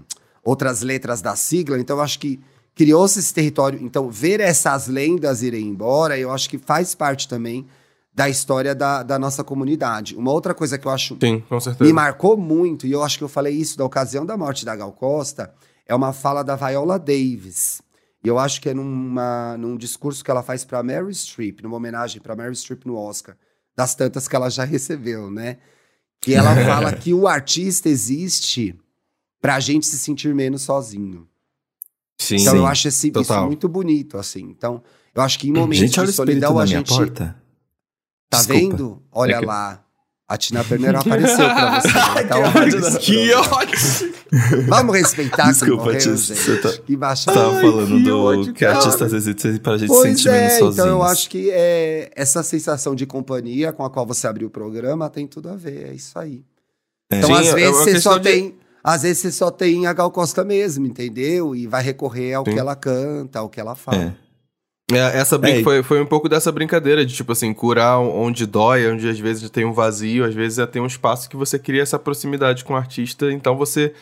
outras 0.44 0.84
letras 0.84 1.24
da 1.24 1.36
sigla. 1.36 1.80
Então, 1.80 1.98
eu 1.98 2.04
acho 2.04 2.20
que 2.20 2.40
criou-se 2.76 3.18
esse 3.18 3.34
território. 3.34 3.80
Então, 3.82 4.12
ver 4.12 4.40
essas 4.42 4.88
lendas 4.88 5.42
irem 5.42 5.66
embora, 5.66 6.20
eu 6.20 6.32
acho 6.32 6.48
que 6.48 6.60
faz 6.60 6.94
parte 6.94 7.28
também 7.28 7.66
da 8.14 8.28
história 8.28 8.76
da, 8.76 9.04
da 9.04 9.18
nossa 9.18 9.44
comunidade. 9.44 10.16
Uma 10.16 10.32
outra 10.32 10.54
coisa 10.54 10.78
que 10.78 10.86
eu 10.86 10.92
acho 10.92 11.18
Sim, 11.22 11.42
com 11.48 11.60
certeza. 11.60 11.84
me 11.84 11.94
marcou 11.94 12.36
muito, 12.36 12.86
e 12.86 12.92
eu 12.92 13.04
acho 13.04 13.18
que 13.18 13.24
eu 13.24 13.30
falei 13.30 13.56
isso 13.56 13.78
da 13.78 13.86
ocasião 13.86 14.26
da 14.26 14.38
morte 14.38 14.66
da 14.66 14.76
Gal 14.76 14.92
Costa, 14.92 15.54
é 15.86 15.96
uma 15.96 16.14
fala 16.14 16.44
da 16.44 16.56
Viola 16.56 17.00
Davis. 17.00 17.82
E 18.24 18.28
eu 18.28 18.38
acho 18.38 18.62
que 18.62 18.70
é 18.70 18.74
numa, 18.74 19.58
num 19.58 19.78
discurso 19.78 20.24
que 20.24 20.30
ela 20.30 20.44
faz 20.44 20.66
para 20.66 20.84
Mary 20.84 21.14
Streep, 21.14 21.62
numa 21.62 21.78
homenagem 21.78 22.22
para 22.22 22.36
Mary 22.36 22.56
Streep 22.56 22.86
no 22.86 22.98
Oscar, 22.98 23.38
das 23.76 23.96
tantas 23.96 24.28
que 24.28 24.36
ela 24.36 24.50
já 24.50 24.66
recebeu, 24.66 25.32
né? 25.32 25.58
Que 26.20 26.34
ela 26.34 26.54
fala 26.66 26.92
que 26.92 27.14
o 27.14 27.28
artista 27.28 27.88
existe 27.88 28.78
para 29.42 29.56
a 29.56 29.60
gente 29.60 29.86
se 29.86 29.98
sentir 29.98 30.36
menos 30.36 30.64
sozinho. 30.64 31.26
Sim, 32.18 32.36
então 32.36 32.58
eu 32.58 32.68
acho 32.68 32.90
esse, 32.90 33.14
isso 33.18 33.46
muito 33.46 33.70
bonito, 33.70 34.18
assim. 34.18 34.42
Então, 34.42 34.84
eu 35.16 35.22
acho 35.22 35.40
que 35.40 35.48
em 35.48 35.54
momentos 35.54 35.78
gente, 35.78 36.06
de 36.06 36.12
solidão 36.12 36.60
a 36.60 36.66
gente. 36.66 36.90
Porta. 36.90 37.42
Tá 38.30 38.38
Desculpa. 38.38 38.60
vendo? 38.60 39.02
Olha 39.12 39.36
é 39.36 39.40
que... 39.40 39.46
lá. 39.46 39.84
A 40.28 40.38
Tina 40.38 40.64
Turner 40.64 40.96
apareceu 40.96 41.38
pra 41.38 41.82
você. 41.82 41.88
Né? 42.20 42.24
Tá 42.24 43.00
que 43.00 43.34
ótimo! 43.34 44.14
Vamos 44.68 44.96
respeitar 44.96 45.52
Desculpa, 45.52 45.86
morreu, 45.86 46.00
tia, 46.00 46.16
Você 46.16 46.58
tá, 46.58 46.72
que 46.86 46.96
baixada. 46.96 47.40
tava 47.40 47.60
falando 47.60 47.98
que 47.98 48.04
do 48.04 48.24
ódio, 48.24 48.54
que 48.54 48.64
artistas 48.64 49.12
existem 49.12 49.58
pra 49.58 49.78
gente 49.78 49.88
pois 49.88 50.12
se 50.12 50.24
sentir 50.24 50.30
é, 50.30 50.32
menos 50.34 50.54
sozinhos. 50.54 50.78
Então 50.78 50.88
eu 50.88 51.02
acho 51.02 51.30
que 51.30 51.50
é, 51.52 52.12
essa 52.16 52.44
sensação 52.44 52.94
de 52.94 53.08
companhia 53.08 53.74
com 53.74 53.84
a 53.84 53.90
qual 53.90 54.06
você 54.06 54.28
abriu 54.28 54.50
o 54.50 54.52
programa 54.52 55.10
tem 55.10 55.26
tudo 55.26 55.50
a 55.50 55.56
ver. 55.56 55.90
É 55.90 55.94
isso 55.94 56.18
aí. 56.20 56.44
É. 57.12 57.18
Então, 57.18 57.30
Sim, 57.30 57.34
às 57.34 57.54
vezes, 57.54 57.58
é 57.58 57.72
você 57.72 58.00
só 58.00 58.18
de... 58.20 58.30
tem. 58.30 58.56
Às 58.84 59.02
vezes 59.02 59.18
você 59.20 59.32
só 59.32 59.50
tem 59.50 59.88
a 59.88 59.94
Gal 59.94 60.12
Costa 60.12 60.44
mesmo, 60.44 60.86
entendeu? 60.86 61.56
E 61.56 61.66
vai 61.66 61.82
recorrer 61.82 62.36
ao 62.36 62.46
Sim. 62.46 62.54
que 62.54 62.60
ela 62.60 62.76
canta, 62.76 63.40
ao 63.40 63.50
que 63.50 63.60
ela 63.60 63.76
fala. 63.76 63.98
É. 63.98 64.29
É, 64.92 65.20
essa 65.20 65.38
brin- 65.38 65.60
é, 65.60 65.64
foi, 65.64 65.84
foi 65.84 66.02
um 66.02 66.06
pouco 66.06 66.28
dessa 66.28 66.52
brincadeira 66.52 67.06
de, 67.06 67.14
tipo 67.14 67.32
assim, 67.32 67.54
curar 67.54 68.00
onde 68.00 68.46
dói, 68.46 68.88
onde 68.92 69.08
às 69.08 69.20
vezes 69.20 69.50
tem 69.50 69.66
um 69.66 69.74
vazio, 69.74 70.26
às 70.26 70.34
vezes 70.34 70.60
é 70.60 70.66
tem 70.66 70.82
um 70.82 70.88
espaço 70.88 71.30
que 71.30 71.36
você 71.38 71.60
cria 71.60 71.82
essa 71.82 72.00
proximidade 72.00 72.64
com 72.66 72.74
o 72.74 72.78
artista, 72.78 73.32
então 73.32 73.56
você 73.56 73.94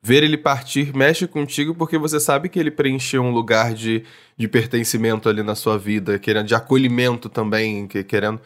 ver 0.00 0.22
ele 0.22 0.36
partir 0.38 0.94
mexe 0.96 1.26
contigo 1.26 1.74
porque 1.74 1.98
você 1.98 2.20
sabe 2.20 2.48
que 2.48 2.58
ele 2.58 2.70
preencheu 2.70 3.22
um 3.22 3.32
lugar 3.32 3.74
de, 3.74 4.04
de 4.36 4.46
pertencimento 4.46 5.28
ali 5.28 5.42
na 5.42 5.54
sua 5.56 5.76
vida, 5.76 6.18
querendo, 6.18 6.46
de 6.46 6.54
acolhimento 6.54 7.28
também, 7.28 7.88
que, 7.88 8.04
querendo, 8.04 8.40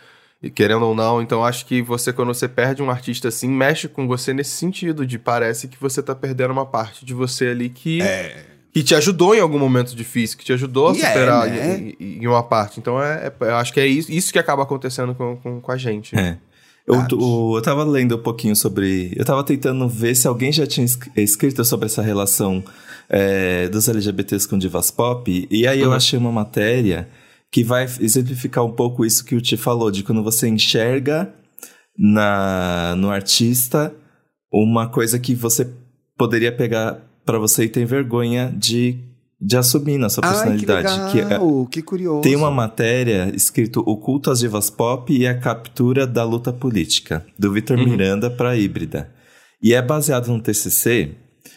querendo 0.55 0.87
ou 0.87 0.95
não. 0.95 1.21
Então 1.21 1.45
acho 1.45 1.67
que 1.67 1.83
você, 1.83 2.11
quando 2.11 2.33
você 2.33 2.49
perde 2.49 2.83
um 2.83 2.91
artista 2.91 3.29
assim, 3.29 3.49
mexe 3.51 3.87
com 3.87 4.09
você 4.09 4.33
nesse 4.33 4.53
sentido, 4.53 5.05
de 5.07 5.19
parece 5.19 5.69
que 5.69 5.77
você 5.79 6.03
tá 6.03 6.15
perdendo 6.15 6.53
uma 6.53 6.65
parte 6.65 7.05
de 7.05 7.13
você 7.13 7.49
ali 7.49 7.69
que. 7.69 8.01
É 8.01 8.52
que 8.73 8.83
te 8.83 8.95
ajudou 8.95 9.35
em 9.35 9.41
algum 9.41 9.59
momento 9.59 9.95
difícil, 9.95 10.39
que 10.39 10.45
te 10.45 10.53
ajudou 10.53 10.89
a 10.89 10.95
superar 10.95 11.47
é, 11.47 11.51
né? 11.51 11.93
em, 12.01 12.23
em, 12.23 12.27
uma 12.27 12.43
parte. 12.43 12.81
Então, 12.81 13.01
é, 13.03 13.27
é, 13.27 13.33
eu 13.41 13.57
acho 13.57 13.73
que 13.73 13.81
é 13.81 13.87
isso, 13.87 14.11
isso 14.11 14.33
que 14.33 14.39
acaba 14.39 14.63
acontecendo 14.63 15.15
com, 15.15 15.37
com, 15.37 15.61
com 15.61 15.73
a 15.73 15.77
gente. 15.77 16.19
É. 16.19 16.39
Eu, 16.87 16.97
eu, 17.11 17.53
eu 17.57 17.63
tava 17.63 17.85
lendo 17.85 18.17
um 18.17 18.23
pouquinho 18.23 18.57
sobre. 18.57 19.13
Eu 19.15 19.25
tava 19.25 19.45
tentando 19.45 19.89
ver 19.89 20.17
se 20.17 20.27
alguém 20.27 20.51
já 20.51 20.67
tinha 20.67 20.87
escrito 21.17 21.65
sobre 21.65 21.87
essa 21.87 22.03
relação 22.03 22.65
é, 23.09 23.69
dos 23.69 23.89
LGBTs 23.89 24.49
com 24.49 24.59
divas 24.59 24.91
pop. 24.91 25.47
E 25.51 25.67
aí 25.67 25.81
uhum. 25.81 25.85
eu 25.85 25.93
achei 25.93 26.19
uma 26.19 26.33
matéria 26.33 27.09
que 27.53 27.63
vai 27.63 27.85
exemplificar 28.01 28.65
um 28.65 28.73
pouco 28.73 29.05
isso 29.05 29.25
que 29.25 29.37
o 29.37 29.41
Ti 29.41 29.59
falou, 29.59 29.91
de 29.91 30.03
quando 30.03 30.25
você 30.25 30.49
enxerga 30.49 31.33
na, 31.97 32.95
no 32.97 33.11
artista 33.11 33.95
uma 34.51 34.89
coisa 34.89 35.19
que 35.19 35.35
você 35.35 35.71
poderia 36.17 36.51
pegar 36.51 37.12
para 37.25 37.39
você 37.39 37.65
e 37.65 37.69
tem 37.69 37.85
vergonha 37.85 38.53
de 38.57 38.99
de 39.45 39.57
assumir 39.57 39.99
na 39.99 40.09
sua 40.09 40.23
personalidade. 40.23 40.87
Ai, 40.87 41.11
que, 41.11 41.17
legal, 41.21 41.67
que, 41.67 41.81
que 41.81 41.83
curioso. 41.83 42.21
Tem 42.21 42.37
uma 42.37 42.51
matéria 42.51 43.33
escrito 43.35 43.83
O 43.85 43.97
culto 43.97 44.31
às 44.31 44.39
divas 44.39 44.71
pop 44.71 45.13
e 45.13 45.27
a 45.27 45.37
captura 45.37 46.07
da 46.07 46.23
luta 46.23 46.53
política, 46.53 47.27
do 47.37 47.53
Vitor 47.53 47.77
uhum. 47.77 47.85
Miranda 47.85 48.31
para 48.31 48.57
Híbrida. 48.57 49.11
E 49.61 49.75
é 49.75 49.83
baseado 49.83 50.29
num 50.29 50.39
TCC 50.39 51.17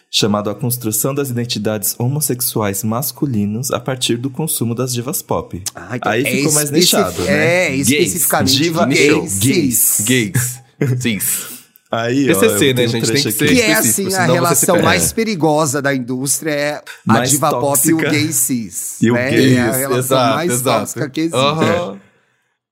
chamado 0.10 0.49
A 0.49 0.56
Construção 0.56 1.13
das 1.13 1.30
Identidades 1.30 1.95
Homossexuais 1.99 2.84
Masculinos 2.84 3.69
a 3.69 3.80
partir 3.80 4.17
do 4.17 4.30
consumo 4.30 4.73
das 4.73 4.91
divas 4.91 5.21
pop. 5.21 5.62
Ah, 5.75 5.97
então 5.97 6.12
Aí 6.12 6.23
é 6.23 6.32
ficou 6.38 6.54
mais 6.54 6.71
nichado, 6.71 7.21
né? 7.23 7.67
É, 7.67 7.75
especificamente 7.75 8.58
gays. 8.58 8.63
Diva 8.63 8.86
gays. 8.86 9.39
Gays. 9.39 10.04
Gays. 10.06 10.62
Cis. 11.01 11.54
Aí, 12.01 12.25
TCC, 12.27 12.45
ó, 12.45 12.75
né, 12.75 12.88
gente? 12.88 13.12
Tem 13.12 13.23
que 13.23 13.31
ser 13.31 13.47
Que 13.47 13.62
é, 13.62 13.73
assim, 13.73 14.13
a 14.13 14.25
relação 14.25 14.81
mais 14.81 15.13
perigosa 15.13 15.81
da 15.81 15.93
indústria 15.93 16.51
é 16.51 16.81
a 17.08 17.19
diva 17.21 17.49
tóxica. 17.51 17.60
pop 17.60 17.88
e 17.89 17.93
o 17.93 18.12
gay 18.12 18.31
cis. 18.34 19.01
E 19.01 19.12
né? 19.12 19.27
o 19.27 19.31
gay, 19.31 19.55
é 19.55 19.62
a 19.62 19.71
relação 19.71 19.99
exato, 19.99 20.36
mais 20.36 20.51
exato. 20.51 20.79
tóxica 20.79 21.10
que 21.10 21.21
existe. 21.21 21.38
Uhum. 21.38 21.99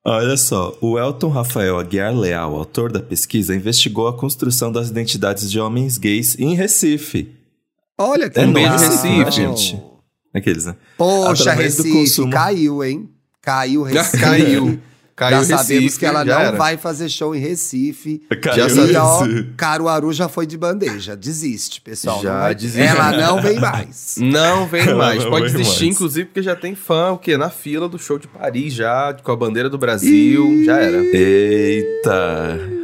Olha 0.05 0.35
só, 0.35 0.77
o 0.81 0.99
Elton 0.99 1.29
Rafael 1.29 1.79
Aguiar 1.79 2.13
Leal, 2.13 2.55
autor 2.55 2.91
da 2.91 2.99
pesquisa, 2.99 3.55
investigou 3.55 4.07
a 4.09 4.17
construção 4.17 4.69
das 4.69 4.89
identidades 4.89 5.49
de 5.49 5.59
homens 5.59 5.97
gays 5.97 6.37
em 6.37 6.53
Recife. 6.55 7.33
Olha 7.97 8.29
que 8.29 8.37
é 8.37 8.45
legal. 8.45 8.77
Recife, 8.77 9.31
gente. 9.31 9.81
Aqueles, 10.33 10.65
né? 10.65 10.75
Poxa, 10.97 11.43
Através 11.43 11.77
Recife, 11.77 11.97
consumo... 11.97 12.33
caiu, 12.33 12.83
hein? 12.83 13.09
Caiu 13.41 13.83
Recife. 13.87 14.17
caiu. 14.17 14.79
Caiu 15.15 15.43
já 15.43 15.57
sabemos 15.57 15.69
Recife, 15.69 15.99
que 15.99 16.05
ela 16.05 16.25
não 16.25 16.39
era. 16.39 16.57
vai 16.57 16.75
fazer 16.77 17.07
show 17.07 17.35
em 17.35 17.39
Recife. 17.39 18.21
Caiu 18.41 18.69
já 18.69 18.81
e 18.83 18.95
ó, 18.95 19.21
Caruaru 19.55 20.11
já 20.11 20.27
foi 20.27 20.47
de 20.47 20.57
bandeja. 20.57 21.15
Desiste, 21.15 21.81
pessoal. 21.81 22.21
Já 22.21 22.39
vai... 22.39 22.55
desiste. 22.55 22.81
Ela 22.81 23.11
não 23.17 23.41
vem 23.41 23.59
mais. 23.59 24.15
Não 24.17 24.67
vem 24.67 24.93
mais. 24.95 25.23
Não 25.23 25.29
Pode 25.29 25.45
vem 25.49 25.57
desistir, 25.57 25.85
mais. 25.85 25.95
inclusive, 25.95 26.25
porque 26.25 26.41
já 26.41 26.55
tem 26.55 26.73
fã, 26.75 27.11
o 27.11 27.17
quê? 27.17 27.37
Na 27.37 27.49
fila 27.49 27.87
do 27.87 27.99
show 27.99 28.17
de 28.17 28.27
Paris 28.27 28.73
já, 28.73 29.15
com 29.21 29.31
a 29.31 29.35
bandeira 29.35 29.69
do 29.69 29.77
Brasil. 29.77 30.63
Já 30.65 30.77
era. 30.79 30.97
Eita! 30.97 32.82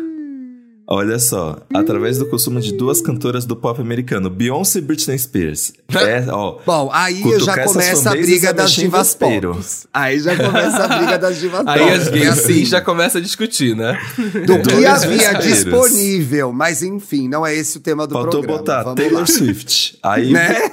Olha 0.91 1.19
só, 1.19 1.55
através 1.71 2.17
do 2.17 2.25
consumo 2.25 2.59
de 2.59 2.73
duas 2.73 2.99
cantoras 2.99 3.45
do 3.45 3.55
pop 3.55 3.79
americano, 3.79 4.27
Beyoncé 4.27 4.79
e 4.79 4.81
Britney 4.81 5.19
Spears. 5.19 5.71
É, 5.93 6.25
ó, 6.31 6.57
Bom, 6.65 6.89
aí 6.91 7.21
já 7.39 7.63
começa 7.63 8.09
a 8.09 8.15
briga 8.15 8.51
das 8.51 8.71
divas 8.71 9.13
pop. 9.13 9.29
Aí 9.93 10.19
já 10.19 10.35
começa 10.35 10.83
a 10.83 10.97
briga 10.97 11.19
das 11.19 11.37
divas 11.37 11.59
pop. 11.59 11.69
Aí 11.69 11.89
as 11.89 12.07
gays 12.07 12.29
assim, 12.29 12.65
já 12.65 12.81
começa 12.81 13.19
a 13.19 13.21
discutir, 13.21 13.75
né? 13.75 13.99
Do 14.47 14.61
que 14.63 14.85
havia 14.85 15.33
disponível, 15.33 16.51
mas 16.51 16.81
enfim, 16.81 17.27
não 17.27 17.45
é 17.45 17.55
esse 17.55 17.77
o 17.77 17.81
tema 17.81 18.07
do 18.07 18.13
Faltou 18.13 18.41
programa. 18.41 18.65
Faltou 18.65 18.83
botar 18.83 18.95
Taylor 18.95 19.19
lá. 19.21 19.27
Swift. 19.27 19.99
Aí 20.01 20.31
né? 20.31 20.71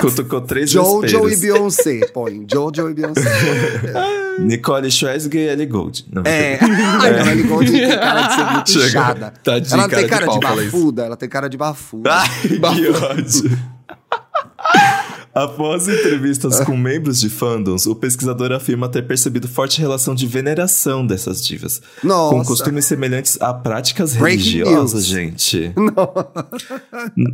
Cutucou 0.00 0.40
três 0.40 0.70
Jojo 0.70 1.28
e 1.28 1.36
Beyoncé. 1.36 2.06
Põe 2.12 2.46
Jojo 2.50 2.90
e 2.90 2.94
Beyoncé. 2.94 3.22
Nicole 4.40 4.90
Scherzinger 4.90 5.40
e 5.40 5.48
Ellie 5.48 5.66
Gold. 5.66 6.06
Não, 6.10 6.22
é. 6.24 6.58
Ai, 6.60 7.24
não, 7.24 7.30
Ellie 7.32 7.44
Gold 7.44 7.70
tem 7.70 7.88
cara 7.98 8.22
de 8.22 8.34
ser 8.34 8.44
muito 8.44 8.70
Chega. 8.70 8.86
inchada. 8.86 9.34
Ela 9.46 9.76
não 9.76 9.88
tem 9.88 10.06
cara 10.06 10.26
de, 10.26 10.32
de 10.32 10.40
bafuda, 10.40 11.04
ela 11.04 11.16
tem 11.16 11.28
cara 11.28 11.48
de 11.48 11.56
bafuda. 11.56 12.10
Ai, 12.14 12.28
que 12.48 12.88
ódio. 12.88 13.58
Após 15.34 15.88
entrevistas 15.88 16.60
com 16.60 16.76
membros 16.76 17.18
de 17.20 17.30
fandoms, 17.30 17.86
o 17.86 17.94
pesquisador 17.94 18.52
afirma 18.52 18.88
ter 18.88 19.06
percebido 19.06 19.48
forte 19.48 19.80
relação 19.80 20.14
de 20.14 20.26
veneração 20.26 21.06
dessas 21.06 21.44
divas. 21.44 21.80
Nossa. 22.04 22.34
Com 22.36 22.44
costumes 22.44 22.84
semelhantes 22.84 23.40
a 23.40 23.54
práticas 23.54 24.14
Breaking 24.14 24.58
religiosas, 24.58 24.92
news. 24.92 25.06
gente. 25.06 25.74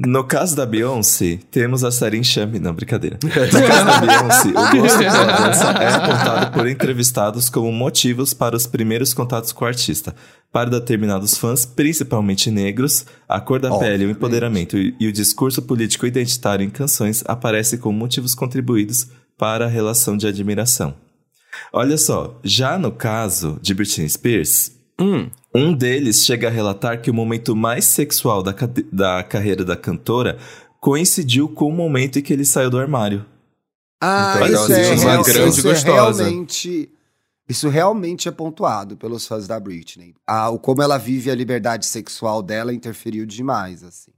No 0.06 0.22
caso 0.24 0.54
da 0.54 0.64
Beyoncé, 0.64 1.40
temos 1.50 1.82
a 1.82 1.90
Sarin 1.90 2.22
Chame. 2.22 2.58
Não, 2.58 2.72
brincadeira. 2.72 3.18
No 3.22 3.30
caso 3.30 3.52
da 3.84 4.00
Beyoncé, 4.00 4.48
o 4.48 4.80
gosto 4.80 4.98
pela 4.98 5.24
dança 5.24 5.64
é 5.70 5.88
apontado 5.94 6.52
por 6.52 6.68
entrevistados 6.68 7.48
como 7.48 7.72
motivos 7.72 8.32
para 8.32 8.56
os 8.56 8.66
primeiros 8.66 9.12
contatos 9.12 9.52
com 9.52 9.64
o 9.64 9.68
artista. 9.68 10.14
Para 10.52 10.70
determinados 10.70 11.36
fãs, 11.36 11.66
principalmente 11.66 12.50
negros, 12.50 13.04
a 13.28 13.40
cor 13.40 13.60
da 13.60 13.70
Obviamente. 13.70 13.98
pele, 13.98 14.06
o 14.06 14.10
empoderamento 14.10 14.78
e, 14.78 15.06
o 15.06 15.12
discurso 15.12 15.60
político 15.60 16.06
identitário 16.06 16.64
em 16.64 16.70
canções 16.70 17.22
aparecem 17.26 17.78
como 17.78 17.98
motivos 17.98 18.34
contribuídos 18.34 19.08
para 19.36 19.66
a 19.66 19.68
relação 19.68 20.16
de 20.16 20.26
admiração. 20.26 20.94
Olha 21.72 21.98
só, 21.98 22.38
já 22.42 22.78
no 22.78 22.90
caso 22.90 23.58
de 23.60 23.74
Britney 23.74 24.08
Spears, 24.08 24.72
hum. 24.98 25.28
um 25.54 25.74
deles 25.74 26.24
chega 26.24 26.48
a 26.48 26.50
relatar 26.50 27.00
que 27.00 27.10
o 27.10 27.14
momento 27.14 27.54
mais 27.54 27.84
sexual 27.84 28.42
da, 28.42 28.54
da 28.90 29.22
carreira 29.22 29.64
da 29.64 29.76
cantora 29.76 30.38
coincidiu 30.80 31.48
com 31.48 31.68
o 31.68 31.72
momento 31.72 32.18
em 32.18 32.22
que 32.22 32.32
ele 32.32 32.44
saiu 32.44 32.70
do 32.70 32.78
armário. 32.78 33.24
Ah, 34.00 34.36
então, 34.36 34.64
isso, 34.64 34.72
é, 34.72 34.94
uma 34.94 35.22
grande 35.22 35.50
isso 35.50 35.62
gostosa. 35.62 36.22
É 36.22 36.26
realmente 36.26 36.88
isso 37.48 37.68
realmente 37.68 38.28
é 38.28 38.30
pontuado 38.30 38.96
pelos 38.96 39.26
fãs 39.26 39.46
da 39.46 39.58
Britney. 39.58 40.14
Ah, 40.26 40.50
o 40.50 40.58
como 40.58 40.82
ela 40.82 40.98
vive 40.98 41.30
a 41.30 41.34
liberdade 41.34 41.86
sexual 41.86 42.42
dela 42.42 42.74
interferiu 42.74 43.24
demais, 43.24 43.82
assim. 43.82 44.12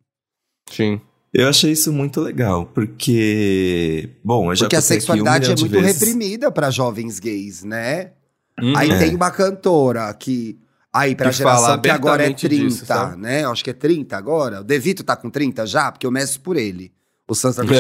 Sim. 0.69 1.01
Eu 1.33 1.49
achei 1.49 1.71
isso 1.71 1.93
muito 1.93 2.21
legal, 2.21 2.67
porque. 2.67 4.11
Bom, 4.25 4.51
eu 4.51 4.57
já 4.57 4.65
Porque 4.65 4.77
a 4.77 4.81
sexualidade 4.81 5.49
um 5.49 5.53
é 5.53 5.57
muito 5.57 5.81
vezes. 5.81 6.01
reprimida 6.01 6.51
para 6.51 6.71
jovens 6.71 7.21
gays, 7.21 7.63
né? 7.63 8.13
Hum, 8.61 8.77
aí 8.77 8.91
é. 8.91 8.99
tem 8.99 9.15
uma 9.15 9.31
cantora 9.31 10.13
que. 10.13 10.59
Aí, 10.93 11.15
pra 11.15 11.31
que 11.31 11.37
geração 11.37 11.81
que 11.81 11.89
agora 11.89 12.25
é 12.25 12.33
30, 12.33 12.49
disso, 12.49 12.85
né? 13.17 13.45
Acho 13.45 13.63
que 13.63 13.71
é 13.71 13.73
30 13.73 14.17
agora. 14.17 14.61
O 14.61 14.65
Devito 14.65 15.05
tá 15.05 15.15
com 15.15 15.31
30 15.31 15.65
já, 15.65 15.93
porque 15.93 16.05
eu 16.05 16.11
meço 16.11 16.41
por 16.41 16.57
ele. 16.57 16.93
O 17.31 17.35
Sans 17.37 17.55
tá 17.55 17.63
com 17.63 17.71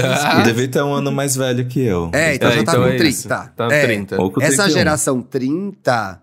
O 0.41 0.45
Devito 0.45 0.79
é 0.79 0.85
um 0.85 0.95
ano 0.95 1.11
mais 1.11 1.35
velho 1.35 1.67
que 1.67 1.81
eu. 1.81 2.09
É, 2.15 2.37
então 2.37 2.49
é, 2.51 2.53
já 2.53 2.63
tá 2.63 2.73
então 2.73 2.85
com 2.85 2.89
é 2.89 2.97
30. 2.97 3.29
Tá, 3.29 3.49
tá 3.49 3.75
é. 3.75 3.85
30. 3.85 4.17
Essa 4.43 4.71
geração 4.71 5.21
30 5.21 6.23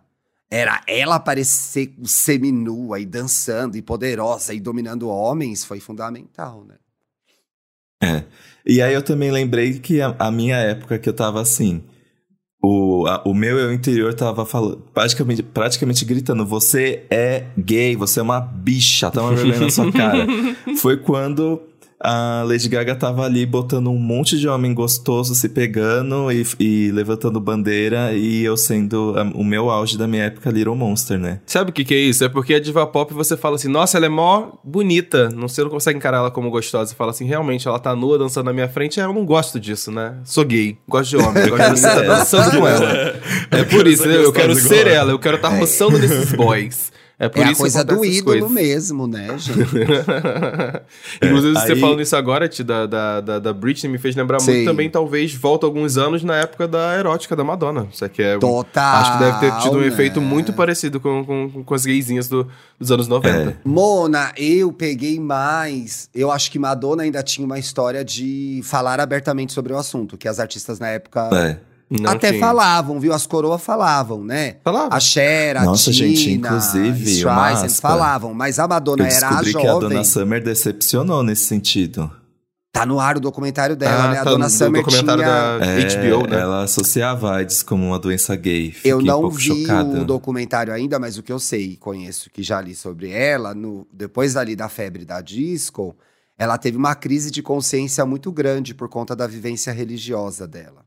era 0.49 0.81
ela 0.87 1.15
aparecer 1.15 1.93
seminua 2.05 3.01
e 3.01 3.05
dançando 3.05 3.75
e 3.75 3.81
poderosa 3.81 4.53
e 4.53 4.61
dominando 4.61 5.09
homens 5.09 5.65
foi 5.65 5.81
fundamental, 5.81 6.63
né? 6.65 6.75
É. 8.01 8.23
E 8.65 8.81
aí 8.81 8.93
eu 8.93 9.01
também 9.01 9.29
lembrei 9.29 9.77
que 9.79 9.99
a, 10.01 10.15
a 10.17 10.31
minha 10.31 10.55
época 10.55 10.97
que 10.97 11.09
eu 11.09 11.13
tava 11.13 11.41
assim, 11.41 11.83
o, 12.63 13.05
a, 13.07 13.23
o 13.25 13.33
meu 13.33 13.59
eu 13.59 13.73
interior 13.73 14.13
tava 14.13 14.45
falando, 14.45 14.77
praticamente, 14.93 15.43
praticamente 15.43 16.05
gritando: 16.05 16.45
Você 16.45 17.03
é 17.09 17.43
gay, 17.57 17.97
você 17.97 18.21
é 18.21 18.23
uma 18.23 18.39
bicha, 18.39 19.11
tá 19.11 19.21
uma 19.21 19.35
vergonha 19.35 19.59
na 19.59 19.69
sua 19.69 19.91
cara. 19.91 20.25
Foi 20.79 20.95
quando 20.95 21.61
a 21.99 22.43
Lady 22.45 22.69
Gaga 22.69 22.95
tava 22.95 23.25
ali 23.25 23.45
botando 23.45 23.89
um 23.89 23.97
monte 23.97 24.37
de 24.37 24.47
homem 24.47 24.73
gostoso 24.73 25.33
se 25.33 25.49
pegando 25.49 26.31
e, 26.31 26.45
e 26.59 26.91
levantando 26.91 27.39
bandeira 27.39 28.13
e 28.13 28.43
eu 28.43 28.55
sendo 28.55 29.15
a, 29.17 29.23
o 29.23 29.43
meu 29.43 29.69
auge 29.69 29.97
da 29.97 30.07
minha 30.07 30.25
época 30.25 30.51
Little 30.51 30.75
Monster, 30.75 31.17
né? 31.17 31.39
Sabe 31.45 31.71
o 31.71 31.73
que, 31.73 31.83
que 31.83 31.93
é 31.95 31.97
isso? 31.97 32.23
É 32.23 32.29
porque 32.29 32.53
a 32.53 32.59
diva 32.59 32.85
pop 32.85 33.13
você 33.13 33.35
fala 33.35 33.55
assim, 33.55 33.67
nossa, 33.67 33.97
ela 33.97 34.05
é 34.05 34.09
mó 34.09 34.51
bonita, 34.63 35.29
não, 35.29 35.47
você 35.47 35.63
não 35.63 35.69
consegue 35.69 35.97
encarar 35.97 36.17
ela 36.17 36.31
como 36.31 36.49
gostosa. 36.51 36.91
Você 36.91 36.95
fala 36.95 37.11
assim, 37.11 37.25
realmente, 37.25 37.67
ela 37.67 37.79
tá 37.79 37.95
nua 37.95 38.17
dançando 38.17 38.45
na 38.45 38.53
minha 38.53 38.69
frente, 38.69 38.99
eu 38.99 39.13
não 39.13 39.25
gosto 39.25 39.59
disso, 39.59 39.91
né? 39.91 40.17
Sou 40.23 40.45
gay, 40.45 40.77
gosto 40.87 41.09
de 41.09 41.17
homem, 41.17 41.49
gosto 41.49 41.75
de 41.75 41.81
menina 41.81 42.03
dançando 42.03 42.59
com 42.59 42.67
ela. 42.67 42.87
É 43.51 43.63
por 43.63 43.87
isso, 43.87 44.05
eu, 44.05 44.23
eu 44.23 44.33
quero 44.33 44.53
ser 44.55 44.87
ela, 44.87 45.11
eu 45.11 45.19
quero 45.19 45.37
estar 45.37 45.49
tá 45.49 45.57
roçando 45.57 45.97
nesses 45.97 46.31
boys. 46.33 46.91
É, 47.19 47.27
por 47.27 47.39
é 47.39 47.51
isso 47.51 47.61
a 47.61 47.63
coisa 47.63 47.83
do 47.83 48.05
ídolo 48.05 48.41
coisas. 48.41 48.51
mesmo, 48.51 49.07
né, 49.07 49.35
gente? 49.39 49.59
Inclusive, 51.19 51.57
é, 51.57 51.61
você 51.61 51.71
aí... 51.73 51.79
falando 51.79 51.99
isso 51.99 52.15
agora, 52.15 52.47
da, 52.47 52.85
da, 52.85 53.21
da, 53.21 53.39
da 53.39 53.53
Britney, 53.53 53.91
me 53.91 53.97
fez 53.97 54.15
lembrar 54.15 54.39
Sim. 54.39 54.51
muito 54.51 54.65
também, 54.65 54.87
talvez, 54.87 55.33
volta 55.33 55.65
alguns 55.65 55.97
anos 55.97 56.23
na 56.23 56.35
época 56.35 56.67
da 56.67 56.95
erótica 56.95 57.35
da 57.35 57.43
Madonna. 57.43 57.87
Isso 57.91 58.05
aqui 58.05 58.21
é. 58.21 58.37
Total. 58.37 59.01
Acho 59.01 59.13
que 59.13 59.23
deve 59.23 59.39
ter 59.39 59.61
tido 59.63 59.77
um 59.77 59.81
né? 59.81 59.87
efeito 59.87 60.21
muito 60.21 60.53
parecido 60.53 60.99
com, 60.99 61.25
com, 61.25 61.63
com 61.63 61.73
as 61.73 61.85
gaysinhas 61.85 62.27
do, 62.27 62.47
dos 62.79 62.91
anos 62.91 63.07
90. 63.07 63.35
É. 63.35 63.55
Mona, 63.65 64.31
eu 64.37 64.71
peguei 64.71 65.19
mais. 65.19 66.09
Eu 66.13 66.31
acho 66.31 66.51
que 66.51 66.59
Madonna 66.59 67.01
ainda 67.01 67.23
tinha 67.23 67.45
uma 67.45 67.57
história 67.57 68.05
de 68.05 68.61
falar 68.63 68.99
abertamente 68.99 69.53
sobre 69.53 69.73
o 69.73 69.77
assunto, 69.77 70.17
que 70.17 70.27
as 70.27 70.39
artistas 70.39 70.79
na 70.79 70.89
época. 70.89 71.29
É 71.33 71.76
não 71.89 72.11
Até 72.11 72.29
tinha. 72.29 72.39
falavam, 72.41 72.99
viu? 72.99 73.13
As 73.13 73.25
coroas 73.25 73.61
falavam, 73.61 74.23
né? 74.23 74.57
Falavam. 74.63 74.89
A 74.91 74.99
Cher, 74.99 75.57
a 75.57 75.63
Nossa, 75.63 75.91
Tina, 75.91 76.07
gente, 76.07 76.31
inclusive, 76.31 77.11
Streisand 77.11 77.69
falavam. 77.81 78.33
Mas 78.33 78.59
a 78.59 78.67
Madonna 78.67 79.03
Eu 79.03 79.07
era 79.07 79.29
a 79.29 79.43
jovem. 79.43 79.53
que 79.53 79.67
a 79.67 79.73
Dona 79.79 80.03
Summer 80.03 80.43
decepcionou 80.43 81.23
nesse 81.23 81.45
sentido. 81.45 82.11
Tá 82.73 82.85
no 82.85 82.99
ar 82.99 83.17
o 83.17 83.19
documentário 83.19 83.75
dela, 83.75 84.03
ah, 84.03 84.11
né? 84.11 84.19
A 84.19 84.23
tá 84.23 84.29
Dona 84.29 84.49
Summer 84.49 84.83
documentário 84.83 85.23
tinha... 85.23 85.57
da 85.57 85.65
é, 85.65 85.83
HBO, 85.83 86.27
né? 86.29 86.39
Ela 86.41 86.63
associava 86.63 87.31
a 87.31 87.37
AIDS 87.37 87.63
como 87.63 87.87
uma 87.87 87.97
doença 87.97 88.35
gay. 88.35 88.71
Fiquei 88.71 88.91
eu 88.91 89.01
não 89.01 89.23
um 89.25 89.29
vi 89.29 89.63
chocada. 89.63 90.01
o 90.01 90.05
documentário 90.05 90.73
ainda, 90.73 90.99
mas 90.99 91.17
o 91.17 91.23
que 91.23 91.31
eu 91.31 91.39
sei 91.39 91.71
e 91.71 91.77
conheço, 91.77 92.29
que 92.29 92.43
já 92.43 92.59
li 92.61 92.75
sobre 92.75 93.09
ela, 93.09 93.55
no, 93.55 93.87
depois 93.91 94.35
ali 94.35 94.55
da 94.55 94.69
febre 94.69 95.05
da 95.05 95.21
disco, 95.21 95.95
ela 96.37 96.57
teve 96.57 96.77
uma 96.77 96.93
crise 96.93 97.31
de 97.31 97.41
consciência 97.41 98.05
muito 98.05 98.31
grande 98.31 98.75
por 98.75 98.89
conta 98.89 99.15
da 99.15 99.25
vivência 99.25 99.71
religiosa 99.71 100.45
dela. 100.45 100.86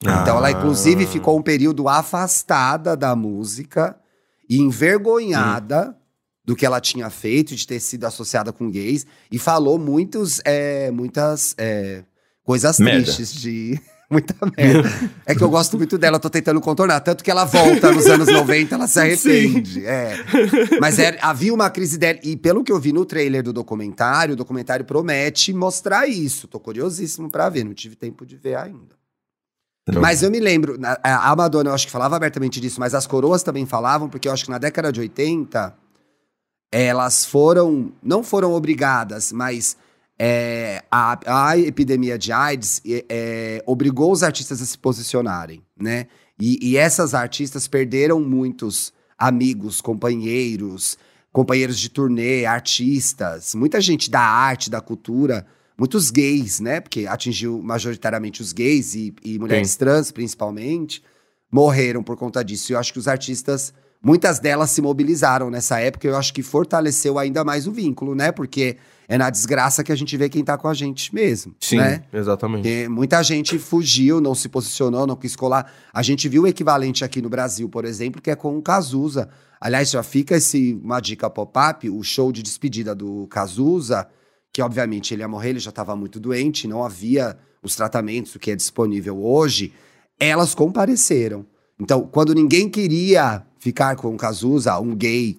Então 0.00 0.36
ela, 0.36 0.50
inclusive, 0.50 1.04
ah. 1.04 1.08
ficou 1.08 1.38
um 1.38 1.42
período 1.42 1.88
afastada 1.88 2.96
da 2.96 3.16
música 3.16 3.96
e 4.48 4.58
envergonhada 4.58 5.90
hum. 5.90 5.94
do 6.44 6.56
que 6.56 6.64
ela 6.64 6.80
tinha 6.80 7.10
feito, 7.10 7.54
de 7.54 7.66
ter 7.66 7.80
sido 7.80 8.04
associada 8.04 8.52
com 8.52 8.70
gays, 8.70 9.06
e 9.30 9.38
falou 9.38 9.78
muitos, 9.78 10.40
é, 10.44 10.90
muitas 10.90 11.54
é, 11.58 12.04
coisas 12.44 12.78
merda. 12.78 13.02
tristes 13.02 13.32
de. 13.32 13.80
Muita 14.10 14.34
merda. 14.56 14.88
é 15.26 15.34
que 15.34 15.44
eu 15.44 15.50
gosto 15.50 15.76
muito 15.76 15.98
dela, 15.98 16.18
tô 16.18 16.30
tentando 16.30 16.62
contornar. 16.62 16.98
Tanto 17.00 17.22
que 17.22 17.30
ela 17.30 17.44
volta 17.44 17.92
nos 17.92 18.06
anos 18.08 18.26
90, 18.26 18.74
ela 18.74 18.88
se 18.88 18.98
arrepende. 18.98 19.84
É. 19.84 20.16
Mas 20.80 20.98
é, 20.98 21.18
havia 21.20 21.52
uma 21.52 21.68
crise 21.68 21.98
dela. 21.98 22.18
E 22.22 22.34
pelo 22.34 22.64
que 22.64 22.72
eu 22.72 22.80
vi 22.80 22.90
no 22.90 23.04
trailer 23.04 23.42
do 23.42 23.52
documentário, 23.52 24.32
o 24.32 24.36
documentário 24.36 24.86
promete 24.86 25.52
mostrar 25.52 26.06
isso. 26.06 26.48
Tô 26.48 26.58
curiosíssimo 26.58 27.30
pra 27.30 27.50
ver, 27.50 27.64
não 27.64 27.74
tive 27.74 27.96
tempo 27.96 28.24
de 28.24 28.34
ver 28.34 28.54
ainda. 28.54 28.97
Não. 29.92 30.02
Mas 30.02 30.22
eu 30.22 30.30
me 30.30 30.38
lembro, 30.38 30.78
a 31.02 31.34
Madonna 31.34 31.70
eu 31.70 31.74
acho 31.74 31.86
que 31.86 31.92
falava 31.92 32.16
abertamente 32.16 32.60
disso, 32.60 32.78
mas 32.78 32.94
as 32.94 33.06
coroas 33.06 33.42
também 33.42 33.64
falavam, 33.64 34.08
porque 34.08 34.28
eu 34.28 34.32
acho 34.32 34.44
que 34.44 34.50
na 34.50 34.58
década 34.58 34.92
de 34.92 35.00
80, 35.00 35.74
elas 36.70 37.24
foram, 37.24 37.92
não 38.02 38.22
foram 38.22 38.52
obrigadas, 38.52 39.32
mas 39.32 39.76
é, 40.18 40.82
a, 40.90 41.48
a, 41.48 41.58
epidemia 41.58 42.18
de 42.18 42.32
AIDS 42.32 42.82
é, 43.08 43.62
obrigou 43.64 44.12
os 44.12 44.22
artistas 44.22 44.60
a 44.60 44.66
se 44.66 44.76
posicionarem, 44.76 45.62
né? 45.80 46.06
E, 46.38 46.70
e, 46.70 46.76
essas 46.76 47.14
artistas 47.14 47.66
perderam 47.66 48.20
muitos 48.20 48.92
amigos, 49.16 49.80
companheiros, 49.80 50.96
companheiros 51.32 51.78
de 51.78 51.88
turnê, 51.88 52.44
artistas, 52.44 53.54
muita 53.54 53.80
gente 53.80 54.10
da 54.10 54.20
arte, 54.20 54.70
da 54.70 54.80
cultura, 54.80 55.46
muitos 55.78 56.10
gays, 56.10 56.58
né? 56.58 56.80
Porque 56.80 57.06
atingiu 57.06 57.62
majoritariamente 57.62 58.42
os 58.42 58.52
gays 58.52 58.94
e, 58.94 59.14
e 59.24 59.38
mulheres 59.38 59.70
Sim. 59.70 59.78
trans, 59.78 60.10
principalmente, 60.10 61.02
morreram 61.50 62.02
por 62.02 62.16
conta 62.16 62.42
disso. 62.44 62.72
E 62.72 62.74
eu 62.74 62.78
acho 62.78 62.92
que 62.92 62.98
os 62.98 63.06
artistas 63.06 63.72
muitas 64.02 64.38
delas 64.38 64.70
se 64.70 64.80
mobilizaram 64.82 65.50
nessa 65.50 65.78
época. 65.80 66.06
Eu 66.06 66.16
acho 66.16 66.32
que 66.32 66.42
fortaleceu 66.42 67.18
ainda 67.18 67.44
mais 67.44 67.66
o 67.66 67.72
vínculo, 67.72 68.14
né? 68.14 68.32
Porque 68.32 68.76
é 69.08 69.16
na 69.16 69.30
desgraça 69.30 69.82
que 69.82 69.90
a 69.90 69.96
gente 69.96 70.16
vê 70.16 70.28
quem 70.28 70.44
tá 70.44 70.58
com 70.58 70.68
a 70.68 70.74
gente 70.74 71.14
mesmo. 71.14 71.54
Sim, 71.60 71.78
né? 71.78 72.04
exatamente. 72.12 72.62
Porque 72.62 72.88
muita 72.88 73.22
gente 73.22 73.58
fugiu, 73.58 74.20
não 74.20 74.34
se 74.34 74.48
posicionou, 74.48 75.06
não 75.06 75.16
quis 75.16 75.34
colar. 75.34 75.72
A 75.92 76.02
gente 76.02 76.28
viu 76.28 76.42
o 76.42 76.46
equivalente 76.46 77.04
aqui 77.04 77.22
no 77.22 77.28
Brasil, 77.28 77.68
por 77.68 77.84
exemplo, 77.84 78.20
que 78.20 78.30
é 78.30 78.36
com 78.36 78.56
o 78.56 78.62
Cazuza. 78.62 79.28
Aliás, 79.60 79.90
já 79.90 80.02
fica 80.02 80.36
esse, 80.36 80.78
uma 80.82 81.00
dica 81.00 81.28
pop-up, 81.28 81.88
o 81.88 82.02
show 82.02 82.30
de 82.30 82.42
despedida 82.42 82.94
do 82.94 83.26
Cazuza, 83.28 84.06
que 84.58 84.62
obviamente 84.62 85.14
ele 85.14 85.22
ia 85.22 85.28
morrer, 85.28 85.50
ele 85.50 85.60
já 85.60 85.70
estava 85.70 85.94
muito 85.94 86.18
doente, 86.18 86.66
não 86.66 86.82
havia 86.82 87.38
os 87.62 87.76
tratamentos, 87.76 88.34
o 88.34 88.40
que 88.40 88.50
é 88.50 88.56
disponível 88.56 89.24
hoje. 89.24 89.72
Elas 90.18 90.52
compareceram. 90.52 91.46
Então, 91.78 92.02
quando 92.10 92.34
ninguém 92.34 92.68
queria 92.68 93.44
ficar 93.60 93.94
com 93.94 94.12
o 94.12 94.16
Cazuza, 94.16 94.76
um 94.80 94.96
gay 94.96 95.38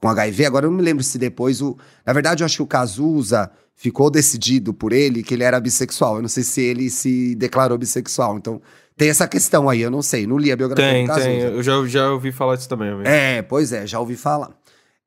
com 0.00 0.08
HIV, 0.08 0.46
agora 0.46 0.66
eu 0.66 0.70
não 0.70 0.76
me 0.76 0.84
lembro 0.84 1.02
se 1.02 1.18
depois 1.18 1.60
o. 1.60 1.76
Na 2.06 2.12
verdade, 2.12 2.44
eu 2.44 2.46
acho 2.46 2.58
que 2.58 2.62
o 2.62 2.66
Cazuza 2.68 3.50
ficou 3.74 4.08
decidido 4.08 4.72
por 4.72 4.92
ele 4.92 5.24
que 5.24 5.34
ele 5.34 5.42
era 5.42 5.58
bissexual. 5.58 6.14
Eu 6.14 6.22
não 6.22 6.28
sei 6.28 6.44
se 6.44 6.60
ele 6.60 6.88
se 6.90 7.34
declarou 7.34 7.76
bissexual. 7.76 8.38
Então, 8.38 8.62
tem 8.96 9.08
essa 9.08 9.26
questão 9.26 9.68
aí, 9.68 9.80
eu 9.80 9.90
não 9.90 10.00
sei. 10.00 10.28
Não 10.28 10.38
li 10.38 10.52
a 10.52 10.56
biografia 10.56 10.92
tem, 10.92 11.04
do 11.04 11.08
Cazuza. 11.08 11.26
Tem, 11.26 11.40
eu 11.40 11.60
já, 11.60 11.86
já 11.88 12.12
ouvi 12.12 12.30
falar 12.30 12.54
disso 12.54 12.68
também. 12.68 12.88
Amigo. 12.90 13.08
É, 13.08 13.42
pois 13.42 13.72
é, 13.72 13.84
já 13.84 13.98
ouvi 13.98 14.14
falar. 14.14 14.52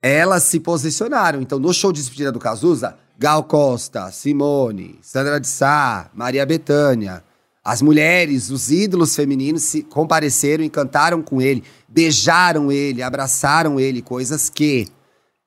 Elas 0.02 0.44
se 0.44 0.60
posicionaram. 0.60 1.42
Então, 1.42 1.60
no 1.60 1.74
show 1.74 1.94
de 1.94 2.02
despedida 2.02 2.30
do 2.30 2.40
Cazuza, 2.40 2.98
Gal 3.22 3.44
Costa, 3.44 4.12
Simone, 4.12 4.98
Sandra 5.00 5.40
de 5.40 5.48
Sá, 5.48 6.10
Maria 6.12 6.44
Bethânia, 6.44 7.24
as 7.64 7.80
mulheres, 7.80 8.50
os 8.50 8.72
ídolos 8.72 9.16
femininos 9.16 9.62
se 9.62 9.84
compareceram 9.84 10.64
e 10.64 10.70
cantaram 10.72 11.22
com 11.22 11.40
ele, 11.40 11.64
beijaram 11.88 12.72
ele, 12.72 13.04
abraçaram 13.04 13.80
ele, 13.80 14.02
coisas 14.02 14.50
que 14.50 14.88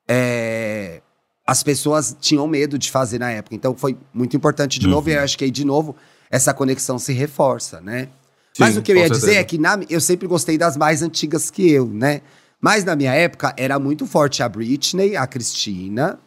é, 0.07 1.03
as 1.45 1.65
pessoas 1.65 2.17
tinham 2.21 2.47
medo 2.47 2.79
de 2.79 2.93
fazer 2.93 3.19
na 3.19 3.33
época. 3.33 3.57
Então 3.57 3.75
foi 3.75 3.99
muito 4.15 4.37
importante 4.37 4.79
de 4.79 4.87
uhum. 4.87 4.93
novo, 4.93 5.11
e 5.11 5.15
eu 5.15 5.21
acho 5.21 5.37
que 5.37 5.43
aí 5.43 5.51
de 5.51 5.65
novo 5.65 5.97
essa 6.31 6.55
conexão 6.55 6.97
se 6.97 7.13
reforça, 7.13 7.81
né? 7.81 8.05
Sim, 8.53 8.61
Mas 8.61 8.77
o 8.77 8.83
que 8.83 8.93
eu 8.93 8.97
ia 8.97 9.09
certeza. 9.09 9.27
dizer 9.27 9.41
é 9.41 9.43
que 9.43 9.59
na, 9.59 9.81
eu 9.91 10.01
sempre 10.01 10.29
gostei 10.29 10.57
das 10.57 10.77
mais 10.77 11.03
antigas 11.03 11.51
que 11.51 11.69
eu, 11.69 11.87
né? 11.87 12.21
Mas 12.61 12.85
na 12.85 12.95
minha 12.95 13.13
época 13.13 13.53
era 13.57 13.81
muito 13.81 14.07
forte 14.07 14.45
a 14.45 14.49
Britney, 14.49 15.17
a 15.17 15.27
Christina, 15.27 16.21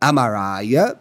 a 0.00 0.12
Mariah, 0.12 0.96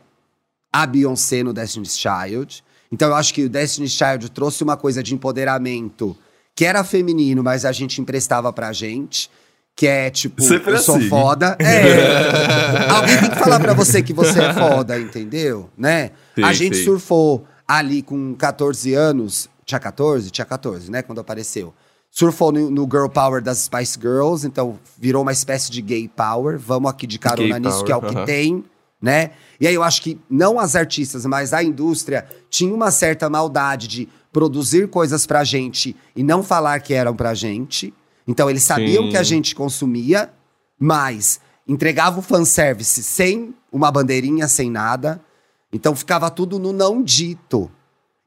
a 0.71 0.85
Beyoncé 0.85 1.43
no 1.43 1.53
Destiny's 1.53 1.97
Child. 1.97 2.63
Então 2.91 3.09
eu 3.09 3.15
acho 3.15 3.33
que 3.33 3.45
o 3.45 3.49
Destiny's 3.49 3.93
Child 3.93 4.29
trouxe 4.31 4.63
uma 4.63 4.75
coisa 4.75 5.01
de 5.01 5.13
empoderamento 5.13 6.17
que 6.55 6.65
era 6.65 6.83
feminino, 6.83 7.41
mas 7.41 7.63
a 7.63 7.71
gente 7.71 8.01
emprestava 8.01 8.51
pra 8.51 8.73
gente. 8.73 9.29
Que 9.75 9.87
é 9.87 10.09
tipo, 10.09 10.41
Sempre 10.41 10.73
eu 10.73 10.77
sou 10.79 10.97
assim. 10.97 11.07
foda. 11.07 11.55
É. 11.61 12.89
Alguém 12.89 13.17
tem 13.17 13.29
que 13.29 13.39
falar 13.39 13.61
pra 13.61 13.73
você 13.73 14.03
que 14.03 14.11
você 14.11 14.41
é 14.41 14.51
foda, 14.53 14.99
entendeu? 14.99 15.69
Né? 15.77 16.11
Sim, 16.35 16.43
a 16.43 16.51
gente 16.51 16.75
sim. 16.75 16.83
surfou 16.83 17.47
ali 17.65 18.01
com 18.01 18.35
14 18.35 18.93
anos. 18.93 19.49
Tinha 19.65 19.79
14? 19.79 20.29
Tinha 20.31 20.43
14, 20.43 20.91
né? 20.91 21.01
Quando 21.01 21.21
apareceu. 21.21 21.73
Surfou 22.11 22.51
no, 22.51 22.69
no, 22.69 22.83
Girl 22.83 23.07
Power 23.07 23.41
das 23.41 23.59
Spice 23.59 23.97
Girls, 23.97 24.45
então 24.45 24.77
virou 24.97 25.21
uma 25.21 25.31
espécie 25.31 25.71
de 25.71 25.81
gay 25.81 26.09
power. 26.09 26.57
Vamos 26.57 26.91
aqui 26.91 27.07
de 27.07 27.17
carona 27.17 27.57
gay 27.57 27.59
nisso, 27.59 27.85
power, 27.85 27.85
que 27.85 27.91
é 27.91 27.95
o 27.95 27.99
uh 27.99 28.03
-huh. 28.03 28.19
que 28.19 28.25
tem 28.25 28.65
né? 29.01 29.31
E 29.59 29.67
aí 29.67 29.73
eu 29.73 29.83
acho 29.83 30.01
que 30.01 30.19
não 30.29 30.59
as 30.59 30.75
artistas, 30.75 31.25
mas 31.25 31.53
a 31.53 31.63
indústria 31.63 32.27
tinha 32.49 32.73
uma 32.73 32.91
certa 32.91 33.29
maldade 33.29 33.87
de 33.87 34.09
produzir 34.31 34.87
coisas 34.89 35.25
pra 35.25 35.43
gente 35.43 35.95
e 36.15 36.23
não 36.23 36.43
falar 36.43 36.79
que 36.81 36.93
eram 36.93 37.15
pra 37.15 37.33
gente. 37.33 37.93
Então 38.27 38.49
eles 38.49 38.63
sabiam 38.63 39.05
Sim. 39.05 39.09
que 39.09 39.17
a 39.17 39.23
gente 39.23 39.55
consumia, 39.55 40.31
mas 40.77 41.39
entregava 41.67 42.19
o 42.19 42.21
fanservice 42.21 43.01
sem 43.03 43.53
uma 43.71 43.91
bandeirinha, 43.91 44.47
sem 44.47 44.69
nada. 44.69 45.21
Então 45.71 45.95
ficava 45.95 46.29
tudo 46.29 46.59
no 46.59 46.73
não 46.73 47.01
dito. 47.01 47.71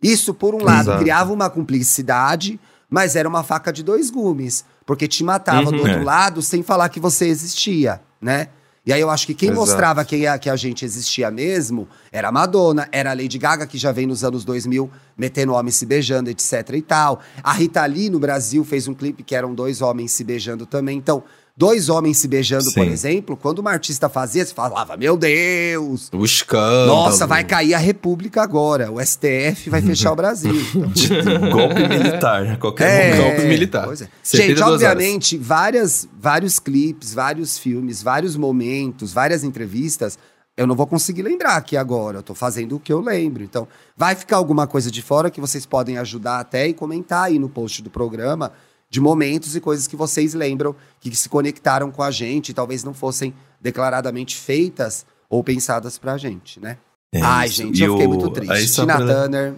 Isso, 0.03 0.35
por 0.35 0.55
um 0.55 0.65
lado, 0.65 0.89
Exato. 0.89 1.03
criava 1.03 1.33
uma 1.33 1.49
cumplicidade, 1.49 2.59
mas 2.91 3.15
era 3.15 3.29
uma 3.29 3.45
faca 3.45 3.73
de 3.73 3.83
dois 3.83 4.11
gumes. 4.11 4.65
Porque 4.85 5.07
te 5.07 5.23
matava 5.23 5.71
uhum, 5.71 5.77
do 5.77 5.79
outro 5.79 6.01
é. 6.01 6.05
lado 6.05 6.43
sem 6.43 6.63
falar 6.63 6.89
que 6.89 6.99
você 6.99 7.27
existia, 7.27 8.01
né? 8.21 8.49
E 8.85 8.93
aí 8.93 9.01
eu 9.01 9.11
acho 9.11 9.27
que 9.27 9.35
quem 9.35 9.51
Exato. 9.51 9.61
mostrava 9.61 10.05
que 10.05 10.27
a, 10.27 10.37
que 10.37 10.51
a 10.51 10.57
gente 10.57 10.85
existia 10.85 11.31
mesmo 11.31 11.87
era 12.11 12.29
a 12.29 12.33
Madonna, 12.33 12.89
era 12.91 13.13
a 13.13 13.15
Lady 13.15 13.39
Gaga, 13.39 13.65
que 13.65 13.79
já 13.79 13.93
vem 13.93 14.09
nos 14.09 14.25
anos 14.25 14.45
2000 14.45 14.91
metendo 15.17 15.53
homens 15.53 15.77
se 15.77 15.87
beijando, 15.87 16.29
etc 16.29 16.71
e 16.75 16.83
tal. 16.83 17.21
A 17.45 17.53
Rita 17.53 17.85
Lee 17.87 18.11
no 18.11 18.19
Brasil 18.19 18.65
fez 18.65 18.89
um 18.89 18.95
clipe 18.95 19.23
que 19.23 19.37
eram 19.37 19.55
dois 19.55 19.81
homens 19.81 20.11
se 20.11 20.25
beijando 20.25 20.67
também. 20.67 20.99
Então, 20.99 21.23
dois 21.63 21.89
homens 21.89 22.19
se 22.19 22.27
beijando, 22.27 22.65
Sim. 22.65 22.75
por 22.75 22.89
exemplo, 22.89 23.37
quando 23.37 23.61
uma 23.61 23.71
artista 23.71 24.09
fazia, 24.09 24.45
você 24.45 24.53
falava, 24.53 24.97
meu 24.97 25.17
Deus! 25.17 26.11
O 26.13 26.25
escândalo. 26.25 26.89
Nossa, 26.89 27.25
vai 27.25 27.45
cair 27.45 27.73
a 27.73 27.79
República 27.79 28.43
agora. 28.43 28.91
O 28.91 29.01
STF 29.01 29.71
vai 29.71 29.81
fechar 29.81 30.11
o 30.11 30.17
Brasil. 30.17 30.53
Então. 30.75 31.39
golpe 31.51 31.89
militar, 31.89 32.59
qualquer 32.59 33.15
é. 33.15 33.17
Golpe 33.17 33.43
militar. 33.43 33.89
É. 33.93 34.09
Gente, 34.37 34.61
obviamente, 34.61 35.39
várias, 35.39 36.09
vários 36.19 36.59
clipes, 36.59 37.15
vários 37.15 37.57
filmes, 37.57 38.03
vários 38.03 38.35
momentos, 38.35 39.13
várias 39.13 39.45
entrevistas 39.45 40.19
eu 40.55 40.67
não 40.67 40.75
vou 40.75 40.87
conseguir 40.87 41.23
lembrar 41.23 41.57
aqui 41.57 41.77
agora. 41.77 42.19
Eu 42.19 42.23
tô 42.23 42.35
fazendo 42.35 42.77
o 42.77 42.81
que 42.81 42.93
eu 42.93 43.01
lembro. 43.01 43.43
Então, 43.43 43.67
vai 43.97 44.15
ficar 44.15 44.37
alguma 44.37 44.67
coisa 44.67 44.91
de 44.91 45.01
fora 45.01 45.31
que 45.31 45.41
vocês 45.41 45.65
podem 45.65 45.97
ajudar 45.97 46.41
até 46.41 46.67
e 46.67 46.75
comentar 46.75 47.25
aí 47.25 47.39
no 47.39 47.49
post 47.49 47.81
do 47.83 47.89
programa 47.89 48.53
de 48.93 49.01
momentos 49.01 49.57
e 49.57 49.61
coisas 49.61 49.87
que 49.87 49.97
vocês 49.97 50.35
lembram 50.35 50.77
que 51.01 51.17
se 51.17 51.27
conectaram 51.27 51.91
com 51.91 52.03
a 52.03 52.11
gente 52.11 52.51
e 52.51 52.53
talvez 52.53 52.85
não 52.85 52.93
fossem 52.93 53.33
declaradamente 53.59 54.37
feitas 54.37 55.07
ou 55.31 55.43
pensadas 55.43 55.97
pra 55.97 56.19
gente, 56.19 56.61
né? 56.61 56.77
É 57.11 57.23
Ai, 57.23 57.49
gente, 57.49 57.81
e 57.81 57.85
eu 57.85 57.95
fiquei 57.95 58.07
muito 58.07 58.31
triste. 58.31 58.75
Tina 58.75 58.99
pra... 58.99 59.07
Turner, 59.07 59.55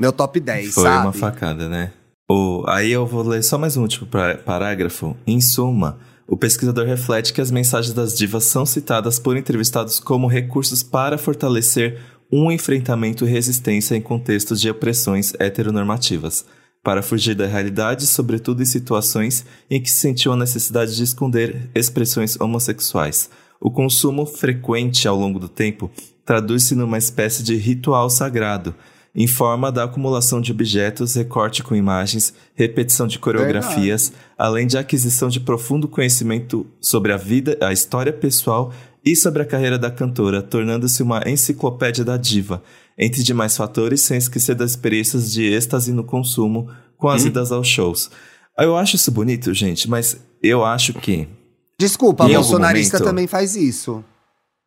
meu 0.00 0.12
top 0.12 0.38
10, 0.38 0.74
Foi 0.74 0.84
sabe? 0.84 1.06
uma 1.06 1.12
facada, 1.12 1.68
né? 1.68 1.92
O... 2.30 2.64
Aí 2.68 2.92
eu 2.92 3.04
vou 3.04 3.24
ler 3.24 3.42
só 3.42 3.58
mais 3.58 3.76
um 3.76 3.82
último 3.82 4.06
parágrafo. 4.44 5.16
Em 5.26 5.40
suma, 5.40 5.98
o 6.28 6.36
pesquisador 6.36 6.86
reflete 6.86 7.32
que 7.32 7.40
as 7.40 7.50
mensagens 7.50 7.92
das 7.92 8.16
divas 8.16 8.44
são 8.44 8.64
citadas 8.64 9.18
por 9.18 9.36
entrevistados 9.36 9.98
como 9.98 10.28
recursos 10.28 10.84
para 10.84 11.18
fortalecer 11.18 12.00
um 12.32 12.48
enfrentamento 12.52 13.26
e 13.26 13.28
resistência 13.28 13.96
em 13.96 14.00
contextos 14.00 14.60
de 14.60 14.70
opressões 14.70 15.32
heteronormativas 15.40 16.46
para 16.84 17.02
fugir 17.02 17.34
da 17.34 17.46
realidade, 17.46 18.06
sobretudo 18.06 18.62
em 18.62 18.66
situações 18.66 19.44
em 19.70 19.80
que 19.80 19.90
se 19.90 19.96
sentiu 19.96 20.32
a 20.32 20.36
necessidade 20.36 20.94
de 20.94 21.02
esconder 21.02 21.70
expressões 21.74 22.38
homossexuais. 22.38 23.30
O 23.58 23.70
consumo 23.70 24.26
frequente 24.26 25.08
ao 25.08 25.16
longo 25.16 25.38
do 25.40 25.48
tempo 25.48 25.90
traduz-se 26.26 26.74
numa 26.74 26.98
espécie 26.98 27.42
de 27.42 27.56
ritual 27.56 28.10
sagrado, 28.10 28.74
em 29.14 29.26
forma 29.26 29.70
da 29.70 29.84
acumulação 29.84 30.40
de 30.40 30.52
objetos, 30.52 31.14
recorte 31.14 31.62
com 31.62 31.74
imagens, 31.74 32.34
repetição 32.54 33.06
de 33.06 33.18
coreografias, 33.18 34.08
Verdade. 34.08 34.26
além 34.36 34.66
de 34.66 34.76
aquisição 34.76 35.28
de 35.28 35.40
profundo 35.40 35.88
conhecimento 35.88 36.66
sobre 36.80 37.12
a 37.12 37.16
vida, 37.16 37.56
a 37.62 37.72
história 37.72 38.12
pessoal 38.12 38.72
e 39.04 39.14
sobre 39.14 39.42
a 39.42 39.46
carreira 39.46 39.78
da 39.78 39.90
cantora, 39.90 40.42
tornando-se 40.42 41.02
uma 41.02 41.22
enciclopédia 41.26 42.04
da 42.04 42.16
diva, 42.16 42.62
entre 42.98 43.22
demais 43.22 43.56
fatores, 43.56 44.02
sem 44.02 44.16
esquecer 44.16 44.54
das 44.54 44.70
experiências 44.70 45.32
de 45.32 45.44
êxtase 45.44 45.92
no 45.92 46.04
consumo 46.04 46.68
com 46.96 47.08
as 47.08 47.24
hum. 47.24 47.28
idas 47.28 47.52
aos 47.52 47.66
shows. 47.66 48.10
Eu 48.58 48.76
acho 48.76 48.96
isso 48.96 49.10
bonito, 49.10 49.52
gente, 49.52 49.88
mas 49.88 50.16
eu 50.42 50.64
acho 50.64 50.94
que. 50.94 51.28
Desculpa, 51.78 52.24
a 52.24 52.28
bolsonarista 52.28 52.98
momento... 52.98 53.08
também 53.08 53.26
faz 53.26 53.56
isso. 53.56 54.04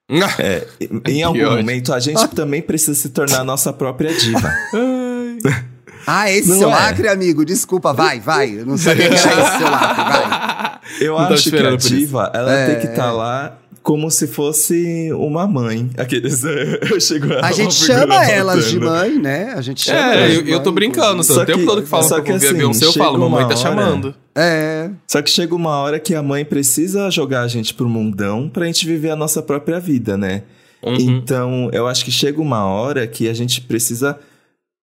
É, 0.40 0.66
em 1.06 1.22
algum 1.22 1.58
momento, 1.58 1.94
a 1.94 2.00
gente 2.00 2.26
também 2.30 2.62
precisa 2.62 2.94
se 2.94 3.10
tornar 3.10 3.42
a 3.42 3.44
nossa 3.44 3.74
própria 3.74 4.14
diva. 4.14 4.50
Ah, 6.10 6.32
esse 6.32 6.48
não 6.48 6.58
seu 6.58 6.70
é. 6.70 6.72
lacre, 6.72 7.10
amigo, 7.10 7.44
desculpa, 7.44 7.92
vai, 7.92 8.22
vai. 8.22 8.62
Eu 8.62 8.66
não 8.66 8.78
sabia 8.78 9.10
que 9.10 9.16
era 9.16 9.42
esse 9.42 9.58
seu 9.58 9.70
lacre, 9.70 10.04
vai. 10.06 10.80
Eu 11.02 11.14
não 11.20 11.20
acho 11.20 11.50
que 11.50 11.58
a 11.58 11.76
diva, 11.76 12.32
ela 12.34 12.54
é, 12.54 12.66
tem 12.68 12.80
que 12.80 12.88
estar 12.88 13.08
tá 13.08 13.12
lá 13.12 13.58
como 13.88 14.12
se 14.12 14.28
fosse 14.28 15.14
uma 15.14 15.48
mãe. 15.48 15.90
Aqueles. 15.98 16.44
Eu 16.92 17.00
chego 17.00 17.32
a, 17.36 17.48
a 17.48 17.52
gente 17.54 17.74
chama 17.74 18.22
elas 18.30 18.70
de 18.70 18.78
mãe, 18.78 19.18
né? 19.18 19.54
A 19.54 19.62
gente 19.62 19.82
chama. 19.82 20.14
É, 20.14 20.36
eu, 20.36 20.46
eu 20.46 20.62
tô 20.62 20.74
brincando. 20.74 21.24
Só 21.24 21.44
o 21.44 21.46
tempo 21.46 21.66
todo 21.66 21.82
que 21.82 21.88
falam 21.88 22.22
que 22.22 22.32
eu 22.32 22.36
assim, 22.36 22.54
Beyoncé, 22.54 22.86
eu 22.86 22.92
falo, 22.92 23.18
mamãe 23.18 23.44
tá 23.44 23.48
hora, 23.48 23.56
chamando. 23.56 24.14
É. 24.36 24.90
Só 25.08 25.22
que 25.22 25.30
chega 25.30 25.56
uma 25.56 25.80
hora 25.80 26.02
que 26.02 26.14
a 26.14 26.22
mãe 26.22 26.44
precisa 26.44 27.10
jogar 27.10 27.44
a 27.44 27.48
gente 27.48 27.74
pro 27.74 27.88
mundão 27.88 28.50
pra 28.50 28.66
gente 28.66 28.86
viver 28.86 29.10
a 29.10 29.16
nossa 29.16 29.42
própria 29.42 29.80
vida, 29.80 30.18
né? 30.18 30.44
Uhum. 30.84 30.98
Então, 31.00 31.70
eu 31.72 31.88
acho 31.88 32.04
que 32.04 32.12
chega 32.12 32.42
uma 32.42 32.66
hora 32.66 33.08
que 33.08 33.30
a 33.30 33.34
gente 33.34 33.62
precisa. 33.62 34.20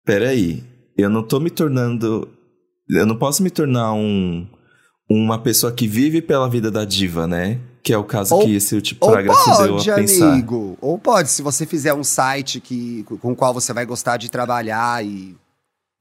Peraí, 0.06 0.62
eu 0.96 1.10
não 1.10 1.24
tô 1.24 1.40
me 1.40 1.50
tornando. 1.50 2.28
Eu 2.88 3.04
não 3.04 3.16
posso 3.16 3.42
me 3.42 3.50
tornar 3.50 3.94
um, 3.94 4.46
uma 5.08 5.38
pessoa 5.38 5.72
que 5.72 5.86
vive 5.86 6.22
pela 6.22 6.48
vida 6.48 6.70
da 6.70 6.84
diva, 6.84 7.26
né? 7.26 7.58
Que 7.82 7.92
é 7.92 7.98
o 7.98 8.04
caso 8.04 8.34
ou, 8.34 8.44
que 8.44 8.54
esse 8.54 8.80
tipo 8.80 9.04
de 9.04 9.12
parágrafo 9.12 9.44
pode, 9.44 9.84
deu 9.84 9.94
a 9.94 9.96
pensar. 9.96 10.32
amigo. 10.32 10.78
Ou 10.80 10.98
pode, 10.98 11.30
se 11.30 11.42
você 11.42 11.66
fizer 11.66 11.92
um 11.92 12.04
site 12.04 12.60
que, 12.60 13.04
com 13.20 13.32
o 13.32 13.36
qual 13.36 13.52
você 13.52 13.72
vai 13.72 13.84
gostar 13.84 14.16
de 14.16 14.30
trabalhar 14.30 15.04
e 15.04 15.36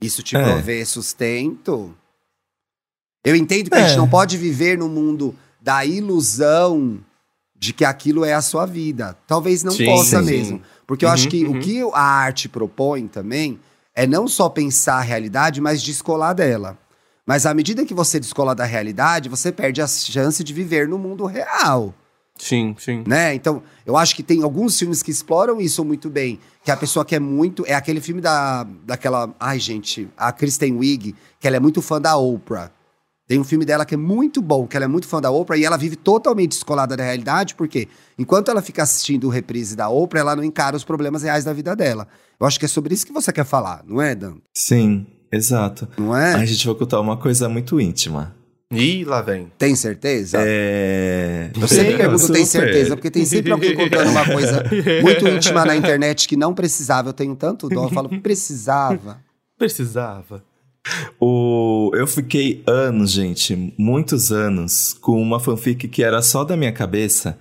isso 0.01 0.23
te 0.23 0.35
é. 0.35 0.43
prover 0.43 0.85
sustento. 0.87 1.95
Eu 3.23 3.35
entendo 3.35 3.69
que 3.69 3.75
é. 3.75 3.79
a 3.79 3.87
gente 3.87 3.95
é. 3.95 3.97
não 3.97 4.09
pode 4.09 4.37
viver 4.37 4.77
no 4.77 4.87
mundo 4.87 5.35
da 5.61 5.85
ilusão 5.85 6.99
de 7.55 7.73
que 7.73 7.85
aquilo 7.85 8.25
é 8.25 8.33
a 8.33 8.41
sua 8.41 8.65
vida. 8.65 9.15
Talvez 9.27 9.63
não 9.63 9.71
sim, 9.71 9.85
possa 9.85 10.19
sim, 10.19 10.25
mesmo. 10.25 10.61
Porque 10.87 11.05
eu 11.05 11.09
uhum, 11.09 11.13
acho 11.13 11.27
que 11.29 11.45
uhum. 11.45 11.57
o 11.57 11.59
que 11.59 11.81
a 11.93 12.01
arte 12.01 12.49
propõe 12.49 13.07
também 13.07 13.59
é 13.93 14.07
não 14.07 14.27
só 14.27 14.49
pensar 14.49 14.95
a 14.95 15.01
realidade, 15.01 15.61
mas 15.61 15.81
descolar 15.81 16.33
dela. 16.33 16.77
Mas 17.25 17.45
à 17.45 17.53
medida 17.53 17.85
que 17.85 17.93
você 17.93 18.19
descola 18.19 18.55
da 18.55 18.65
realidade, 18.65 19.29
você 19.29 19.51
perde 19.51 19.81
a 19.81 19.87
chance 19.87 20.43
de 20.43 20.53
viver 20.53 20.87
no 20.87 20.97
mundo 20.97 21.25
real. 21.25 21.93
Sim, 22.37 22.75
sim. 22.79 23.03
Né? 23.05 23.35
Então, 23.35 23.61
eu 23.85 23.95
acho 23.95 24.15
que 24.15 24.23
tem 24.23 24.41
alguns 24.41 24.77
filmes 24.77 25.03
que 25.03 25.11
exploram 25.11 25.61
isso 25.61 25.85
muito 25.85 26.09
bem. 26.09 26.39
Que 26.63 26.71
a 26.71 26.77
pessoa 26.77 27.05
quer 27.05 27.19
muito. 27.19 27.63
É 27.67 27.75
aquele 27.75 28.01
filme 28.01 28.19
da, 28.19 28.65
daquela. 28.83 29.33
Ai, 29.39 29.59
gente, 29.59 30.09
a 30.17 30.31
Kristen 30.31 30.75
Wiig, 30.77 31.15
que 31.39 31.47
ela 31.47 31.57
é 31.57 31.59
muito 31.59 31.81
fã 31.81 32.01
da 32.01 32.17
Oprah. 32.17 32.71
Tem 33.27 33.39
um 33.39 33.43
filme 33.43 33.63
dela 33.63 33.85
que 33.85 33.93
é 33.93 33.97
muito 33.97 34.41
bom, 34.41 34.67
que 34.67 34.75
ela 34.75 34.85
é 34.85 34.87
muito 34.89 35.07
fã 35.07 35.21
da 35.21 35.31
Oprah 35.31 35.57
e 35.57 35.63
ela 35.63 35.77
vive 35.77 35.95
totalmente 35.95 36.51
descolada 36.51 36.97
da 36.97 37.03
realidade, 37.03 37.55
porque 37.55 37.87
enquanto 38.19 38.51
ela 38.51 38.61
fica 38.61 38.83
assistindo 38.83 39.27
o 39.27 39.29
reprise 39.29 39.73
da 39.73 39.87
Oprah, 39.87 40.19
ela 40.19 40.35
não 40.35 40.43
encara 40.43 40.75
os 40.75 40.83
problemas 40.83 41.23
reais 41.23 41.45
da 41.45 41.53
vida 41.53 41.73
dela. 41.73 42.09
Eu 42.37 42.45
acho 42.45 42.59
que 42.59 42.65
é 42.65 42.67
sobre 42.67 42.93
isso 42.93 43.05
que 43.05 43.13
você 43.13 43.31
quer 43.31 43.45
falar, 43.45 43.85
não 43.87 44.01
é, 44.01 44.13
Dan? 44.15 44.35
Sim. 44.53 45.07
Exato. 45.31 45.87
Não 45.97 46.15
é? 46.15 46.33
A 46.33 46.45
gente 46.45 46.65
vai 46.65 46.75
contar 46.75 46.99
uma 46.99 47.17
coisa 47.17 47.47
muito 47.47 47.79
íntima. 47.79 48.35
Ih, 48.71 49.03
lá 49.03 49.21
vem. 49.21 49.51
Tem 49.57 49.75
certeza? 49.75 50.37
É. 50.39 51.51
Eu 51.59 51.67
sempre 51.67 51.97
pergunto, 51.97 52.31
tem 52.31 52.45
certeza? 52.45 52.95
Porque 52.95 53.11
tem 53.11 53.25
sempre 53.25 53.51
alguém 53.51 53.75
contando 53.75 54.09
uma 54.09 54.25
coisa 54.25 54.63
muito 55.03 55.27
íntima 55.27 55.65
na 55.65 55.75
internet 55.75 56.27
que 56.27 56.37
não 56.37 56.53
precisava. 56.53 57.09
Eu 57.09 57.13
tenho 57.13 57.35
tanto 57.35 57.67
dó, 57.67 57.85
eu 57.85 57.89
falo, 57.89 58.09
precisava. 58.21 59.19
Precisava. 59.57 60.43
O... 61.19 61.91
Eu 61.93 62.07
fiquei 62.07 62.63
anos, 62.65 63.11
gente, 63.11 63.73
muitos 63.77 64.31
anos, 64.31 64.93
com 64.93 65.21
uma 65.21 65.39
fanfic 65.39 65.87
que 65.87 66.01
era 66.01 66.21
só 66.21 66.43
da 66.43 66.57
minha 66.57 66.71
cabeça, 66.71 67.37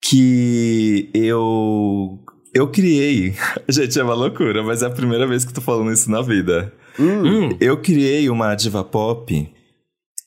que 0.00 1.10
eu 1.12 2.18
eu 2.54 2.68
criei. 2.68 3.34
Gente, 3.68 3.98
é 3.98 4.02
uma 4.02 4.14
loucura, 4.14 4.62
mas 4.62 4.82
é 4.82 4.86
a 4.86 4.90
primeira 4.90 5.26
vez 5.26 5.44
que 5.44 5.52
tô 5.52 5.60
falando 5.60 5.92
isso 5.92 6.10
na 6.10 6.22
vida. 6.22 6.72
Hum. 6.98 7.56
Eu 7.60 7.80
criei 7.80 8.28
uma 8.28 8.54
diva 8.54 8.82
pop 8.82 9.52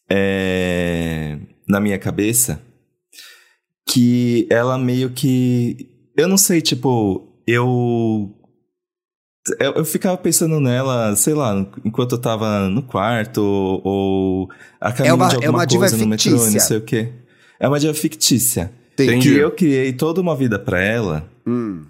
é, 0.09 1.37
na 1.67 1.79
minha 1.79 1.97
cabeça 1.97 2.61
que 3.87 4.47
ela 4.49 4.77
meio 4.77 5.09
que. 5.09 5.89
Eu 6.15 6.27
não 6.27 6.37
sei, 6.37 6.61
tipo, 6.61 7.27
eu. 7.45 8.33
Eu, 9.59 9.73
eu 9.73 9.85
ficava 9.85 10.15
pensando 10.17 10.59
nela, 10.59 11.15
sei 11.15 11.33
lá, 11.33 11.65
enquanto 11.83 12.11
eu 12.11 12.21
tava 12.21 12.69
no 12.69 12.83
quarto 12.83 13.41
ou 13.83 14.47
a 14.79 14.91
caminho 14.91 15.11
é 15.11 15.13
uma, 15.15 15.27
de 15.29 15.35
alguma 15.35 15.45
é 15.45 15.49
uma 15.49 15.67
coisa 15.67 15.97
diva 15.97 16.05
no 16.05 16.11
fictícia. 16.11 16.31
metrô, 16.31 16.51
não 16.51 16.59
sei 16.59 16.77
o 16.77 16.81
quê. 16.81 17.09
É 17.59 17.67
uma 17.67 17.79
diva 17.79 17.93
fictícia. 17.93 18.71
Entendi. 18.93 19.31
Que 19.31 19.37
eu 19.37 19.51
criei 19.51 19.93
toda 19.93 20.21
uma 20.21 20.35
vida 20.35 20.59
para 20.59 20.79
ela. 20.79 21.27
Hum. 21.45 21.85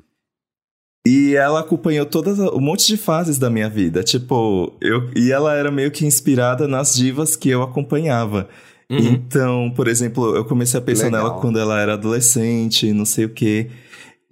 E 1.05 1.35
ela 1.35 1.61
acompanhou 1.61 2.05
todas 2.05 2.37
um 2.37 2.59
monte 2.59 2.85
de 2.85 2.95
fases 2.95 3.39
da 3.39 3.49
minha 3.49 3.69
vida. 3.69 4.03
Tipo, 4.03 4.77
eu 4.79 5.09
e 5.15 5.31
ela 5.31 5.55
era 5.55 5.71
meio 5.71 5.89
que 5.89 6.05
inspirada 6.05 6.67
nas 6.67 6.93
divas 6.93 7.35
que 7.35 7.49
eu 7.49 7.63
acompanhava. 7.63 8.47
Uhum. 8.89 8.99
Então, 8.99 9.73
por 9.75 9.87
exemplo, 9.87 10.35
eu 10.35 10.45
comecei 10.45 10.79
a 10.79 10.83
pensar 10.83 11.05
Legal. 11.05 11.23
nela 11.23 11.39
quando 11.39 11.57
ela 11.57 11.79
era 11.79 11.93
adolescente, 11.93 12.93
não 12.93 13.05
sei 13.05 13.25
o 13.25 13.29
quê. 13.29 13.69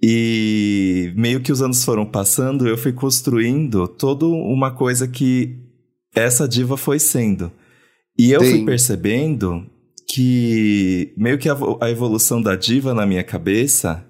E 0.02 1.12
meio 1.16 1.40
que 1.40 1.50
os 1.50 1.60
anos 1.60 1.84
foram 1.84 2.06
passando, 2.06 2.68
eu 2.68 2.78
fui 2.78 2.92
construindo 2.92 3.88
toda 3.88 4.24
uma 4.26 4.70
coisa 4.70 5.08
que 5.08 5.58
essa 6.14 6.46
diva 6.46 6.76
foi 6.76 6.98
sendo. 6.98 7.50
E 8.16 8.30
eu 8.30 8.42
Sim. 8.44 8.50
fui 8.50 8.64
percebendo 8.64 9.66
que 10.08 11.12
meio 11.16 11.38
que 11.38 11.48
a, 11.48 11.56
a 11.80 11.90
evolução 11.90 12.40
da 12.40 12.54
diva 12.54 12.94
na 12.94 13.06
minha 13.06 13.24
cabeça 13.24 14.04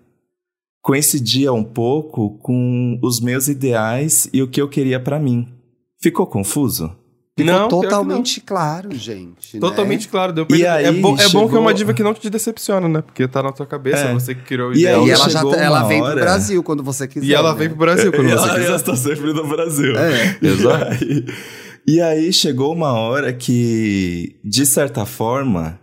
coincidia 0.90 1.53
um 1.53 1.62
pouco 1.62 2.37
com 2.38 2.98
os 3.00 3.20
meus 3.20 3.46
ideais 3.46 4.29
e 4.33 4.42
o 4.42 4.48
que 4.48 4.61
eu 4.61 4.68
queria 4.68 4.98
para 4.98 5.20
mim. 5.20 5.46
Ficou 6.03 6.26
confuso? 6.26 6.90
Ficou 7.38 7.55
não, 7.55 7.68
totalmente 7.68 8.40
não. 8.40 8.46
claro, 8.46 8.92
gente. 8.92 9.55
Né? 9.55 9.61
Totalmente 9.61 10.07
né? 10.07 10.11
claro. 10.11 10.33
Deu 10.33 10.48
e 10.50 10.66
aí, 10.66 10.87
é, 10.87 10.90
bo 10.90 11.14
é 11.14 11.18
chegou... 11.18 11.42
bom 11.42 11.48
que 11.48 11.55
é 11.55 11.59
uma 11.61 11.72
diva 11.72 11.94
que 11.94 12.03
não 12.03 12.12
te 12.12 12.29
decepciona, 12.29 12.88
né? 12.88 13.03
Porque 13.03 13.29
tá 13.29 13.40
na 13.40 13.53
tua 13.53 13.66
cabeça, 13.66 14.07
é. 14.07 14.12
você 14.12 14.35
que 14.35 14.42
criou 14.42 14.70
o 14.70 14.72
ideal. 14.72 15.03
E, 15.03 15.05
aí, 15.05 15.09
e 15.11 15.12
ela, 15.12 15.31
já, 15.31 15.44
tá- 15.44 15.57
ela 15.62 15.85
vem 15.85 16.03
hora... 16.03 16.12
pro 16.12 16.22
Brasil 16.22 16.61
quando 16.64 16.83
você 16.83 17.07
quiser. 17.07 17.24
E 17.24 17.35
ela 17.35 17.53
né? 17.53 17.59
vem 17.61 17.68
pro 17.68 17.79
Brasil 17.79 18.11
quando 18.11 18.29
você 18.29 18.48
quiser. 18.48 18.66
Ela 18.66 18.76
está 18.76 18.96
sempre 18.96 19.33
no 19.33 19.46
Brasil. 19.46 19.96
É. 19.96 20.38
Exato. 20.42 21.05
E 21.87 22.00
aí, 22.00 22.16
e 22.18 22.24
aí 22.24 22.33
chegou 22.33 22.74
uma 22.74 22.92
hora 22.92 23.33
que, 23.33 24.40
de 24.44 24.66
certa 24.66 25.07
forma, 25.07 25.79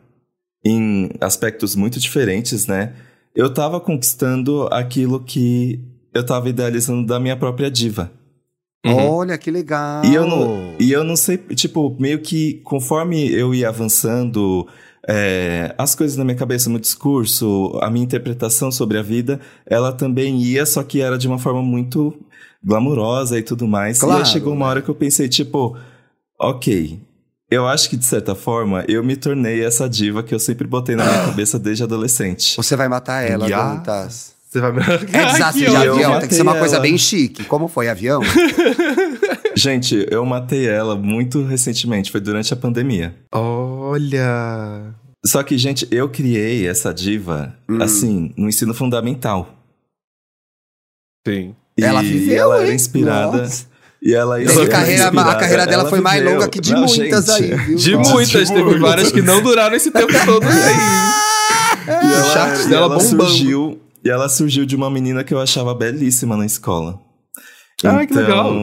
em 0.65 1.09
aspectos 1.21 1.77
muito 1.77 1.97
diferentes, 1.97 2.67
né? 2.67 2.93
Eu 3.37 3.53
tava 3.53 3.79
conquistando 3.79 4.67
aquilo 4.71 5.19
que 5.19 5.79
eu 6.11 6.25
tava 6.25 6.49
idealizando 6.49 7.05
da 7.05 7.19
minha 7.19 7.37
própria 7.37 7.69
diva. 7.69 8.11
Uhum. 8.83 8.95
Olha 8.95 9.37
que 9.37 9.51
legal! 9.51 10.03
E 10.03 10.15
eu, 10.15 10.27
não, 10.27 10.73
e 10.79 10.91
eu 10.91 11.03
não 11.03 11.15
sei, 11.15 11.37
tipo, 11.37 11.95
meio 11.99 12.19
que 12.19 12.55
conforme 12.63 13.31
eu 13.31 13.53
ia 13.53 13.69
avançando, 13.69 14.67
é, 15.07 15.75
as 15.77 15.93
coisas 15.93 16.17
na 16.17 16.23
minha 16.23 16.35
cabeça, 16.35 16.67
meu 16.67 16.79
discurso, 16.79 17.77
a 17.79 17.91
minha 17.91 18.03
interpretação 18.03 18.71
sobre 18.71 18.97
a 18.97 19.03
vida, 19.03 19.39
ela 19.67 19.91
também 19.93 20.41
ia, 20.41 20.65
só 20.65 20.81
que 20.81 20.99
era 20.99 21.15
de 21.15 21.27
uma 21.27 21.37
forma 21.37 21.61
muito 21.61 22.17
glamurosa 22.63 23.37
e 23.37 23.43
tudo 23.43 23.67
mais. 23.67 23.99
Claro, 23.99 24.21
e 24.21 24.23
aí 24.23 24.25
chegou 24.25 24.51
uma 24.51 24.65
né? 24.65 24.71
hora 24.71 24.81
que 24.81 24.89
eu 24.89 24.95
pensei, 24.95 25.29
tipo, 25.29 25.77
ok, 26.39 26.99
eu 27.49 27.65
acho 27.65 27.89
que, 27.89 27.95
de 27.95 28.05
certa 28.05 28.35
forma, 28.35 28.83
eu 28.89 29.01
me 29.03 29.15
tornei 29.15 29.63
essa 29.63 29.89
diva 29.89 30.21
que 30.21 30.35
eu 30.35 30.39
sempre 30.39 30.67
botei 30.67 30.95
na 30.95 31.05
minha 31.05 31.25
cabeça 31.31 31.57
desde 31.57 31.83
adolescente. 31.83 32.57
Você 32.57 32.75
vai 32.75 32.89
matar 32.89 33.21
ela, 33.21 33.45
yes. 33.45 34.35
Você 34.49 34.59
vai 34.59 34.71
matar 34.73 35.03
É 35.13 35.25
desastre 35.31 35.65
de 35.65 35.75
avião, 35.75 36.19
tem 36.19 36.27
que 36.27 36.35
ser 36.35 36.41
uma 36.41 36.57
coisa 36.57 36.79
bem 36.79 36.97
chique. 36.97 37.45
Como 37.45 37.67
foi, 37.67 37.87
avião? 37.87 38.21
Gente, 39.55 40.05
eu 40.11 40.25
matei 40.25 40.67
ela 40.67 40.95
muito 40.95 41.41
recentemente, 41.43 42.11
foi 42.11 42.21
durante 42.21 42.53
a 42.53 42.57
pandemia. 42.57 43.15
Olha! 43.33 44.93
Só 45.25 45.41
que, 45.41 45.57
gente, 45.57 45.87
eu 45.89 46.07
criei 46.07 46.67
essa 46.67 46.93
diva, 46.93 47.57
hum. 47.67 47.81
assim, 47.81 48.31
no 48.37 48.47
ensino 48.47 48.73
fundamental. 48.73 49.55
Sim. 51.27 51.55
E 51.75 51.83
ela 51.83 52.03
viveu, 52.03 52.53
ela 52.53 52.61
era 52.61 52.73
inspirada... 52.73 53.41
Nossa. 53.41 53.76
E 54.07 54.13
ela, 54.13 54.41
ela 54.41 54.63
a, 54.63 54.67
carreira, 54.69 55.07
a 55.09 55.35
carreira 55.35 55.67
dela 55.67 55.89
foi 55.89 55.99
mais 55.99 56.23
longa 56.23 56.47
que 56.47 56.61
de 56.61 56.71
não, 56.71 56.85
muitas 56.85 57.25
gente, 57.25 57.53
aí, 57.53 57.57
viu? 57.57 57.75
De 57.75 57.93
Nossa, 57.93 58.13
muitas, 58.13 58.47
de 58.47 58.53
teve 58.53 58.63
muitas. 58.63 58.81
várias 58.81 59.11
que 59.11 59.21
não 59.21 59.43
duraram 59.43 59.75
esse 59.75 59.91
tempo 59.91 60.07
todo 60.25 60.47
aí. 60.47 61.87
e 61.87 62.13
ela, 62.13 62.23
charts 62.23 62.67
dela 62.67 62.85
ela 62.85 62.99
surgiu 63.01 63.81
E 64.01 64.09
ela 64.09 64.29
surgiu 64.29 64.65
de 64.65 64.77
uma 64.77 64.89
menina 64.89 65.25
que 65.25 65.33
eu 65.33 65.41
achava 65.41 65.75
belíssima 65.75 66.37
na 66.37 66.45
escola. 66.45 67.01
Ah, 67.83 68.01
então, 68.01 68.07
que 68.07 68.13
legal. 68.13 68.53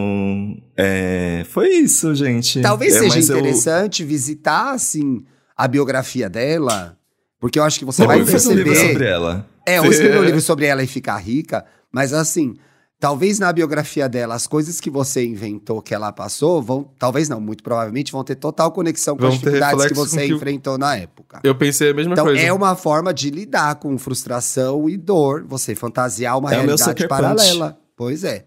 É, 0.79 1.45
foi 1.51 1.69
isso, 1.75 2.15
gente. 2.15 2.63
Talvez 2.63 2.97
é, 2.97 3.01
seja 3.01 3.19
interessante 3.19 4.03
eu... 4.03 4.09
visitar, 4.09 4.73
assim, 4.73 5.27
a 5.55 5.69
biografia 5.69 6.31
dela, 6.31 6.97
porque 7.39 7.59
eu 7.59 7.65
acho 7.65 7.79
que 7.79 7.85
você 7.85 8.07
vai 8.07 8.25
perceber... 8.25 8.63
um 8.63 8.65
livro 8.65 8.89
sobre 8.89 9.07
ela. 9.07 9.47
É, 9.67 9.79
ou 9.79 9.91
escrever 9.91 10.21
um 10.21 10.25
livro 10.25 10.41
sobre 10.41 10.65
ela 10.65 10.83
e 10.83 10.87
ficar 10.87 11.19
rica, 11.19 11.67
mas 11.93 12.15
assim, 12.15 12.55
Talvez 13.01 13.39
na 13.39 13.53
biografia 13.53 14.09
dela, 14.09 14.35
as 14.35 14.47
coisas 14.47 14.81
que 14.81 14.89
você 14.89 15.27
inventou 15.27 15.83
que 15.83 15.95
ela 15.95 16.11
passou, 16.11 16.63
vão, 16.63 16.89
talvez 16.99 17.29
não, 17.29 17.39
muito 17.41 17.63
provavelmente 17.63 18.11
vão 18.11 18.25
ter 18.25 18.37
total 18.37 18.73
conexão 18.73 19.15
com 19.15 19.23
Vão 19.23 19.29
as 19.31 19.35
dificuldades 19.39 19.87
que 19.89 19.95
você 19.95 20.27
que- 20.27 20.33
enfrentou 20.33 20.79
na 20.79 20.97
época. 20.97 21.41
Eu 21.45 21.55
pensei 21.55 21.91
a 21.91 21.95
mesma 21.95 22.13
Então 22.15 22.25
coisa. 22.25 22.41
é 22.41 22.53
uma 22.53 22.75
forma 22.77 23.13
de 23.13 23.29
lidar 23.31 23.75
com 23.75 23.99
frustração 23.99 24.89
e 24.89 24.97
dor, 24.97 25.45
você 25.47 25.75
fantasiar 25.75 26.39
uma 26.39 26.51
É 26.51 26.55
realidade 26.55 26.83
sucker 26.83 27.09
punch. 27.09 27.21
paralela. 27.21 27.79
Pois 27.97 28.25
é. 28.25 28.47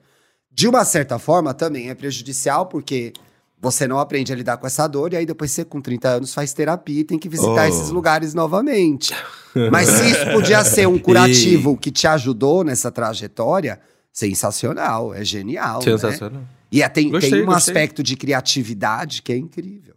De 0.52 0.68
uma 0.68 0.84
certa 0.86 1.20
forma 1.20 1.54
também 1.54 1.89
é 1.89 1.93
prejudicial 1.93 2.66
porque 2.66 3.14
você 3.62 3.88
não 3.88 4.00
aprende 4.00 4.34
a 4.34 4.36
lidar 4.36 4.58
com 4.58 4.66
essa 4.66 4.88
dor 4.88 5.14
e 5.14 5.18
aí 5.18 5.26
depois 5.26 5.52
você 5.52 5.64
com 5.64 5.80
30 5.82 6.08
anos 6.10 6.34
faz 6.34 6.52
terapia 6.54 7.02
e 7.02 7.04
tem 7.04 7.20
que 7.20 7.30
visitar 7.30 7.66
Oh. 7.66 7.70
esses 7.70 7.89
lugares 7.89 8.34
novamente. 8.34 9.14
Mas 9.72 9.88
se 9.88 10.10
isso 10.12 10.26
podia 10.32 10.64
ser 10.64 10.88
um 10.88 10.98
curativo 10.98 11.78
que 11.78 11.91
te 11.91 12.08
ajudou 12.08 12.64
nessa 12.64 12.91
trajetória, 12.91 13.80
sensacional, 14.18 15.13
é 15.13 15.24
genial, 15.24 15.76
né? 15.78 15.84
Sensacional. 15.84 16.41
E 16.72 16.82
é- 16.82 16.89
tem, 16.89 17.09
Gostei, 17.11 17.30
tem 17.32 17.43
um 17.43 17.45
gostei. 17.45 17.72
aspecto 17.74 18.01
de 18.01 18.15
criatividade 18.15 19.22
que 19.22 19.32
é 19.32 19.38
incrível. 19.38 19.93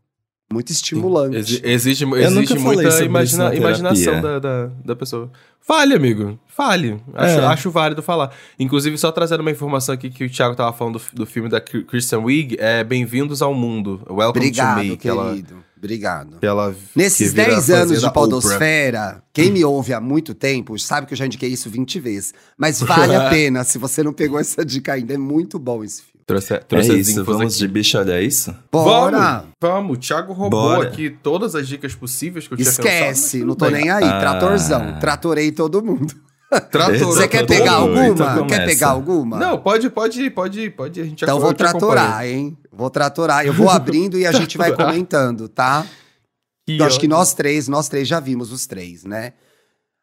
Muito 0.52 0.70
estimulante. 0.72 1.36
Exi- 1.36 1.60
existe 1.64 2.04
existe 2.04 2.58
muita 2.58 3.04
imagina- 3.04 3.54
imaginação 3.54 4.20
da, 4.20 4.38
da, 4.40 4.66
da 4.84 4.96
pessoa. 4.96 5.30
Fale, 5.60 5.94
amigo. 5.94 6.38
Fale. 6.48 7.00
Acho, 7.14 7.38
É. 7.40 7.46
acho 7.46 7.70
válido 7.70 8.02
falar. 8.02 8.34
Inclusive, 8.58 8.98
só 8.98 9.12
trazendo 9.12 9.40
uma 9.42 9.50
informação 9.52 9.94
aqui 9.94 10.10
que 10.10 10.24
o 10.24 10.30
Thiago 10.30 10.56
tava 10.56 10.72
falando 10.76 10.98
do, 10.98 11.18
do 11.20 11.26
filme 11.26 11.48
da 11.48 11.60
Kristen 11.60 12.18
Wiig, 12.18 12.56
é 12.58 12.82
Bem-vindos 12.82 13.40
ao 13.40 13.54
Mundo. 13.54 14.02
Welcome 14.10 14.26
Obrigado, 14.46 14.78
to 14.80 14.84
Me. 14.84 14.96
Que 14.96 15.08
ela, 15.08 15.30
querido. 15.30 15.64
Obrigado. 15.83 16.39
que 16.39 16.47
ela, 16.47 16.74
Nesses 16.95 17.31
que 17.31 17.35
vira 17.37 17.45
10 17.49 17.57
fãzinha 17.57 17.78
anos 17.78 18.01
de 18.03 18.12
podosfera, 18.12 19.22
quem 19.33 19.51
me 19.51 19.64
ouve 19.64 19.93
há 19.95 20.01
muito 20.01 20.35
tempo 20.35 20.78
sabe 20.78 21.07
que 21.07 21.14
eu 21.14 21.18
já 21.18 21.24
indiquei 21.26 21.49
isso 21.49 21.68
20 21.70 21.99
vezes. 21.99 22.35
Mas 22.57 22.81
vale 22.81 23.14
a 23.16 23.28
pena, 23.31 23.64
se 23.64 23.78
você 23.78 24.03
não 24.03 24.12
pegou 24.12 24.39
essa 24.39 24.64
dica 24.64 24.93
ainda, 24.93 25.14
é 25.14 25.18
muito 25.18 25.59
bom 25.59 25.83
esse 25.83 26.03
filme. 26.03 26.11
Trouxe, 26.26 26.55
É 26.55 26.59
trouxe 26.59 26.93
as 26.93 27.09
isso, 27.09 27.24
vamos 27.24 27.55
aqui. 27.55 27.59
de 27.59 27.68
bicho, 27.68 27.99
olha 27.99 28.22
isso? 28.22 28.55
Bora! 28.70 29.18
Vamos, 29.18 29.47
vamos. 29.61 29.97
O 29.97 30.01
Thiago 30.01 30.33
roubou 30.33 30.61
Bora. 30.76 30.89
aqui 30.89 31.11
todas 31.11 31.55
as 31.57 31.66
dicas 31.66 31.95
possíveis 31.95 32.47
que 32.47 32.55
eu 32.55 32.59
tinha 32.59 32.68
Esquece, 32.68 33.39
pensado. 33.39 33.47
não 33.49 33.55
tô 33.57 33.68
nem 33.68 33.91
aí. 33.91 34.05
Ah. 34.05 34.20
Tratorzão. 34.20 34.99
Tratorei 35.01 35.51
todo 35.51 35.83
mundo. 35.83 36.14
Tratorou 36.70 37.12
Você 37.12 37.28
quer 37.28 37.47
pegar 37.47 37.74
alguma? 37.74 38.07
então 38.09 38.47
quer 38.47 38.64
pegar 38.66 38.89
alguma? 38.89 39.39
Não, 39.39 39.59
pode, 39.59 39.89
pode, 39.91 40.31
pode, 40.31 40.68
pode. 40.70 41.01
A 41.01 41.05
gente 41.05 41.22
Então 41.22 41.37
eu 41.37 41.41
vou 41.41 41.55
tratorar, 41.55 42.26
hein? 42.26 42.57
Vou 42.72 42.88
tratorar. 42.90 43.44
Eu 43.44 43.52
vou 43.52 43.68
abrindo 43.70 44.18
e 44.18 44.26
a 44.26 44.32
gente 44.32 44.56
vai 44.58 44.74
comentando, 44.74 45.48
tá? 45.48 45.86
Que 46.66 46.78
Eu 46.78 46.84
acho 46.84 47.00
que 47.00 47.08
nós 47.08 47.34
três, 47.34 47.66
nós 47.68 47.88
três 47.88 48.06
já 48.06 48.20
vimos 48.20 48.52
os 48.52 48.66
três, 48.66 49.04
né? 49.04 49.32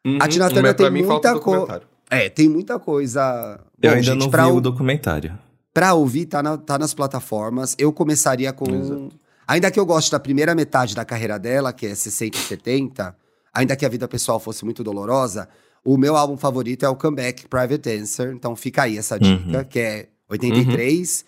Uhum, 0.06 0.18
A 0.20 0.28
Tina 0.28 0.48
Turner 0.50 0.74
tem 0.74 0.90
muita 0.90 1.08
falta 1.08 1.34
o 1.36 1.40
co- 1.40 1.50
documentário. 1.52 1.86
É, 2.10 2.28
tem 2.28 2.48
muita 2.48 2.78
coisa. 2.78 3.60
Eu 3.82 3.90
Bom, 3.90 3.96
ainda 3.96 4.02
gente, 4.12 4.18
não 4.18 4.30
pra 4.30 4.46
vi 4.46 4.52
o- 4.52 4.56
o 4.56 4.60
documentário. 4.60 5.38
Pra 5.74 5.94
ouvir, 5.94 6.26
tá, 6.26 6.42
na- 6.42 6.56
tá 6.56 6.78
nas 6.78 6.92
plataformas. 6.94 7.74
Eu 7.78 7.92
começaria 7.92 8.52
com. 8.52 8.68
Exato. 8.74 9.10
Ainda 9.46 9.70
que 9.70 9.78
eu 9.80 9.86
goste 9.86 10.10
da 10.10 10.18
primeira 10.20 10.54
metade 10.54 10.94
da 10.94 11.04
carreira 11.04 11.38
dela, 11.38 11.72
que 11.72 11.86
é 11.86 11.94
60 11.94 12.36
e 12.36 12.40
70, 12.40 13.16
ainda 13.52 13.74
que 13.76 13.86
a 13.86 13.88
vida 13.88 14.06
pessoal 14.06 14.38
fosse 14.38 14.64
muito 14.64 14.84
dolorosa, 14.84 15.48
o 15.84 15.96
meu 15.96 16.16
álbum 16.16 16.36
favorito 16.36 16.84
é 16.84 16.88
o 16.88 16.96
Comeback 16.96 17.48
Private 17.48 17.78
Dancer. 17.78 18.32
Então 18.34 18.54
fica 18.54 18.82
aí 18.82 18.98
essa 18.98 19.18
dica, 19.18 19.64
que 19.64 19.78
é 19.78 20.08
83, 20.28 21.24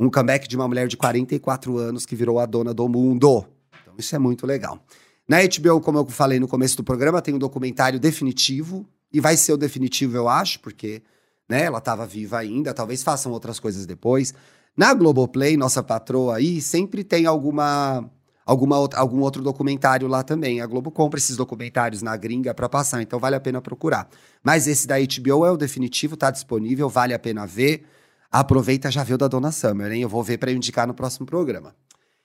um 0.00 0.10
comeback 0.10 0.48
de 0.48 0.56
uma 0.56 0.66
mulher 0.66 0.88
de 0.88 0.96
44 0.96 1.76
anos 1.76 2.06
que 2.06 2.16
virou 2.16 2.38
a 2.38 2.46
dona 2.46 2.72
do 2.72 2.88
mundo. 2.88 3.44
Então 3.82 3.94
isso 3.98 4.16
é 4.16 4.18
muito 4.18 4.46
legal. 4.46 4.82
Na 5.28 5.38
HBO, 5.42 5.80
como 5.80 5.98
eu 5.98 6.06
falei 6.06 6.40
no 6.40 6.48
começo 6.48 6.76
do 6.76 6.82
programa, 6.82 7.22
tem 7.22 7.34
um 7.34 7.38
documentário 7.38 8.00
definitivo, 8.00 8.84
e 9.12 9.20
vai 9.20 9.36
ser 9.36 9.52
o 9.52 9.56
definitivo, 9.56 10.16
eu 10.16 10.28
acho, 10.28 10.60
porque 10.60 11.02
né, 11.48 11.64
ela 11.64 11.78
estava 11.78 12.06
viva 12.06 12.38
ainda, 12.38 12.72
talvez 12.72 13.02
façam 13.02 13.30
outras 13.32 13.60
coisas 13.60 13.84
depois. 13.84 14.32
Na 14.76 14.94
Globoplay, 14.94 15.56
nossa 15.56 15.82
patroa 15.82 16.36
aí, 16.36 16.60
sempre 16.60 17.04
tem 17.04 17.26
alguma, 17.26 18.08
alguma 18.46 18.76
algum 18.94 19.20
outro 19.20 19.42
documentário 19.42 20.08
lá 20.08 20.22
também. 20.22 20.60
A 20.60 20.66
Globo 20.66 20.90
compra 20.90 21.18
esses 21.18 21.36
documentários 21.36 22.02
na 22.02 22.16
gringa 22.16 22.54
para 22.54 22.68
passar, 22.68 23.02
então 23.02 23.18
vale 23.18 23.36
a 23.36 23.40
pena 23.40 23.60
procurar. 23.60 24.08
Mas 24.42 24.66
esse 24.66 24.86
da 24.86 24.96
HBO 24.98 25.44
é 25.44 25.50
o 25.50 25.56
definitivo, 25.56 26.16
tá 26.16 26.30
disponível, 26.30 26.88
vale 26.88 27.12
a 27.12 27.18
pena 27.18 27.46
ver. 27.46 27.84
Aproveita 28.30 28.90
já 28.90 29.02
o 29.02 29.18
da 29.18 29.26
Dona 29.26 29.50
Summer, 29.50 29.90
hein? 29.90 30.02
Eu 30.02 30.08
vou 30.08 30.22
ver 30.22 30.38
para 30.38 30.52
indicar 30.52 30.86
no 30.86 30.94
próximo 30.94 31.26
programa. 31.26 31.74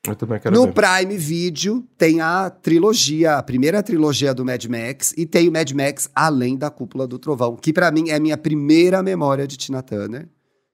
Eu 0.07 0.15
também 0.15 0.39
quero 0.39 0.53
No 0.53 0.65
ver. 0.65 0.73
Prime 0.73 1.17
Video 1.17 1.83
tem 1.97 2.21
a 2.21 2.49
trilogia, 2.49 3.37
a 3.37 3.43
primeira 3.43 3.81
trilogia 3.81 4.33
do 4.33 4.45
Mad 4.45 4.63
Max 4.65 5.13
e 5.17 5.25
tem 5.25 5.49
o 5.49 5.51
Mad 5.51 5.71
Max 5.71 6.09
Além 6.13 6.55
da 6.55 6.69
Cúpula 6.69 7.07
do 7.07 7.17
Trovão, 7.17 7.55
que 7.55 7.73
pra 7.73 7.89
mim 7.89 8.09
é 8.09 8.15
a 8.15 8.19
minha 8.19 8.37
primeira 8.37 9.01
memória 9.01 9.47
de 9.47 9.57
Tina 9.57 9.81
Turner. 9.81 10.29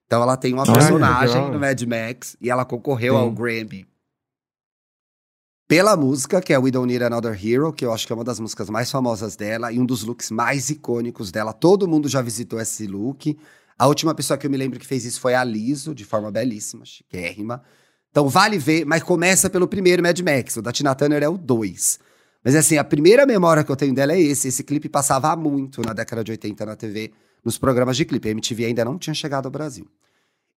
Então 0.06 0.22
ela 0.22 0.36
tem 0.36 0.52
uma 0.52 0.64
Olha, 0.64 0.72
personagem 0.74 1.50
no 1.50 1.58
Mad 1.58 1.80
Max 1.84 2.36
e 2.40 2.50
ela 2.50 2.66
concorreu 2.66 3.14
Sim. 3.14 3.20
ao 3.20 3.30
Grammy 3.30 3.86
pela 5.72 5.96
música, 5.96 6.42
que 6.42 6.52
é 6.52 6.58
We 6.58 6.70
Don't 6.70 6.86
Need 6.86 7.02
Another 7.02 7.32
Hero, 7.32 7.72
que 7.72 7.82
eu 7.82 7.94
acho 7.94 8.06
que 8.06 8.12
é 8.12 8.14
uma 8.14 8.22
das 8.22 8.38
músicas 8.38 8.68
mais 8.68 8.90
famosas 8.90 9.36
dela 9.36 9.72
e 9.72 9.80
um 9.80 9.86
dos 9.86 10.04
looks 10.04 10.30
mais 10.30 10.68
icônicos 10.68 11.32
dela. 11.32 11.50
Todo 11.54 11.88
mundo 11.88 12.10
já 12.10 12.20
visitou 12.20 12.60
esse 12.60 12.86
look. 12.86 13.38
A 13.78 13.86
última 13.86 14.14
pessoa 14.14 14.38
que 14.38 14.46
eu 14.46 14.50
me 14.50 14.56
lembro 14.56 14.78
que 14.78 14.86
fez 14.86 15.04
isso 15.04 15.20
foi 15.20 15.34
a 15.34 15.42
Liso, 15.42 15.94
de 15.94 16.04
forma 16.04 16.30
belíssima, 16.30 16.84
chiquérrima. 16.84 17.62
Então 18.10 18.28
vale 18.28 18.58
ver, 18.58 18.84
mas 18.84 19.02
começa 19.02 19.48
pelo 19.48 19.66
primeiro 19.66 20.02
Mad 20.02 20.18
Max. 20.20 20.56
O 20.56 20.62
da 20.62 20.70
Tina 20.70 20.94
Turner 20.94 21.22
é 21.22 21.28
o 21.28 21.38
2. 21.38 21.98
Mas 22.44 22.54
assim, 22.54 22.76
a 22.76 22.84
primeira 22.84 23.24
memória 23.24 23.64
que 23.64 23.70
eu 23.70 23.76
tenho 23.76 23.94
dela 23.94 24.12
é 24.12 24.20
esse. 24.20 24.48
Esse 24.48 24.62
clipe 24.62 24.88
passava 24.88 25.32
há 25.32 25.36
muito 25.36 25.80
na 25.80 25.92
década 25.92 26.22
de 26.22 26.30
80 26.32 26.66
na 26.66 26.76
TV, 26.76 27.12
nos 27.44 27.56
programas 27.56 27.96
de 27.96 28.04
clipe. 28.04 28.28
A 28.28 28.32
MTV 28.32 28.66
ainda 28.66 28.84
não 28.84 28.98
tinha 28.98 29.14
chegado 29.14 29.46
ao 29.46 29.50
Brasil. 29.50 29.86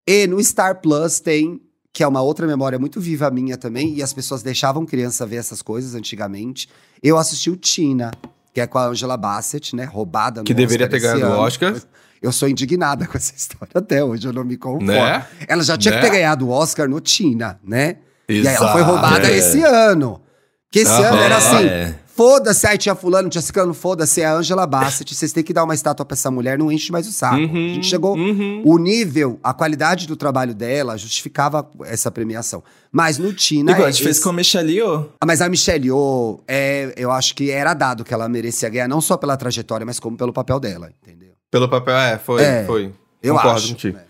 E 0.07 0.27
no 0.27 0.43
Star 0.43 0.81
Plus 0.81 1.19
tem, 1.19 1.61
que 1.93 2.03
é 2.03 2.07
uma 2.07 2.21
outra 2.21 2.45
memória 2.45 2.77
muito 2.77 2.99
viva 2.99 3.31
minha 3.31 3.57
também, 3.57 3.93
e 3.95 4.03
as 4.03 4.13
pessoas 4.13 4.43
deixavam 4.43 4.85
criança 4.85 5.25
ver 5.25 5.37
essas 5.37 5.61
coisas 5.61 5.95
antigamente. 5.95 6.67
Eu 7.01 7.17
assisti 7.17 7.49
o 7.49 7.55
Tina, 7.55 8.11
que 8.53 8.59
é 8.59 8.67
com 8.67 8.77
a 8.77 8.87
Angela 8.87 9.15
Bassett, 9.15 9.75
né? 9.75 9.85
Roubada 9.85 10.41
no 10.41 10.45
Que 10.45 10.53
deveria 10.53 10.87
Oscar 10.87 10.99
ter 10.99 11.07
ganhado 11.07 11.33
o. 11.33 11.39
Oscar. 11.39 11.81
Eu 12.25 12.31
sou 12.31 12.49
indignada 12.49 13.05
com 13.07 13.17
essa 13.17 13.33
história 13.35 13.71
até 13.75 14.03
hoje, 14.03 14.27
eu 14.27 14.33
não 14.33 14.43
me 14.43 14.57
conformo. 14.57 14.87
Né? 14.87 15.25
Ela 15.47 15.63
já 15.63 15.77
tinha 15.77 15.93
Né? 15.95 16.01
que 16.01 16.05
ter 16.07 16.11
ganhado 16.11 16.47
o 16.47 16.49
Oscar 16.51 16.89
no 16.89 16.99
Tina, 16.99 17.59
né? 17.63 17.97
E 18.27 18.39
aí 18.39 18.47
ela 18.47 18.51
Exato. 18.55 18.71
foi 18.73 18.81
roubada 18.81 19.27
É. 19.31 19.37
esse 19.37 19.61
ano. 19.61 20.21
Porque 20.67 20.79
esse 20.79 20.91
Aham. 20.91 21.07
ano 21.13 21.21
era 21.21 21.37
assim, 21.37 21.65
É. 21.67 21.95
foda-se, 22.07 22.65
aí 22.65 22.77
tinha 22.77 22.95
fulano, 22.95 23.29
tinha 23.29 23.41
ciclano, 23.41 23.73
foda-se, 23.73 24.19
é 24.21 24.25
a 24.25 24.33
Angela 24.33 24.65
Bassett, 24.65 25.13
vocês 25.13 25.31
têm 25.31 25.43
que 25.43 25.53
dar 25.53 25.63
uma 25.63 25.75
estátua 25.75 26.03
pra 26.05 26.15
essa 26.15 26.31
mulher, 26.31 26.57
não 26.57 26.71
enche 26.71 26.91
mais 26.91 27.07
o 27.07 27.11
saco. 27.11 27.35
Uhum, 27.35 27.65
a 27.71 27.73
gente 27.75 27.85
chegou, 27.87 28.17
uhum. 28.17 28.63
o 28.65 28.77
nível, 28.79 29.39
a 29.43 29.53
qualidade 29.53 30.07
do 30.07 30.15
trabalho 30.17 30.55
dela 30.55 30.97
justificava 30.97 31.69
essa 31.83 32.09
premiação. 32.09 32.63
Mas 32.91 33.17
no 33.19 33.31
Tina... 33.31 33.71
Igual 33.71 33.85
a 33.85 33.89
é 33.89 33.91
gente 33.91 34.03
fez 34.03 34.15
esse- 34.15 34.23
com 34.23 34.31
a 34.31 34.33
Michelle 34.33 34.73
Yeoh. 34.73 35.09
Ah, 35.21 35.25
Mas 35.25 35.39
a 35.41 35.47
Michelle 35.47 35.85
Yeoh, 35.87 36.41
é, 36.47 36.93
eu 36.97 37.11
acho 37.11 37.35
que 37.35 37.51
era 37.51 37.73
dado 37.75 38.03
que 38.03 38.13
ela 38.13 38.27
merecia 38.27 38.67
ganhar, 38.69 38.87
não 38.87 38.99
só 39.01 39.15
pela 39.17 39.37
trajetória, 39.37 39.85
mas 39.85 39.99
como 39.99 40.17
pelo 40.17 40.33
papel 40.33 40.59
dela, 40.59 40.89
entendeu? 41.03 41.34
Pelo 41.51 41.69
papel, 41.69 41.95
é, 41.95 42.17
foi, 42.17 42.43
É, 42.43 42.63
foi. 42.65 42.91
Eu 43.21 43.35
Concordo 43.35 43.57
acho. 43.57 43.67
contigo. 43.69 43.97
né? 43.97 44.03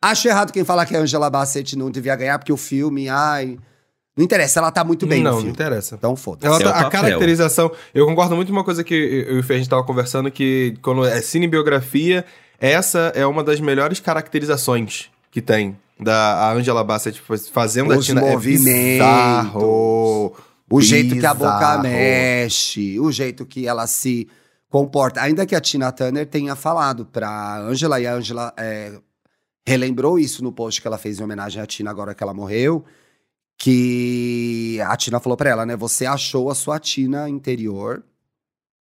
Acho 0.00 0.28
errado 0.28 0.52
quem 0.52 0.64
falar 0.64 0.84
que 0.86 0.96
a 0.96 1.00
Angela 1.00 1.30
Bassett 1.30 1.76
não 1.76 1.90
devia 1.90 2.14
ganhar, 2.16 2.38
porque 2.38 2.52
o 2.52 2.56
filme, 2.56 3.08
ai. 3.08 3.56
Não 4.16 4.22
interessa, 4.24 4.58
ela 4.60 4.70
tá 4.70 4.84
muito 4.84 5.06
bem 5.06 5.22
não, 5.22 5.30
no 5.30 5.36
não 5.36 5.42
filme. 5.42 5.52
interessa. 5.52 5.94
Então 5.94 6.14
foda-se. 6.16 6.58
Tá- 6.62 6.64
é 6.64 6.66
o 6.66 6.70
a 6.70 6.74
papel. 6.84 6.90
caracterização. 6.90 7.70
Eu 7.94 8.04
concordo 8.06 8.36
muito 8.36 8.48
com 8.48 8.52
uma 8.58 8.64
coisa 8.64 8.84
que 8.84 8.94
eu 8.94 9.36
e 9.36 9.38
o 9.38 9.42
Fê 9.42 9.54
a 9.54 9.56
gente 9.58 9.70
tava 9.70 9.82
conversando, 9.84 10.30
que 10.30 10.76
quando 10.82 11.04
é 11.06 11.22
cinebiografia, 11.22 12.24
essa 12.60 13.10
é 13.14 13.24
uma 13.26 13.42
das 13.42 13.58
melhores 13.60 14.00
caracterizações 14.00 15.06
que 15.30 15.40
tem. 15.40 15.78
Da 15.98 16.52
Angela 16.52 16.82
Bassett 16.84 17.22
fazendo 17.52 17.90
Os 17.92 17.98
a 17.98 18.02
Tina. 18.02 18.20
movimentos. 18.20 18.66
É 18.68 18.92
bizarro. 18.98 20.34
O 20.68 20.80
jeito 20.80 21.16
que 21.18 21.24
a 21.26 21.32
boca 21.34 21.78
mexe, 21.78 22.98
o 22.98 23.10
jeito 23.12 23.46
que 23.46 23.66
ela 23.66 23.86
se 23.86 24.26
comporta. 24.72 25.20
Ainda 25.20 25.44
que 25.44 25.54
a 25.54 25.60
Tina 25.60 25.92
Turner 25.92 26.26
tenha 26.26 26.56
falado 26.56 27.04
pra 27.04 27.58
Angela, 27.58 28.00
e 28.00 28.06
a 28.06 28.14
Angela 28.14 28.54
é, 28.56 28.98
relembrou 29.66 30.18
isso 30.18 30.42
no 30.42 30.50
post 30.50 30.80
que 30.80 30.86
ela 30.88 30.96
fez 30.96 31.20
em 31.20 31.22
homenagem 31.22 31.62
à 31.62 31.66
Tina 31.66 31.90
agora 31.90 32.14
que 32.14 32.22
ela 32.22 32.32
morreu, 32.32 32.82
que 33.58 34.80
a 34.86 34.96
Tina 34.96 35.20
falou 35.20 35.36
pra 35.36 35.50
ela, 35.50 35.66
né? 35.66 35.76
Você 35.76 36.06
achou 36.06 36.50
a 36.50 36.54
sua 36.54 36.78
Tina 36.80 37.28
interior 37.28 38.02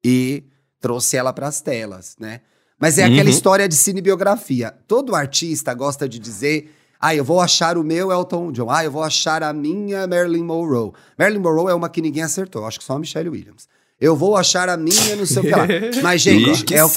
e 0.04 0.44
trouxe 0.82 1.16
ela 1.16 1.32
pras 1.32 1.62
telas, 1.62 2.16
né? 2.20 2.42
Mas 2.80 2.98
é 2.98 3.04
aquela 3.04 3.24
Uhum. 3.24 3.30
história 3.30 3.68
de 3.70 3.76
cinebiografia. 3.76 4.72
Todo 4.88 5.16
artista 5.16 5.74
gosta 5.76 6.10
de 6.10 6.18
dizer 6.20 6.74
ah, 7.00 7.14
eu 7.14 7.24
vou 7.24 7.40
achar 7.40 7.78
o 7.78 7.84
meu 7.84 8.12
Elton 8.12 8.52
John. 8.52 8.72
Ah, 8.72 8.84
eu 8.84 8.92
vou 8.92 9.04
achar 9.04 9.44
a 9.44 9.54
minha 9.54 10.08
Marilyn 10.08 10.44
Monroe. 10.44 10.92
Marilyn 11.18 11.40
Monroe 11.40 11.70
é 11.72 11.74
uma 11.76 11.90
que 11.90 12.02
ninguém 12.02 12.24
acertou. 12.24 12.66
Acho 12.66 12.80
que 12.80 12.84
só 12.86 12.94
a 12.94 13.00
Michelle 13.00 13.30
Williams. 13.30 13.68
Eu 14.00 14.16
vou 14.16 14.36
achar 14.38 14.70
a 14.70 14.78
minha 14.78 15.16
não 15.16 15.26
sei 15.26 15.40
o 15.42 15.46
que 15.46 15.52
lá. 15.52 15.68
Mas, 16.04 16.22
gente, 16.22 16.74
é 16.74 16.86
o, 16.86 16.90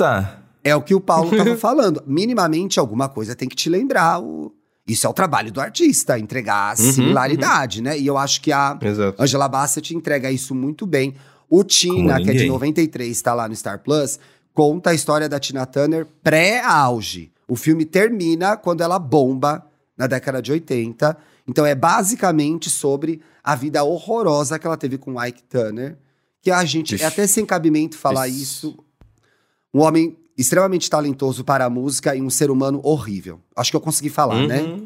é 0.63 0.77
o 0.77 0.83
que 0.83 0.95
o 0.95 1.01
Paulo 1.01 1.35
tava 1.37 1.57
falando. 1.59 2.03
Minimamente, 2.07 2.79
alguma 2.79 3.09
coisa 3.09 3.35
tem 3.35 3.49
que 3.49 3.57
te 3.57 3.69
lembrar. 3.71 4.21
O... 4.21 4.53
Isso 4.87 5.07
é 5.07 5.11
o 5.11 5.13
trabalho 5.13 5.51
do 5.53 5.61
artista, 5.61 6.19
entregar 6.19 6.75
a 6.77 6.83
Uhum, 6.83 6.93
similaridade, 6.93 7.81
né? 7.83 7.99
E 7.99 8.07
eu 8.07 8.19
acho 8.19 8.41
que 8.41 8.53
a 8.53 8.77
Exato. 8.81 9.23
Angela 9.23 9.49
Bassett 9.49 9.95
entrega 9.95 10.31
isso 10.31 10.55
muito 10.55 10.87
bem. 10.87 11.15
O 11.49 11.65
Tina, 11.65 12.17
que 12.17 12.23
é 12.31 12.33
de 12.33 12.39
ninguém. 12.41 12.49
93, 12.49 13.23
tá 13.23 13.35
lá 13.35 13.49
no 13.49 13.57
Star 13.57 13.79
Plus, 13.81 14.19
conta 14.53 14.91
a 14.91 14.95
história 14.95 15.29
da 15.29 15.39
Tina 15.41 15.65
Turner 15.67 16.07
pré-auge. 16.23 17.33
O 17.49 17.57
filme 17.57 17.85
termina 17.85 18.57
quando 18.57 18.83
ela 18.83 18.99
bomba 18.99 19.65
na 19.97 20.07
década 20.07 20.41
de 20.41 20.53
80. 20.53 21.17
Então 21.49 21.65
é 21.67 21.75
basicamente 21.75 22.69
sobre 22.71 23.21
a 23.43 23.55
vida 23.57 23.83
horrorosa 23.83 24.59
que 24.59 24.67
ela 24.67 24.77
teve 24.77 24.99
com 24.99 25.23
Ike 25.25 25.43
Turner. 25.45 25.97
Que 26.43 26.51
a 26.51 26.65
gente, 26.65 26.95
Ixi. 26.95 27.05
é 27.05 27.07
até 27.07 27.27
sem 27.27 27.45
cabimento 27.45 27.97
falar 27.97 28.29
Ixi. 28.29 28.43
isso. 28.43 28.79
Um 29.73 29.81
homem 29.81 30.17
extremamente 30.37 30.89
talentoso 30.89 31.45
para 31.45 31.67
a 31.67 31.71
música 31.71 32.15
e 32.17 32.23
um 32.23 32.31
ser 32.31 32.51
humano 32.51 32.81
horrível. 32.83 33.41
Acho 33.55 33.71
que 33.71 33.77
eu 33.77 33.81
consegui 33.81 34.09
falar, 34.09 34.47
né? 34.47 34.63
uhum. 34.63 34.77
né? 34.77 34.83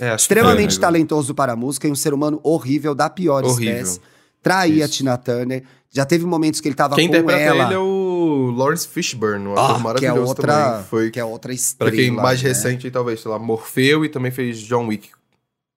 É, 0.00 0.14
extremamente 0.14 0.76
é, 0.76 0.80
talentoso 0.80 1.34
para 1.34 1.52
a 1.52 1.56
música 1.56 1.88
e 1.88 1.90
um 1.90 1.96
ser 1.96 2.14
humano 2.14 2.40
horrível 2.42 2.94
da 2.94 3.10
pior 3.10 3.44
horrível. 3.44 3.74
espécie. 3.74 4.00
Traía 4.40 4.84
a 4.84 4.88
Tina 4.88 5.16
Turner. 5.16 5.64
Já 5.90 6.06
teve 6.06 6.24
momentos 6.24 6.60
que 6.60 6.68
ele 6.68 6.74
tava 6.74 6.94
quem 6.94 7.08
com 7.08 7.14
ela. 7.14 7.24
Quem 7.24 7.34
interpreta 7.34 7.64
ele 7.64 7.74
é 7.74 7.78
o 7.78 8.52
Lawrence 8.56 8.86
Fishburne, 8.86 9.48
um 9.48 9.52
ator 9.52 9.76
ah, 9.76 9.78
maravilhoso 9.78 9.98
que 9.98 10.06
é 10.06 10.12
outra, 10.12 10.52
também. 10.52 10.84
Foi, 10.84 11.10
que 11.10 11.20
é 11.20 11.24
outra 11.24 11.52
estrela. 11.52 11.90
Pra 11.90 12.00
quem 12.00 12.10
mais 12.10 12.42
né? 12.42 12.48
recente, 12.48 12.90
talvez, 12.90 13.20
sei 13.20 13.30
lá, 13.30 13.38
Morfeu 13.38 14.04
e 14.04 14.08
também 14.08 14.30
fez 14.30 14.58
John 14.58 14.86
Wick. 14.86 15.10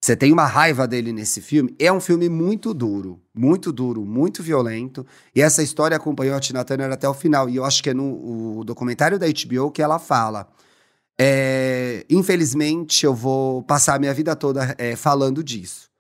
Você 0.03 0.15
tem 0.15 0.33
uma 0.33 0.47
raiva 0.47 0.87
dele 0.87 1.13
nesse 1.13 1.41
filme. 1.41 1.75
É 1.77 1.93
um 1.93 1.99
filme 1.99 2.27
muito 2.27 2.73
duro, 2.73 3.21
muito 3.35 3.71
duro, 3.71 4.03
muito 4.03 4.41
violento. 4.41 5.05
E 5.35 5.41
essa 5.41 5.61
história 5.61 5.95
acompanhou 5.95 6.35
a 6.35 6.39
Tina 6.39 6.65
Turner 6.65 6.91
até 6.91 7.07
o 7.07 7.13
final. 7.13 7.47
E 7.47 7.57
eu 7.57 7.63
acho 7.63 7.83
que 7.83 7.91
é 7.91 7.93
no 7.93 8.63
documentário 8.63 9.19
da 9.19 9.27
HBO 9.27 9.69
que 9.69 9.81
ela 9.81 9.99
fala. 9.99 10.51
É, 11.19 12.03
infelizmente, 12.09 13.05
eu 13.05 13.13
vou 13.13 13.61
passar 13.61 13.93
a 13.93 13.99
minha 13.99 14.13
vida 14.13 14.35
toda 14.35 14.73
é, 14.79 14.95
falando 14.95 15.43
disso. 15.43 15.91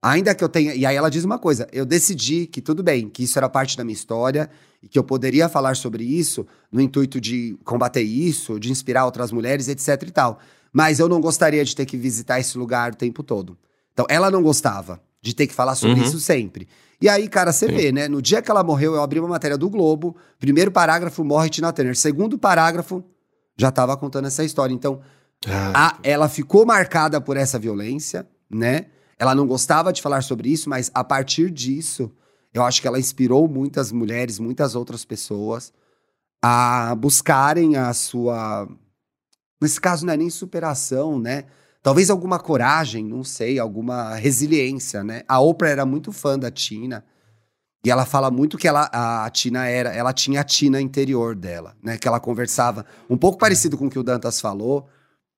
Ainda 0.00 0.36
que 0.36 0.44
eu 0.44 0.48
tenha. 0.48 0.72
E 0.76 0.86
aí 0.86 0.94
ela 0.94 1.10
diz 1.10 1.24
uma 1.24 1.36
coisa: 1.36 1.66
eu 1.72 1.84
decidi 1.84 2.46
que 2.46 2.60
tudo 2.60 2.80
bem, 2.80 3.08
que 3.08 3.24
isso 3.24 3.36
era 3.36 3.48
parte 3.48 3.76
da 3.76 3.82
minha 3.82 3.94
história 3.94 4.48
e 4.80 4.86
que 4.86 4.96
eu 4.96 5.02
poderia 5.02 5.48
falar 5.48 5.74
sobre 5.74 6.04
isso 6.04 6.46
no 6.70 6.80
intuito 6.80 7.20
de 7.20 7.58
combater 7.64 8.02
isso, 8.02 8.60
de 8.60 8.70
inspirar 8.70 9.04
outras 9.04 9.32
mulheres, 9.32 9.66
etc 9.66 10.00
e 10.06 10.12
tal. 10.12 10.38
Mas 10.72 10.98
eu 10.98 11.08
não 11.08 11.20
gostaria 11.20 11.64
de 11.64 11.74
ter 11.74 11.86
que 11.86 11.96
visitar 11.96 12.38
esse 12.38 12.56
lugar 12.58 12.92
o 12.92 12.96
tempo 12.96 13.22
todo. 13.22 13.56
Então, 13.92 14.06
ela 14.08 14.30
não 14.30 14.42
gostava 14.42 15.00
de 15.20 15.34
ter 15.34 15.46
que 15.46 15.54
falar 15.54 15.74
sobre 15.74 16.00
uhum. 16.00 16.06
isso 16.06 16.20
sempre. 16.20 16.68
E 17.00 17.08
aí, 17.08 17.28
cara, 17.28 17.52
você 17.52 17.66
vê, 17.66 17.92
né? 17.92 18.08
No 18.08 18.20
dia 18.20 18.42
que 18.42 18.50
ela 18.50 18.62
morreu, 18.62 18.94
eu 18.94 19.02
abri 19.02 19.20
uma 19.20 19.28
matéria 19.28 19.56
do 19.56 19.70
Globo. 19.70 20.16
Primeiro 20.38 20.70
parágrafo, 20.70 21.24
morre 21.24 21.48
Tina 21.48 21.72
Turner. 21.72 21.96
Segundo 21.96 22.38
parágrafo, 22.38 23.04
já 23.56 23.68
estava 23.68 23.96
contando 23.96 24.26
essa 24.26 24.44
história. 24.44 24.74
Então, 24.74 25.00
ah, 25.46 25.72
a, 25.74 25.98
ela 26.02 26.28
ficou 26.28 26.66
marcada 26.66 27.20
por 27.20 27.36
essa 27.36 27.58
violência, 27.58 28.26
né? 28.50 28.86
Ela 29.18 29.34
não 29.34 29.46
gostava 29.46 29.92
de 29.92 30.02
falar 30.02 30.22
sobre 30.22 30.50
isso, 30.50 30.68
mas 30.68 30.90
a 30.94 31.02
partir 31.02 31.50
disso, 31.50 32.10
eu 32.52 32.64
acho 32.64 32.80
que 32.80 32.88
ela 32.88 32.98
inspirou 32.98 33.48
muitas 33.48 33.92
mulheres, 33.92 34.38
muitas 34.38 34.74
outras 34.74 35.04
pessoas 35.04 35.72
a 36.42 36.94
buscarem 36.96 37.76
a 37.76 37.92
sua. 37.92 38.68
Nesse 39.60 39.80
caso, 39.80 40.06
não 40.06 40.12
é 40.12 40.16
nem 40.16 40.30
superação, 40.30 41.18
né? 41.18 41.44
Talvez 41.82 42.10
alguma 42.10 42.38
coragem, 42.38 43.04
não 43.04 43.24
sei, 43.24 43.58
alguma 43.58 44.14
resiliência, 44.14 45.02
né? 45.02 45.22
A 45.28 45.40
Oprah 45.40 45.70
era 45.70 45.86
muito 45.86 46.12
fã 46.12 46.38
da 46.38 46.50
Tina. 46.50 47.04
E 47.84 47.90
ela 47.90 48.04
fala 48.04 48.30
muito 48.30 48.58
que 48.58 48.66
ela, 48.66 48.90
a 48.92 49.30
Tina 49.30 49.66
era, 49.66 49.90
ela 49.94 50.12
tinha 50.12 50.40
a 50.40 50.44
Tina 50.44 50.80
interior 50.80 51.34
dela, 51.34 51.76
né? 51.82 51.96
Que 51.96 52.08
ela 52.08 52.18
conversava 52.18 52.84
um 53.08 53.16
pouco 53.16 53.38
parecido 53.38 53.78
com 53.78 53.86
o 53.86 53.90
que 53.90 53.98
o 53.98 54.02
Dantas 54.02 54.40
falou, 54.40 54.88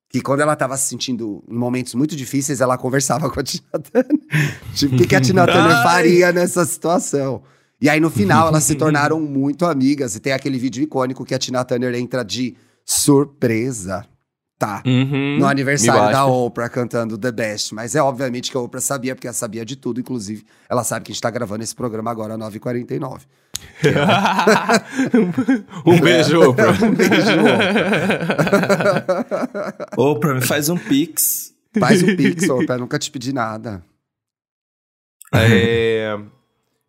que 0.08 0.20
quando 0.20 0.40
ela 0.40 0.54
estava 0.54 0.76
se 0.76 0.88
sentindo 0.88 1.44
em 1.48 1.54
momentos 1.54 1.94
muito 1.94 2.16
difíceis, 2.16 2.60
ela 2.60 2.76
conversava 2.76 3.30
com 3.30 3.38
a 3.38 3.42
Tina 3.42 3.68
Turner. 3.78 4.74
tipo, 4.74 4.94
o 4.94 4.98
que, 4.98 5.06
que 5.06 5.14
a 5.14 5.20
Tina 5.20 5.46
Turner 5.46 5.82
faria 5.82 6.32
nessa 6.32 6.64
situação? 6.64 7.42
E 7.80 7.88
aí, 7.88 8.00
no 8.00 8.10
final, 8.10 8.48
elas 8.48 8.64
se 8.64 8.74
tornaram 8.74 9.20
muito 9.20 9.64
amigas. 9.64 10.14
E 10.14 10.20
tem 10.20 10.32
aquele 10.32 10.58
vídeo 10.58 10.82
icônico 10.82 11.24
que 11.24 11.34
a 11.34 11.38
Tina 11.38 11.64
Turner 11.64 11.94
entra 11.94 12.24
de 12.24 12.56
surpresa 12.90 14.04
tá 14.58 14.82
uhum, 14.84 15.38
no 15.38 15.46
aniversário 15.46 16.12
da 16.12 16.26
Oprah 16.26 16.68
cantando 16.68 17.16
The 17.16 17.30
Best. 17.30 17.72
Mas 17.74 17.94
é 17.94 18.02
obviamente 18.02 18.50
que 18.50 18.56
a 18.56 18.60
Oprah 18.60 18.80
sabia, 18.80 19.14
porque 19.14 19.28
ela 19.28 19.32
sabia 19.32 19.64
de 19.64 19.76
tudo, 19.76 20.00
inclusive. 20.00 20.44
Ela 20.68 20.82
sabe 20.82 21.06
que 21.06 21.12
a 21.12 21.14
gente 21.14 21.22
tá 21.22 21.30
gravando 21.30 21.62
esse 21.62 21.74
programa 21.74 22.10
agora 22.10 22.34
às 22.34 22.40
9h49. 22.52 23.20
um 25.86 26.00
beijo, 26.00 26.40
Oprah. 26.40 26.72
um 26.84 26.94
beijo, 26.94 27.40
Oprah. 29.06 29.76
Oprah, 29.96 30.34
me 30.34 30.42
faz 30.42 30.68
um 30.68 30.76
pix. 30.76 31.54
Faz 31.78 32.02
um 32.02 32.16
pix, 32.16 32.48
Oprah. 32.50 32.76
Nunca 32.76 32.98
te 32.98 33.10
pedi 33.10 33.32
nada. 33.32 33.82
É... 35.32 36.18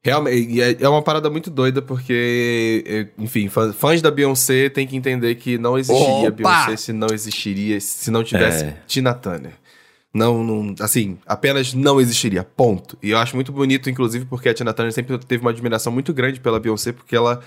Realmente, 0.04 0.60
é, 0.60 0.78
é 0.80 0.89
uma 0.89 1.04
parada 1.04 1.30
muito 1.30 1.52
doida, 1.52 1.80
porque, 1.80 2.84
é, 2.88 3.08
enfim, 3.22 3.47
fãs 3.49 4.02
da 4.02 4.10
Beyoncé 4.10 4.68
tem 4.68 4.88
que 4.88 4.95
entender 4.95 5.36
que 5.36 5.60
não 5.60 5.78
existiria 5.78 6.30
Opa! 6.30 6.32
Beyoncé 6.32 6.76
se 6.78 6.91
não 6.91 7.08
existiria, 7.12 7.80
se 7.80 8.10
não 8.10 8.24
tivesse 8.24 8.64
é. 8.66 8.78
Tina 8.88 9.14
Turner. 9.14 9.54
Não, 10.14 10.43
não, 10.43 10.76
assim, 10.80 11.20
apenas 11.26 11.74
não 11.74 12.02
existiria, 12.02 12.43
ponto. 12.43 12.97
E 13.02 13.12
eu 13.12 13.18
acho 13.18 13.36
muito 13.36 13.52
bonito, 13.52 13.89
inclusive, 13.89 14.26
porque 14.26 14.49
a 14.49 14.54
Tina 14.54 14.74
Turner 14.74 14.91
sempre 14.91 15.18
teve 15.20 15.41
uma 15.41 15.52
admiração 15.52 15.93
muito 15.93 16.14
grande 16.14 16.39
pela 16.39 16.60
Beyoncé, 16.60 16.91
porque 16.91 17.16
ela 17.16 17.39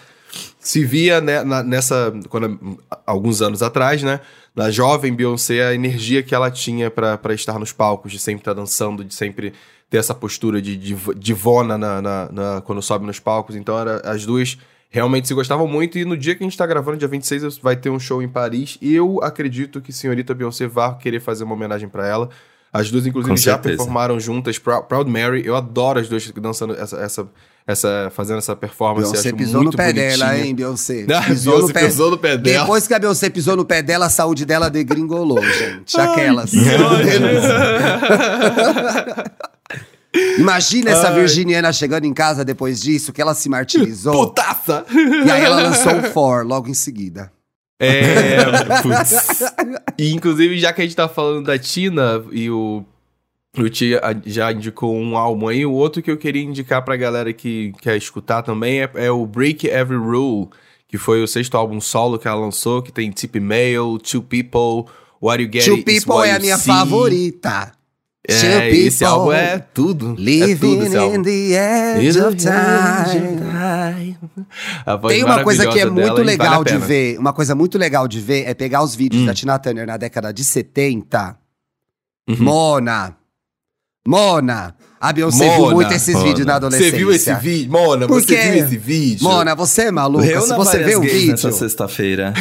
se 0.59 0.85
via 0.85 1.21
né, 1.21 1.43
na, 1.43 1.63
nessa, 1.63 2.13
quando, 2.29 2.79
alguns 3.05 3.43
anos 3.43 3.63
atrás, 3.63 4.03
né, 4.03 4.21
na 4.55 4.71
jovem 4.71 5.13
Beyoncé, 5.13 5.67
a 5.67 5.75
energia 5.75 6.23
que 6.23 6.35
ela 6.35 6.51
tinha 6.51 6.91
para 6.91 7.35
estar 7.35 7.59
nos 7.59 7.73
palcos, 7.73 8.13
de 8.13 8.19
sempre 8.19 8.41
estar 8.41 8.55
dançando, 8.55 9.05
de 9.05 9.15
sempre 9.15 9.53
ter 9.91 9.99
essa 9.99 10.14
postura 10.14 10.61
de, 10.61 10.76
de 10.76 10.97
divona 11.16 11.78
na, 11.78 12.03
na, 12.03 12.32
na, 12.32 12.61
quando 12.61 12.82
sobe 12.82 13.07
nos 13.07 13.18
palcos. 13.18 13.57
Então, 13.57 13.78
era, 13.78 13.97
as 14.05 14.24
duas 14.26 14.59
realmente 14.95 15.26
se 15.26 15.35
gostavam 15.35 15.66
muito. 15.66 15.99
E 15.99 16.05
no 16.05 16.16
dia 16.16 16.35
que 16.37 16.45
a 16.45 16.47
gente 16.47 16.57
tá 16.57 16.66
gravando, 16.66 16.97
dia 16.97 17.09
26, 17.09 17.59
vai 17.59 17.74
ter 17.74 17.91
um 17.91 17.99
show 17.99 18.22
em 18.22 18.28
Paris. 18.28 18.78
E 18.80 18.95
eu 18.95 19.20
acredito 19.22 19.80
que 19.80 19.93
senhorita 19.93 20.32
Beyoncé 20.32 20.68
vai 20.68 20.97
querer 20.97 21.20
fazer 21.20 21.43
uma 21.43 21.55
homenagem 21.55 21.89
para 21.89 22.07
ela. 22.07 22.28
As 22.72 22.91
duas, 22.91 23.07
inclusive, 23.07 23.37
já 23.37 23.57
performaram 23.57 24.18
juntas. 24.18 24.59
Proud 24.59 25.09
Mary, 25.09 25.47
eu 25.47 25.55
adoro 25.55 26.01
as 26.01 26.09
duas 26.09 26.28
dançando 26.32 26.74
essa, 26.74 26.97
essa, 26.97 27.28
essa 27.64 28.11
fazendo 28.12 28.39
essa 28.39 28.57
performance. 28.57 29.12
Beyoncé 29.12 29.32
pisou 29.32 29.62
no 29.62 29.70
pé 29.70 29.93
bonitinho. 29.93 30.18
dela, 30.18 30.39
hein, 30.39 30.55
Beyoncé? 30.55 31.07
Pisou, 31.26 31.55
Beyoncé 31.55 31.68
no 31.68 31.72
pé... 31.72 31.87
pisou 31.87 32.11
no 32.11 32.18
pé 32.18 32.37
dela. 32.37 32.61
Depois 32.62 32.89
que 32.89 32.95
a 32.95 32.99
Beyoncé 32.99 33.30
pisou 33.30 33.57
no 33.57 33.64
pé 33.64 33.80
dela, 33.80 34.07
a 34.07 34.11
saúde 34.11 34.45
dela 34.45 34.68
degringolou, 34.68 35.41
gente. 35.41 36.01
Aquelas. 36.01 36.51
Imagina 40.39 40.91
essa 40.91 41.09
Ai. 41.09 41.15
virginiana 41.15 41.73
chegando 41.73 42.05
em 42.05 42.15
casa 42.15 42.45
depois 42.45 42.81
disso, 42.81 43.12
que 43.12 43.21
ela 43.21 43.35
se 43.35 43.49
martirizou. 43.49 44.29
Putaça! 44.29 44.85
E 44.91 45.31
aí 45.31 45.43
ela 45.43 45.62
lançou 45.62 45.97
o 45.99 46.03
For 46.05 46.47
logo 46.47 46.69
em 46.69 46.75
seguida. 46.75 47.33
É. 47.81 48.37
Putz. 48.83 49.43
E 49.99 50.12
inclusive, 50.12 50.59
já 50.59 50.73
que 50.73 50.81
a 50.81 50.85
gente 50.85 50.97
tá 50.97 51.09
falando 51.09 51.47
da 51.47 51.59
Tina 51.59 52.25
e 52.31 52.51
o. 52.51 52.85
O 53.57 53.69
Tia 53.69 54.01
já 54.27 54.51
indicou 54.51 54.97
um 54.97 55.17
álbum 55.17 55.47
aí, 55.47 55.65
o 55.65 55.71
outro 55.71 56.03
que 56.03 56.11
eu 56.11 56.17
queria 56.17 56.43
indicar 56.43 56.85
pra 56.85 56.97
galera 56.97 57.33
que 57.33 57.73
quer 57.81 57.97
escutar 57.97 58.43
também 58.43 58.83
é, 58.83 58.91
é 58.95 59.11
o 59.12 59.25
Break 59.25 59.69
Every 59.69 60.01
Rule, 60.01 60.49
que 60.89 60.99
foi 60.99 61.23
o 61.23 61.29
sexto 61.29 61.57
álbum 61.57 61.81
solo 61.81 62.19
que 62.19 62.27
ela 62.27 62.41
lançou, 62.41 62.83
que 62.83 62.91
tem 62.91 63.12
Tip 63.12 63.37
Mail, 63.39 63.97
Two 63.99 64.23
People, 64.23 64.93
What 65.23 65.41
You 65.41 65.49
Get 65.53 65.65
Two 65.67 65.85
People 65.85 66.29
é 66.29 66.33
a 66.33 66.41
minha 66.41 66.59
see. 66.59 66.67
favorita. 66.67 67.73
É, 68.27 68.70
esse 68.70 69.05
álbum 69.05 69.33
é 69.33 69.59
tudo. 69.59 70.14
Living 70.18 70.81
é 70.81 70.89
tudo 70.89 71.14
in 71.14 71.22
the 71.22 71.99
edge 71.99 72.18
of 72.18 72.35
time. 72.37 73.45
Tem 75.09 75.22
uma 75.22 75.45
coisa 75.45 75.66
que 75.66 75.79
é 75.79 75.85
muito 75.85 76.22
legal 76.22 76.64
vale 76.64 76.79
de 76.79 76.87
ver. 76.87 77.18
Uma 77.18 77.35
coisa 77.35 77.55
muito 77.55 77.77
legal 77.77 78.09
de 78.09 78.20
ver 78.20 78.49
é 78.49 78.55
pegar 78.55 78.83
os 78.83 78.95
vídeos 78.95 79.22
hum. 79.22 79.27
da 79.27 79.35
Tina 79.35 79.59
Turner 79.59 79.87
na 79.87 79.99
década 79.99 80.33
de 80.33 80.43
70. 80.43 81.37
Uhum. 82.27 82.37
Mona. 82.41 83.14
Mona. 84.09 84.75
A 84.99 85.12
Beyoncé 85.12 85.45
Mona, 85.45 85.57
viu 85.59 85.70
muito 85.72 85.93
esses 85.93 86.14
Mona. 86.14 86.27
vídeos 86.27 86.47
na 86.47 86.55
adolescência. 86.55 86.93
Você 86.93 86.97
viu 86.97 87.12
esse 87.12 87.35
vídeo? 87.35 87.72
Mona, 87.72 88.07
Porque, 88.07 88.37
você 88.39 88.53
viu 88.53 88.64
esse 88.64 88.79
vídeo? 88.79 89.25
Mona, 89.25 89.55
você 89.55 89.83
é 89.83 89.91
maluca? 89.91 90.25
Eu 90.25 90.41
Se 90.41 90.55
você 90.55 90.79
vê 90.83 90.97
o 90.97 91.03
vídeo... 91.03 91.33
nessa 91.33 91.53
sexta-feira. 91.53 92.33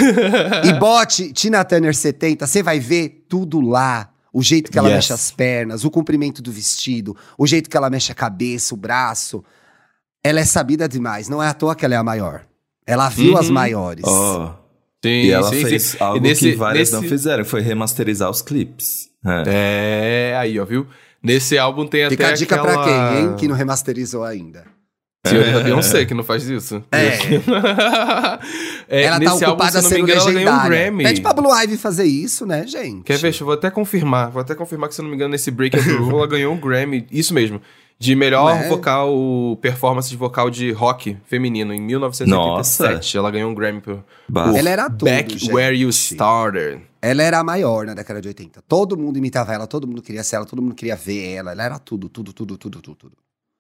e 0.64 0.72
bote 0.80 1.34
Tina 1.34 1.62
Turner 1.66 1.94
70, 1.94 2.48
você 2.48 2.64
vai 2.64 2.80
ver 2.80 3.26
tudo 3.28 3.60
lá 3.60 4.13
o 4.34 4.42
jeito 4.42 4.72
que 4.72 4.80
ela 4.80 4.90
yes. 4.90 4.96
mexe 4.96 5.14
as 5.14 5.30
pernas, 5.30 5.86
o 5.86 5.92
comprimento 5.92 6.42
do 6.42 6.52
vestido, 6.52 7.16
o 7.38 7.46
jeito 7.46 7.70
que 7.70 7.78
ela 7.78 7.90
mexe 7.90 8.12
a 8.12 8.16
cabeça, 8.16 8.74
o 8.74 8.78
braço. 8.78 9.44
Ela 10.24 10.40
é 10.40 10.46
sabida 10.46 10.90
demais. 10.90 11.30
Não 11.30 11.44
é 11.44 11.48
à 11.48 11.54
toa 11.54 11.76
que 11.76 11.86
ela 11.86 11.94
é 11.94 11.98
a 11.98 12.04
maior. 12.04 12.46
Ela 12.86 13.08
viu 13.10 13.34
uhum. 13.34 13.38
as 13.38 13.50
maiores. 13.50 14.04
Oh. 14.06 14.52
Sim, 15.04 15.10
e 15.10 15.32
ela 15.32 15.50
sim, 15.50 15.62
fez 15.66 15.84
sim. 15.84 15.98
algo 16.00 16.20
nesse, 16.20 16.52
que 16.52 16.56
várias 16.56 16.90
nesse... 16.90 17.02
não 17.02 17.10
fizeram, 17.10 17.44
foi 17.44 17.62
remasterizar 17.62 18.30
os 18.30 18.42
clipes. 18.42 19.10
É. 19.26 20.32
é, 20.32 20.38
aí, 20.38 20.58
ó, 20.60 20.66
viu? 20.66 20.88
Nesse 21.22 21.58
álbum 21.58 21.86
tem 21.86 22.10
Fica 22.10 22.24
até 22.24 22.34
a 22.34 22.36
dica 22.36 22.56
aquela... 22.56 22.74
pra 22.74 22.84
quem, 22.84 23.20
hein? 23.20 23.36
Que 23.36 23.48
não 23.48 23.56
remasterizou 23.56 24.24
ainda. 24.24 24.66
Senhorita 25.26 25.60
é. 25.60 25.64
Beyoncé 25.64 26.06
que 26.06 26.14
não 26.14 26.24
faz 26.24 26.44
isso. 26.50 26.84
É. 26.92 27.18
é 28.90 29.04
ela 29.04 29.20
tá 29.22 29.34
ocupada 29.34 29.78
álbum, 29.78 29.82
se 29.82 29.82
não 29.84 29.90
me 29.90 30.00
engano, 30.02 30.22
ela 30.22 30.32
ganhou 30.34 30.54
um 30.54 30.64
Grammy. 30.66 31.04
Pede 31.06 31.22
pra 31.22 31.34
Blue 31.34 31.54
Ivy 31.64 31.78
fazer 31.78 32.04
isso, 32.04 32.46
né, 32.46 32.68
gente? 32.68 33.04
Quer 33.04 33.18
ver? 33.18 33.34
Eu 33.40 33.46
vou 33.46 33.54
até 33.54 33.72
confirmar. 33.72 34.30
Vou 34.30 34.42
até 34.42 34.54
confirmar 34.54 34.90
que, 34.90 34.96
se 34.96 35.02
não 35.02 35.10
me 35.10 35.16
engano, 35.16 35.32
nesse 35.32 35.50
Break 35.50 35.78
of 35.78 35.88
the 35.88 35.96
Rule 35.96 36.18
ela 36.18 36.28
ganhou 36.28 36.54
um 36.54 36.60
Grammy. 36.60 37.08
Isso 37.10 37.34
mesmo. 37.34 37.62
De 37.98 38.16
melhor 38.18 38.54
é? 38.54 38.68
vocal, 38.68 39.58
performance 39.62 40.10
de 40.10 40.18
vocal 40.18 40.50
de 40.50 40.72
rock 40.72 41.16
feminino 41.26 41.74
em 41.74 41.80
1987. 41.80 42.30
Nossa. 42.30 43.18
Ela 43.18 43.32
ganhou 43.32 43.50
um 43.50 43.56
Grammy 43.56 43.80
por, 43.80 44.04
por 44.28 44.56
Ela 44.58 44.70
era 44.70 44.90
tudo, 44.90 45.06
Back 45.06 45.38
gente. 45.38 45.54
Where 45.54 45.74
You 45.74 45.88
Started. 45.90 46.82
Ela 47.02 47.24
era 47.24 47.40
a 47.40 47.44
maior 47.46 47.86
na 47.86 47.94
década 47.94 48.20
de 48.20 48.28
80. 48.28 48.62
Todo 48.68 48.98
mundo 48.98 49.18
imitava 49.18 49.54
ela, 49.54 49.68
todo 49.68 49.88
mundo 49.88 50.02
queria 50.02 50.24
ser 50.24 50.36
ela, 50.36 50.46
todo 50.46 50.62
mundo 50.62 50.76
queria 50.76 50.98
ver 50.98 51.34
ela. 51.34 51.54
Ela 51.54 51.64
era 51.64 51.80
tudo, 51.80 52.10
tudo, 52.10 52.34
tudo, 52.34 52.58
tudo, 52.58 52.82
tudo, 52.82 52.96
tudo. 52.96 53.14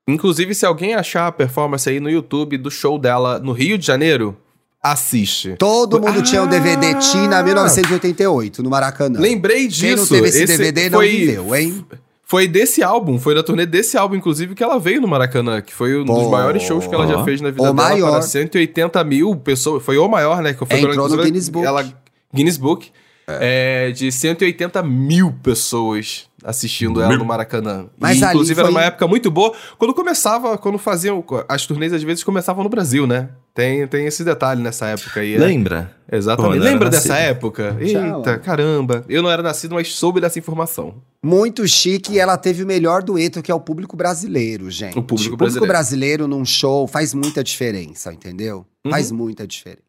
Inclusive, 0.08 0.54
se 0.54 0.66
alguém 0.66 0.93
achar 0.93 1.28
a 1.28 1.32
performance 1.32 1.89
aí 1.89 1.99
no 1.99 2.10
YouTube 2.10 2.58
do 2.58 2.70
show 2.70 2.99
dela 2.99 3.39
no 3.39 3.54
Rio 3.54 3.78
de 3.78 3.86
Janeiro, 3.86 4.38
assiste. 4.82 5.56
Todo 5.58 6.01
mundo 6.01 6.20
ah! 6.20 6.24
tinha 6.24 6.41
o 6.41 6.45
um 6.45 6.49
DVD 6.49 6.95
Tina 6.95 7.41
1988 7.41 8.62
no 8.62 8.70
Maracanã. 8.70 9.20
Lembrei 9.20 9.68
disso. 9.68 9.86
Quem 9.86 9.95
não 9.95 10.06
teve 10.06 10.28
esse, 10.28 10.43
esse 10.43 10.58
DVD 10.58 10.89
não 10.89 10.99
viveu, 10.99 11.56
hein? 11.56 11.86
Foi 12.26 12.47
desse 12.47 12.82
álbum, 12.82 13.20
foi 13.20 13.36
da 13.36 13.43
turnê 13.43 13.66
desse 13.66 13.95
álbum, 13.95 14.16
inclusive, 14.16 14.56
que 14.56 14.64
ela 14.64 14.80
veio 14.80 14.99
no 14.99 15.08
Maracanã, 15.08 15.62
que 15.62 15.74
foi 15.74 16.01
um 16.01 16.06
Pô, 16.06 16.16
dos 16.16 16.32
maiores 16.32 16.64
shows 16.64 16.88
que 16.88 16.95
ela 16.95 17.06
já 17.06 17.24
fez 17.24 17.39
na 17.39 17.51
vida 17.51 17.62
o 17.62 17.74
dela. 17.74 17.89
Maior. 17.89 18.12
Para 18.12 18.22
180 18.24 19.04
mil 19.04 19.36
pessoas. 19.36 19.84
Foi 19.84 19.97
o 19.97 20.08
maior, 20.08 20.41
né? 20.41 20.54
Que 20.54 20.66
foi 20.66 20.80
entrou 20.80 21.08
no 21.08 21.24
Guinness 21.24 21.47
Book. 21.47 21.66
Ela, 21.66 21.93
Guinness 22.34 22.58
Book. 22.58 22.91
É. 23.28 23.88
É, 23.88 23.91
de 23.91 24.11
180 24.11 24.84
mil 24.84 25.32
pessoas 25.41 26.28
assistindo 26.43 27.01
ela 27.01 27.17
no 27.17 27.26
Maracanã. 27.26 27.86
Mas 27.97 28.19
e, 28.19 28.26
inclusive 28.26 28.55
foi... 28.55 28.63
era 28.63 28.71
uma 28.71 28.84
época 28.84 29.07
muito 29.07 29.32
boa. 29.32 29.53
Quando 29.78 29.93
começava, 29.93 30.57
quando 30.57 30.78
faziam. 30.78 31.24
As 31.47 31.65
turnês 31.65 31.93
às 31.93 32.03
vezes 32.03 32.24
começavam 32.24 32.63
no 32.63 32.69
Brasil, 32.69 33.07
né? 33.07 33.30
Tem, 33.53 33.88
tem 33.88 34.05
esse 34.05 34.24
detalhe 34.24 34.61
nessa 34.61 34.88
época 34.88 35.21
aí. 35.21 35.36
É. 35.36 35.38
Lembra? 35.38 35.95
É. 36.11 36.17
Exatamente. 36.17 36.57
Pô, 36.57 36.63
Lembra 36.63 36.89
dessa 36.89 37.15
época? 37.15 37.78
Eita, 37.80 38.38
caramba. 38.39 39.05
Eu 39.07 39.24
não 39.24 39.32
era 39.32 39.41
nascido, 39.41 39.76
mas 39.76 39.93
soube 39.93 40.19
dessa 40.19 40.38
informação. 40.38 40.95
Muito 41.24 41.65
chique 41.67 42.13
e 42.13 42.19
ela 42.19 42.38
teve 42.38 42.63
o 42.63 42.67
melhor 42.67 43.01
dueto, 43.03 43.41
que 43.41 43.51
é 43.51 43.55
o 43.55 43.59
público 43.59 43.95
brasileiro, 43.95 44.69
gente. 44.69 44.97
O 44.97 45.03
público, 45.03 45.36
o 45.36 45.38
público 45.38 45.65
brasileiro. 45.65 46.28
num 46.28 46.43
show 46.43 46.88
faz 46.88 47.13
muita 47.13 47.43
diferença, 47.43 48.11
entendeu? 48.11 48.65
Uhum. 48.84 48.91
Faz 48.91 49.11
muita 49.11 49.47
diferença. 49.47 49.84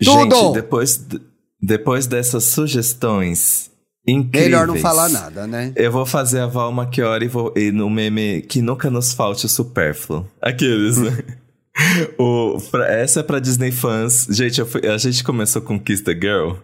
Gente, 0.00 0.30
Tudo! 0.30 0.52
depois, 0.52 1.06
depois 1.62 2.06
dessas 2.06 2.44
sugestões 2.44 3.70
incríveis. 4.06 4.50
Melhor 4.50 4.66
não 4.66 4.76
falar 4.76 5.08
nada, 5.08 5.46
né? 5.46 5.72
Eu 5.76 5.92
vou 5.92 6.06
fazer 6.06 6.40
a 6.40 6.46
Val 6.46 6.72
Machiori 6.72 7.26
e, 7.26 7.28
vou, 7.28 7.52
e 7.56 7.70
no 7.70 7.88
meme 7.90 8.42
que 8.42 8.62
nunca 8.62 8.90
nos 8.90 9.12
falte 9.12 9.46
o 9.46 9.48
supérfluo. 9.48 10.26
Aqueles, 10.40 10.96
né? 10.98 11.16
o, 12.18 12.58
pra, 12.70 12.90
essa 12.92 13.20
é 13.20 13.22
pra 13.22 13.38
Disney 13.38 13.70
fãs. 13.70 14.26
Gente, 14.30 14.64
fui, 14.64 14.86
a 14.86 14.96
gente 14.98 15.22
começou 15.22 15.62
com 15.62 15.78
Kiss 15.78 16.02
the 16.02 16.14
Girl. 16.14 16.54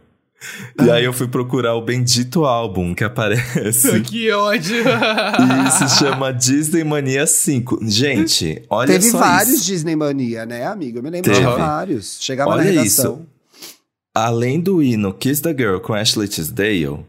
E 0.80 0.90
aí 0.90 1.04
eu 1.04 1.12
fui 1.12 1.26
procurar 1.26 1.74
o 1.74 1.82
bendito 1.82 2.44
álbum 2.44 2.94
que 2.94 3.02
aparece. 3.02 4.00
que 4.04 4.30
ódio! 4.30 4.84
e 4.84 5.70
se 5.70 5.98
chama 5.98 6.30
Disney 6.30 6.84
Mania 6.84 7.26
5. 7.26 7.80
Gente, 7.82 8.62
olha 8.68 8.86
Teve 8.86 9.10
só 9.10 9.18
vários 9.18 9.54
isso. 9.54 9.64
Disney 9.64 9.96
Mania, 9.96 10.44
né, 10.44 10.66
amigo? 10.66 10.98
Eu 10.98 11.02
me 11.02 11.10
lembro 11.10 11.32
de 11.32 11.40
vários. 11.40 12.18
Chegava 12.20 12.50
olha 12.50 12.64
na 12.64 12.70
redação. 12.70 13.14
Isso. 13.14 13.35
Além 14.18 14.58
do 14.58 14.82
hino 14.82 15.12
Kiss 15.12 15.42
the 15.42 15.52
Girl 15.52 15.78
com 15.78 15.92
Ashley 15.92 16.26
Tisdale, 16.26 17.04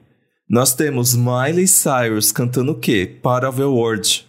nós 0.49 0.75
temos 0.75 1.15
Miley 1.15 1.65
Cyrus 1.65 2.33
cantando 2.33 2.73
o 2.73 2.75
quê? 2.75 3.09
Part 3.23 3.45
of 3.45 3.57
the 3.57 3.63
World. 3.63 4.27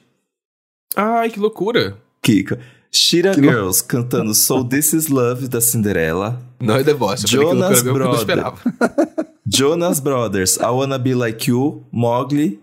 Ai, 0.95 1.29
que 1.29 1.41
loucura! 1.41 1.99
Kika. 2.22 2.61
Shira 2.93 3.35
que 3.35 3.41
Girls 3.41 3.83
lo... 3.83 3.89
cantando 3.89 4.33
So 4.33 4.62
This 4.62 4.93
Is 4.93 5.09
Love 5.09 5.49
da 5.49 5.61
Cinderela. 5.61 6.41
Não 6.61 6.76
é 6.76 6.85
Voice, 6.85 7.26
Jonas 7.26 7.83
Brothers. 7.83 8.24
Jonas 9.45 9.99
Brothers, 9.99 10.57
I 10.59 10.66
Wanna 10.66 10.99
Be 10.99 11.16
Like 11.16 11.51
You, 11.51 11.85
Mowgli. 11.91 12.61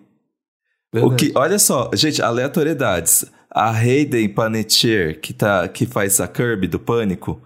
O 0.94 1.14
que, 1.14 1.34
olha 1.36 1.60
só, 1.60 1.92
gente, 1.94 2.22
aleatoriedades. 2.22 3.26
A 3.52 3.70
Hayden 3.70 4.30
Panettiere, 4.30 5.16
que, 5.16 5.34
tá, 5.34 5.68
que 5.68 5.86
faz 5.86 6.22
a 6.22 6.28
Kirby 6.30 6.68
do 6.68 6.80
Pânico, 6.80 7.42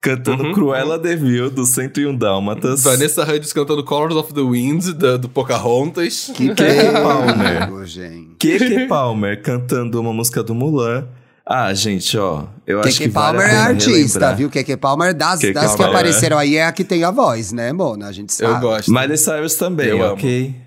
cantando 0.00 0.44
uhum, 0.44 0.52
Cruella 0.52 0.96
uhum. 0.96 1.02
de 1.02 1.16
Vil, 1.16 1.50
do 1.50 1.64
101 1.64 2.16
Dálmatas. 2.16 2.82
Vanessa 2.82 3.22
Hudgens 3.22 3.52
cantando 3.52 3.82
Colors 3.84 4.14
of 4.14 4.32
the 4.32 4.40
Wind, 4.40 4.92
da, 4.94 5.16
do 5.16 5.28
Pocahontas. 5.28 6.30
Keke 6.34 6.54
Palmer. 7.02 8.36
Keke 8.38 8.86
Palmer 8.86 9.42
cantando 9.42 10.00
uma 10.00 10.12
música 10.12 10.42
do 10.42 10.54
Mulan. 10.54 11.06
Ah, 11.48 11.72
gente, 11.72 12.18
ó, 12.18 12.44
eu 12.66 12.78
Keke 12.78 12.88
acho 12.88 12.98
que 13.02 13.08
Palmer 13.08 13.42
vale 13.42 13.52
é 13.52 13.56
artista, 13.56 14.18
relembrar. 14.18 14.36
viu? 14.36 14.50
Keke 14.50 14.76
Palmer, 14.76 15.14
das, 15.14 15.38
Keke 15.38 15.52
das 15.54 15.70
que 15.72 15.76
Palmer, 15.76 15.94
apareceram 15.94 16.38
é. 16.38 16.42
aí, 16.42 16.56
é 16.56 16.66
a 16.66 16.72
que 16.72 16.82
tem 16.82 17.04
a 17.04 17.12
voz, 17.12 17.52
né, 17.52 17.72
Mona? 17.72 18.08
A 18.08 18.12
gente 18.12 18.34
sabe. 18.34 18.52
Eu 18.52 18.60
gosto. 18.60 18.92
Miley 18.92 19.16
Cyrus 19.16 19.54
também, 19.54 19.90
eu 19.90 20.00
ok? 20.00 20.46
Amo. 20.46 20.65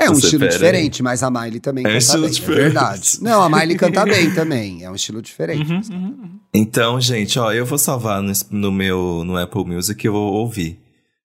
É 0.00 0.10
um 0.10 0.14
Você 0.14 0.26
estilo 0.26 0.48
diferente, 0.48 1.02
mas 1.02 1.22
a 1.22 1.30
Miley 1.30 1.60
também 1.60 1.86
é 1.86 2.00
canta 2.00 2.18
bem, 2.18 2.30
diferente. 2.30 2.58
é 2.58 2.62
verdade. 2.62 3.18
Não, 3.20 3.42
a 3.42 3.50
Miley 3.50 3.76
canta 3.76 4.04
bem 4.06 4.30
também, 4.34 4.82
é 4.82 4.90
um 4.90 4.94
estilo 4.94 5.20
diferente. 5.20 5.70
Uhum, 5.70 5.82
uhum. 5.90 6.30
Então, 6.54 6.98
gente, 6.98 7.38
ó, 7.38 7.52
eu 7.52 7.66
vou 7.66 7.76
salvar 7.76 8.22
no, 8.22 8.32
no, 8.50 8.72
meu 8.72 9.22
no 9.26 9.36
Apple 9.36 9.66
Music, 9.66 10.02
eu 10.02 10.14
vou 10.14 10.32
ouvir. 10.32 10.80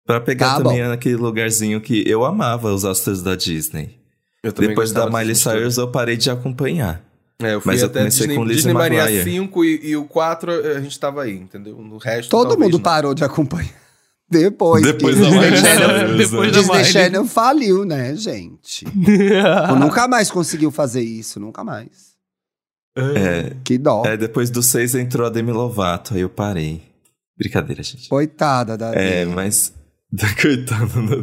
Pra 0.06 0.20
pegar 0.20 0.50
tá 0.50 0.62
também 0.62 0.82
bom. 0.82 0.88
naquele 0.88 1.16
lugarzinho 1.16 1.80
que 1.80 2.08
eu 2.08 2.24
amava 2.24 2.72
os 2.72 2.84
astros 2.84 3.22
da 3.22 3.34
Disney. 3.34 3.98
Depois 4.56 4.92
da 4.92 5.10
Miley 5.10 5.34
Cyrus 5.34 5.76
eu 5.76 5.88
parei 5.88 6.16
de 6.16 6.30
acompanhar. 6.30 7.02
É, 7.42 7.54
eu 7.54 7.60
fui 7.60 7.72
Mas 7.72 7.82
eu 7.82 7.90
comecei 7.90 8.26
Disney, 8.26 8.36
com 8.36 8.46
Disney 8.46 8.72
Maria 8.72 9.24
5 9.24 9.64
e, 9.64 9.80
e, 9.88 9.96
o 9.96 10.04
4 10.04 10.76
a 10.76 10.80
gente 10.80 10.98
tava 10.98 11.22
aí, 11.22 11.36
entendeu? 11.36 11.76
No 11.76 11.96
resto 11.96 12.30
Todo 12.30 12.58
mundo 12.58 12.74
não. 12.74 12.80
parou 12.80 13.14
de 13.14 13.24
acompanhar. 13.24 13.74
Depois. 14.30 14.82
Depois 14.84 15.18
da 15.18 15.28
Disney 15.28 15.56
Channel, 15.56 16.16
depois 16.16 16.52
da 16.52 16.58
Disney 16.60 16.84
Channel 16.84 17.26
faliu, 17.26 17.84
né, 17.84 18.14
gente? 18.14 18.84
nunca 19.78 20.06
mais 20.06 20.30
conseguiu 20.30 20.70
fazer 20.70 21.02
isso, 21.02 21.40
nunca 21.40 21.64
mais. 21.64 22.10
É, 22.96 23.54
que 23.64 23.78
dó. 23.78 24.04
É, 24.04 24.16
depois 24.16 24.50
do 24.50 24.62
6 24.62 24.94
entrou 24.96 25.26
a 25.26 25.30
Demi 25.30 25.52
Lovato, 25.52 26.14
aí 26.14 26.20
eu 26.20 26.28
parei. 26.28 26.82
Brincadeira, 27.36 27.82
gente. 27.82 28.08
Coitada 28.08 28.76
da 28.76 28.92
É, 28.94 29.24
Demi. 29.24 29.34
mas 29.34 29.72
Coitado 30.42 30.86
da 31.06 31.22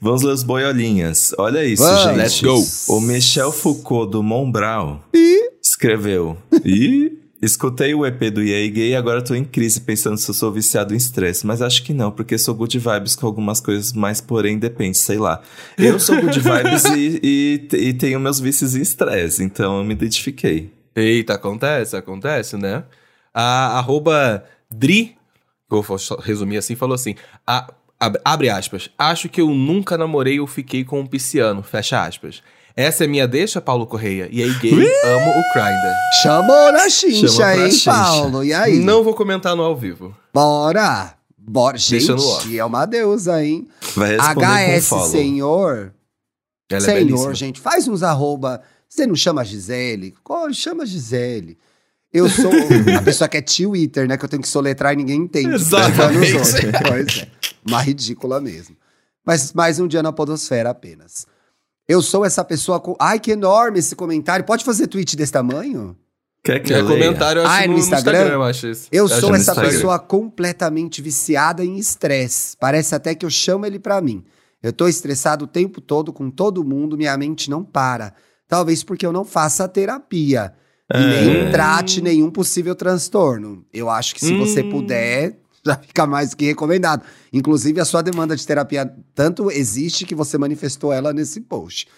Vamos 0.00 0.22
ler 0.22 0.32
as 0.32 0.42
boiolinhas. 0.42 1.34
Olha 1.38 1.64
isso, 1.64 1.82
Vamos. 1.82 2.02
gente. 2.02 2.16
Let's 2.16 2.86
go. 2.88 2.94
O 2.94 3.00
Michel 3.00 3.50
Foucault 3.50 4.12
do 4.12 4.22
Montbrau 4.22 5.02
e? 5.14 5.50
escreveu. 5.62 6.36
E 6.64 7.13
escutei 7.44 7.94
o 7.94 8.04
EP 8.06 8.30
do 8.30 8.42
EA 8.42 8.68
Gay 8.70 8.90
e 8.90 8.96
agora 8.96 9.22
tô 9.22 9.34
em 9.34 9.44
crise 9.44 9.80
pensando 9.80 10.16
se 10.16 10.28
eu 10.30 10.34
sou 10.34 10.52
viciado 10.52 10.94
em 10.94 10.96
estresse. 10.96 11.46
Mas 11.46 11.62
acho 11.62 11.82
que 11.82 11.92
não, 11.92 12.10
porque 12.10 12.38
sou 12.38 12.54
good 12.54 12.78
vibes 12.78 13.14
com 13.14 13.26
algumas 13.26 13.60
coisas, 13.60 13.92
mas 13.92 14.20
porém 14.20 14.58
depende, 14.58 14.98
sei 14.98 15.18
lá. 15.18 15.42
Eu 15.76 15.98
sou 16.00 16.20
good 16.20 16.38
vibes 16.40 16.84
e, 16.96 17.20
e, 17.22 17.76
e 17.76 17.92
tenho 17.94 18.18
meus 18.18 18.40
vícios 18.40 18.74
em 18.74 18.80
estresse, 18.80 19.42
então 19.42 19.78
eu 19.78 19.84
me 19.84 19.92
identifiquei. 19.94 20.72
Eita, 20.94 21.34
acontece, 21.34 21.96
acontece, 21.96 22.56
né? 22.56 22.84
A 23.32 23.78
arroba 23.78 24.44
Dri, 24.70 25.16
vou 25.68 25.84
resumir 26.22 26.58
assim, 26.58 26.76
falou 26.76 26.94
assim: 26.94 27.16
a 27.46 27.72
Abre 28.24 28.50
aspas. 28.50 28.90
Acho 28.98 29.28
que 29.28 29.40
eu 29.40 29.48
nunca 29.50 29.96
namorei 29.96 30.40
ou 30.40 30.46
fiquei 30.46 30.84
com 30.84 31.00
um 31.00 31.06
pisciano. 31.06 31.62
Fecha 31.62 32.04
aspas. 32.04 32.42
Essa 32.76 33.04
é 33.04 33.06
minha 33.06 33.28
deixa, 33.28 33.60
Paulo 33.60 33.86
Correia. 33.86 34.28
E 34.32 34.42
aí, 34.42 34.52
gay, 34.58 34.72
amo 34.72 35.30
o 35.30 35.42
Grindr. 35.52 35.94
Chamou 36.22 36.72
na 36.72 36.88
chincha, 36.88 37.56
hein, 37.56 37.70
chincha. 37.70 37.92
Paulo? 37.92 38.42
E 38.42 38.52
aí? 38.52 38.80
Não 38.80 39.04
vou 39.04 39.14
comentar 39.14 39.54
no 39.54 39.62
ao 39.62 39.76
vivo. 39.76 40.14
Bora! 40.32 41.14
Bora, 41.38 41.76
gente, 41.76 42.58
é 42.58 42.64
uma 42.64 42.86
deusa, 42.86 43.44
hein? 43.44 43.68
Vai 43.94 44.16
HS 44.16 44.88
com 44.88 45.00
Senhor. 45.04 45.92
Ela 46.70 46.78
é 46.78 46.80
Senhor, 46.80 47.30
é 47.30 47.34
gente, 47.34 47.60
faz 47.60 47.86
uns 47.86 48.02
arroba. 48.02 48.62
Você 48.88 49.06
não 49.06 49.14
chama 49.14 49.44
Gisele? 49.44 50.14
Chama 50.52 50.86
Gisele. 50.86 51.58
Eu 52.10 52.30
sou 52.30 52.50
a 52.96 53.02
pessoa 53.02 53.28
que 53.28 53.36
é 53.36 53.42
Twitter, 53.42 54.08
né? 54.08 54.16
Que 54.16 54.24
eu 54.24 54.28
tenho 54.28 54.40
que 54.40 54.48
soletrar 54.48 54.94
e 54.94 54.96
ninguém 54.96 55.20
entende. 55.20 55.54
Exatamente. 55.54 56.32
Pois 56.88 57.18
é. 57.18 57.28
Uma 57.66 57.82
ridícula 57.82 58.40
mesmo. 58.40 58.76
Mas 59.24 59.52
mais 59.52 59.78
um 59.78 59.86
dia 59.86 60.02
na 60.02 60.12
podosfera 60.12 60.70
apenas. 60.70 61.26
Eu 61.88 62.00
sou 62.00 62.24
essa 62.24 62.44
pessoa 62.44 62.80
com... 62.80 62.96
Ai, 62.98 63.20
que 63.20 63.32
enorme 63.32 63.78
esse 63.78 63.94
comentário. 63.94 64.44
Pode 64.44 64.64
fazer 64.64 64.86
tweet 64.86 65.16
desse 65.16 65.32
tamanho? 65.32 65.96
Quer 66.42 66.60
que 66.60 66.74
é 66.74 66.82
comentário, 66.82 67.40
eu 67.40 67.46
acho 67.46 67.64
ah, 67.64 67.66
no, 67.66 67.72
no 67.72 67.78
Instagram? 67.78 68.12
Instagram? 68.12 68.34
eu 68.34 68.42
acho 68.42 68.66
isso. 68.66 68.88
Eu, 68.92 69.04
eu 69.04 69.08
sou 69.08 69.34
essa 69.34 69.54
pessoa 69.54 69.98
completamente 69.98 71.00
viciada 71.00 71.64
em 71.64 71.78
estresse. 71.78 72.54
Parece 72.58 72.94
até 72.94 73.14
que 73.14 73.24
eu 73.24 73.30
chamo 73.30 73.64
ele 73.64 73.78
para 73.78 73.98
mim. 74.02 74.22
Eu 74.62 74.72
tô 74.72 74.86
estressado 74.86 75.46
o 75.46 75.48
tempo 75.48 75.80
todo 75.80 76.12
com 76.12 76.30
todo 76.30 76.64
mundo, 76.64 76.98
minha 76.98 77.16
mente 77.16 77.48
não 77.48 77.64
para. 77.64 78.12
Talvez 78.46 78.84
porque 78.84 79.06
eu 79.06 79.12
não 79.12 79.24
faça 79.24 79.66
terapia. 79.66 80.52
E 80.92 80.98
nem 80.98 81.36
é. 81.46 81.50
trate 81.50 82.02
nenhum 82.02 82.30
possível 82.30 82.74
transtorno. 82.74 83.64
Eu 83.72 83.88
acho 83.88 84.14
que 84.14 84.20
se 84.20 84.34
hum. 84.34 84.38
você 84.38 84.62
puder, 84.62 85.38
já 85.66 85.76
fica 85.76 86.06
mais 86.06 86.34
que 86.34 86.44
recomendado. 86.46 87.02
Inclusive, 87.32 87.80
a 87.80 87.84
sua 87.84 88.02
demanda 88.02 88.36
de 88.36 88.46
terapia 88.46 88.92
tanto 89.14 89.50
existe 89.50 90.04
que 90.04 90.14
você 90.14 90.36
manifestou 90.36 90.92
ela 90.92 91.12
nesse 91.12 91.40
post. 91.40 91.88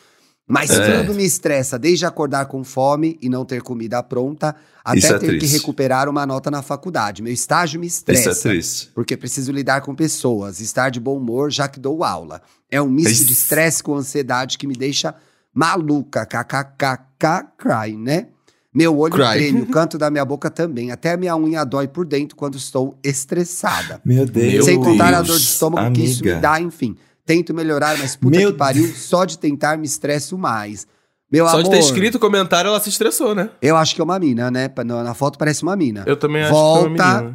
Mas 0.49 0.71
é. 0.71 1.03
tudo 1.03 1.13
me 1.13 1.25
estressa, 1.25 1.77
desde 1.77 2.07
acordar 2.07 2.47
com 2.47 2.63
fome 2.63 3.19
e 3.21 3.29
não 3.29 3.45
ter 3.45 3.63
comida 3.63 4.01
pronta, 4.01 4.55
até 4.85 5.09
é 5.09 5.19
ter 5.19 5.19
triste. 5.19 5.39
que 5.41 5.47
recuperar 5.47 6.09
uma 6.09 6.25
nota 6.25 6.53
na 6.53 6.63
faculdade. 6.63 7.21
Meu 7.21 7.33
estágio 7.33 7.81
me 7.81 7.89
estressa. 7.89 8.31
Isso 8.31 8.47
é 8.47 8.51
triste. 8.53 8.91
Porque 8.95 9.17
preciso 9.17 9.51
lidar 9.51 9.81
com 9.81 9.93
pessoas, 9.93 10.61
estar 10.61 10.91
de 10.91 11.01
bom 11.01 11.17
humor 11.17 11.51
já 11.51 11.67
que 11.67 11.81
dou 11.81 12.05
aula. 12.05 12.41
É 12.71 12.81
um 12.81 12.89
misto 12.89 13.11
Isso. 13.11 13.27
de 13.27 13.33
estresse 13.33 13.83
com 13.83 13.97
ansiedade 13.97 14.57
que 14.57 14.69
me 14.69 14.75
deixa 14.75 15.17
maluca, 15.53 16.25
kkkk, 16.25 17.49
cry, 17.59 17.97
né? 17.97 18.29
Meu 18.77 18.99
olho 18.99 19.15
Cry. 19.15 19.25
treme, 19.39 19.63
o 19.63 19.67
canto 19.67 19.97
da 19.97 20.11
minha 20.11 20.25
boca 20.25 20.51
também. 20.51 20.91
Até 20.93 21.13
a 21.13 21.17
minha 21.17 21.35
unha 21.35 21.65
dói 21.65 21.89
por 21.89 22.05
dentro 22.05 22.37
quando 22.37 22.57
estou 22.59 22.95
estressada. 23.03 24.01
Meu 24.05 24.27
Deus. 24.27 24.67
Sem 24.67 24.79
contar 24.79 25.15
a 25.15 25.23
dor 25.23 25.39
de 25.39 25.45
estômago 25.45 25.93
que 25.95 26.03
isso 26.05 26.23
me 26.23 26.31
amiga. 26.33 26.43
dá, 26.43 26.61
enfim. 26.61 26.95
Tento 27.25 27.55
melhorar, 27.55 27.97
mas 27.99 28.15
puta 28.15 28.37
Meu 28.37 28.53
que 28.53 28.59
pariu, 28.59 28.87
só 28.95 29.25
de 29.25 29.39
tentar 29.39 29.79
me 29.79 29.87
estresso 29.87 30.37
mais. 30.37 30.87
Meu 31.33 31.45
Só 31.47 31.53
amor, 31.59 31.65
de 31.65 31.71
ter 31.71 31.79
escrito 31.81 32.17
o 32.17 32.21
comentário, 32.21 32.69
ela 32.69 32.79
se 32.79 32.89
estressou, 32.89 33.35
né? 33.35 33.51
eu 33.61 33.77
acho 33.77 33.95
que 33.97 34.01
é 34.01 34.05
uma 34.05 34.17
mina, 34.19 34.49
né? 34.49 34.71
Na 34.85 35.13
foto 35.15 35.37
parece 35.39 35.63
uma 35.65 35.75
mina. 35.75 36.05
Eu 36.07 36.17
também 36.17 36.43
acho 36.43 36.53
Volta. 36.53 36.89
que 36.91 36.97
foi 36.97 37.05
uma 37.07 37.19
menina. 37.23 37.35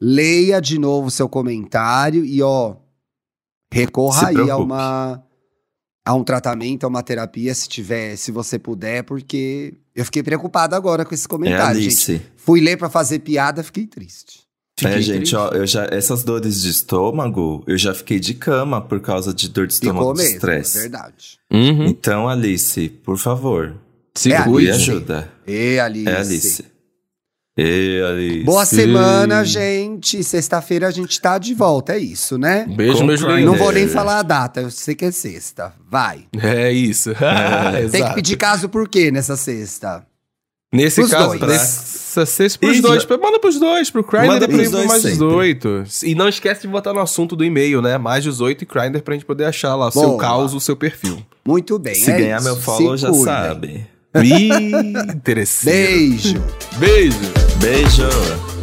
Leia 0.00 0.60
de 0.60 0.78
novo 0.78 1.08
o 1.08 1.10
seu 1.10 1.28
comentário 1.28 2.24
e, 2.24 2.40
ó, 2.42 2.74
recorra 3.72 4.20
Se 4.20 4.26
aí 4.26 4.36
a 4.36 4.42
preocupe. 4.44 4.64
uma 4.64 5.22
a 6.04 6.14
um 6.14 6.24
tratamento, 6.24 6.84
a 6.84 6.88
uma 6.88 7.02
terapia, 7.02 7.54
se 7.54 7.68
tiver, 7.68 8.16
se 8.16 8.32
você 8.32 8.58
puder, 8.58 9.02
porque 9.04 9.74
eu 9.94 10.04
fiquei 10.04 10.22
preocupado 10.22 10.74
agora 10.74 11.04
com 11.04 11.14
esse 11.14 11.26
É 11.26 11.28
comentário, 11.28 11.80
gente. 11.80 11.86
Alice. 12.10 12.22
Fui 12.36 12.60
ler 12.60 12.76
pra 12.76 12.88
fazer 12.90 13.20
piada, 13.20 13.62
fiquei 13.62 13.86
triste. 13.86 14.40
É, 14.80 14.88
Fiquei 14.88 15.02
gente, 15.02 15.16
triste. 15.18 15.36
ó, 15.36 15.48
eu 15.50 15.64
já, 15.66 15.84
essas 15.92 16.24
dores 16.24 16.60
de 16.62 16.70
estômago, 16.70 17.62
eu 17.68 17.78
já 17.78 17.94
fiquei 17.94 18.18
de 18.18 18.34
cama 18.34 18.80
por 18.80 19.00
causa 19.00 19.32
de 19.32 19.48
dor 19.48 19.66
de 19.68 19.74
estômago 19.74 20.00
Ficou 20.00 20.14
do 20.14 20.18
mesmo, 20.18 20.32
é 20.32 20.36
estresse. 20.36 20.78
verdade. 20.80 21.38
Uhum. 21.52 21.86
Então, 21.86 22.28
Alice, 22.28 22.88
por 22.88 23.16
favor, 23.16 23.76
Se 24.16 24.32
É, 24.32 24.42
cuide. 24.42 24.70
ajuda. 24.72 25.30
E 25.46 25.78
Alice. 25.78 26.08
É 26.08 26.16
Alice. 26.16 26.64
E. 27.56 28.42
Boa 28.44 28.64
semana, 28.64 29.44
Sim. 29.44 29.50
gente. 29.52 30.24
Sexta-feira 30.24 30.88
a 30.88 30.90
gente 30.90 31.20
tá 31.20 31.36
de 31.36 31.52
volta, 31.54 31.92
é 31.94 31.98
isso, 31.98 32.38
né? 32.38 32.64
Beijo, 32.66 33.04
meus 33.04 33.20
lindos. 33.20 33.44
Não 33.44 33.54
vou 33.56 33.70
nem 33.72 33.86
falar 33.88 34.20
a 34.20 34.22
data, 34.22 34.60
eu 34.62 34.70
sei 34.70 34.94
que 34.94 35.04
é 35.04 35.10
sexta. 35.10 35.72
Vai. 35.90 36.24
É 36.42 36.72
isso. 36.72 37.10
Tem 37.92 38.06
que 38.08 38.14
pedir 38.14 38.36
caso 38.36 38.68
por 38.70 38.88
quê 38.88 39.10
nessa 39.10 39.36
sexta? 39.36 40.06
Nesse 40.74 41.02
Pros 41.02 41.10
caso, 41.10 41.38
dois. 41.38 41.40
nessa 41.52 42.24
sexta 42.24 42.58
pros 42.58 42.78
E 42.78 42.80
dois. 42.80 43.06
Manda 43.06 43.38
pros 43.38 43.60
dois, 43.60 43.90
pro 43.90 44.02
Grindr 44.02 44.44
e 44.44 44.48
pro 44.48 44.70
dois 44.70 44.86
mais 44.86 45.02
sempre. 45.02 45.18
18. 45.18 45.84
E 46.04 46.14
não 46.14 46.30
esquece 46.30 46.62
de 46.62 46.68
botar 46.68 46.94
no 46.94 47.00
assunto 47.00 47.36
do 47.36 47.44
e-mail, 47.44 47.82
né? 47.82 47.98
Mais 47.98 48.24
18 48.24 48.62
e 48.62 48.66
Grindr 48.66 49.02
pra 49.02 49.12
gente 49.12 49.26
poder 49.26 49.44
achar 49.44 49.74
lá 49.76 49.88
o 49.88 49.90
seu 49.90 50.16
caos, 50.16 50.54
o 50.54 50.60
seu 50.60 50.74
perfil. 50.74 51.22
Muito 51.46 51.78
bem. 51.78 51.94
Se 51.96 52.10
é 52.10 52.16
ganhar 52.18 52.36
isso. 52.38 52.44
meu 52.46 52.56
follow, 52.56 52.96
Se 52.96 53.02
já 53.02 53.08
cuidem. 53.10 53.24
sabe. 53.26 53.86
Interessante. 54.14 55.70
Beijo. 55.70 56.42
Beijo. 56.78 57.18
Beijo. 57.60 58.61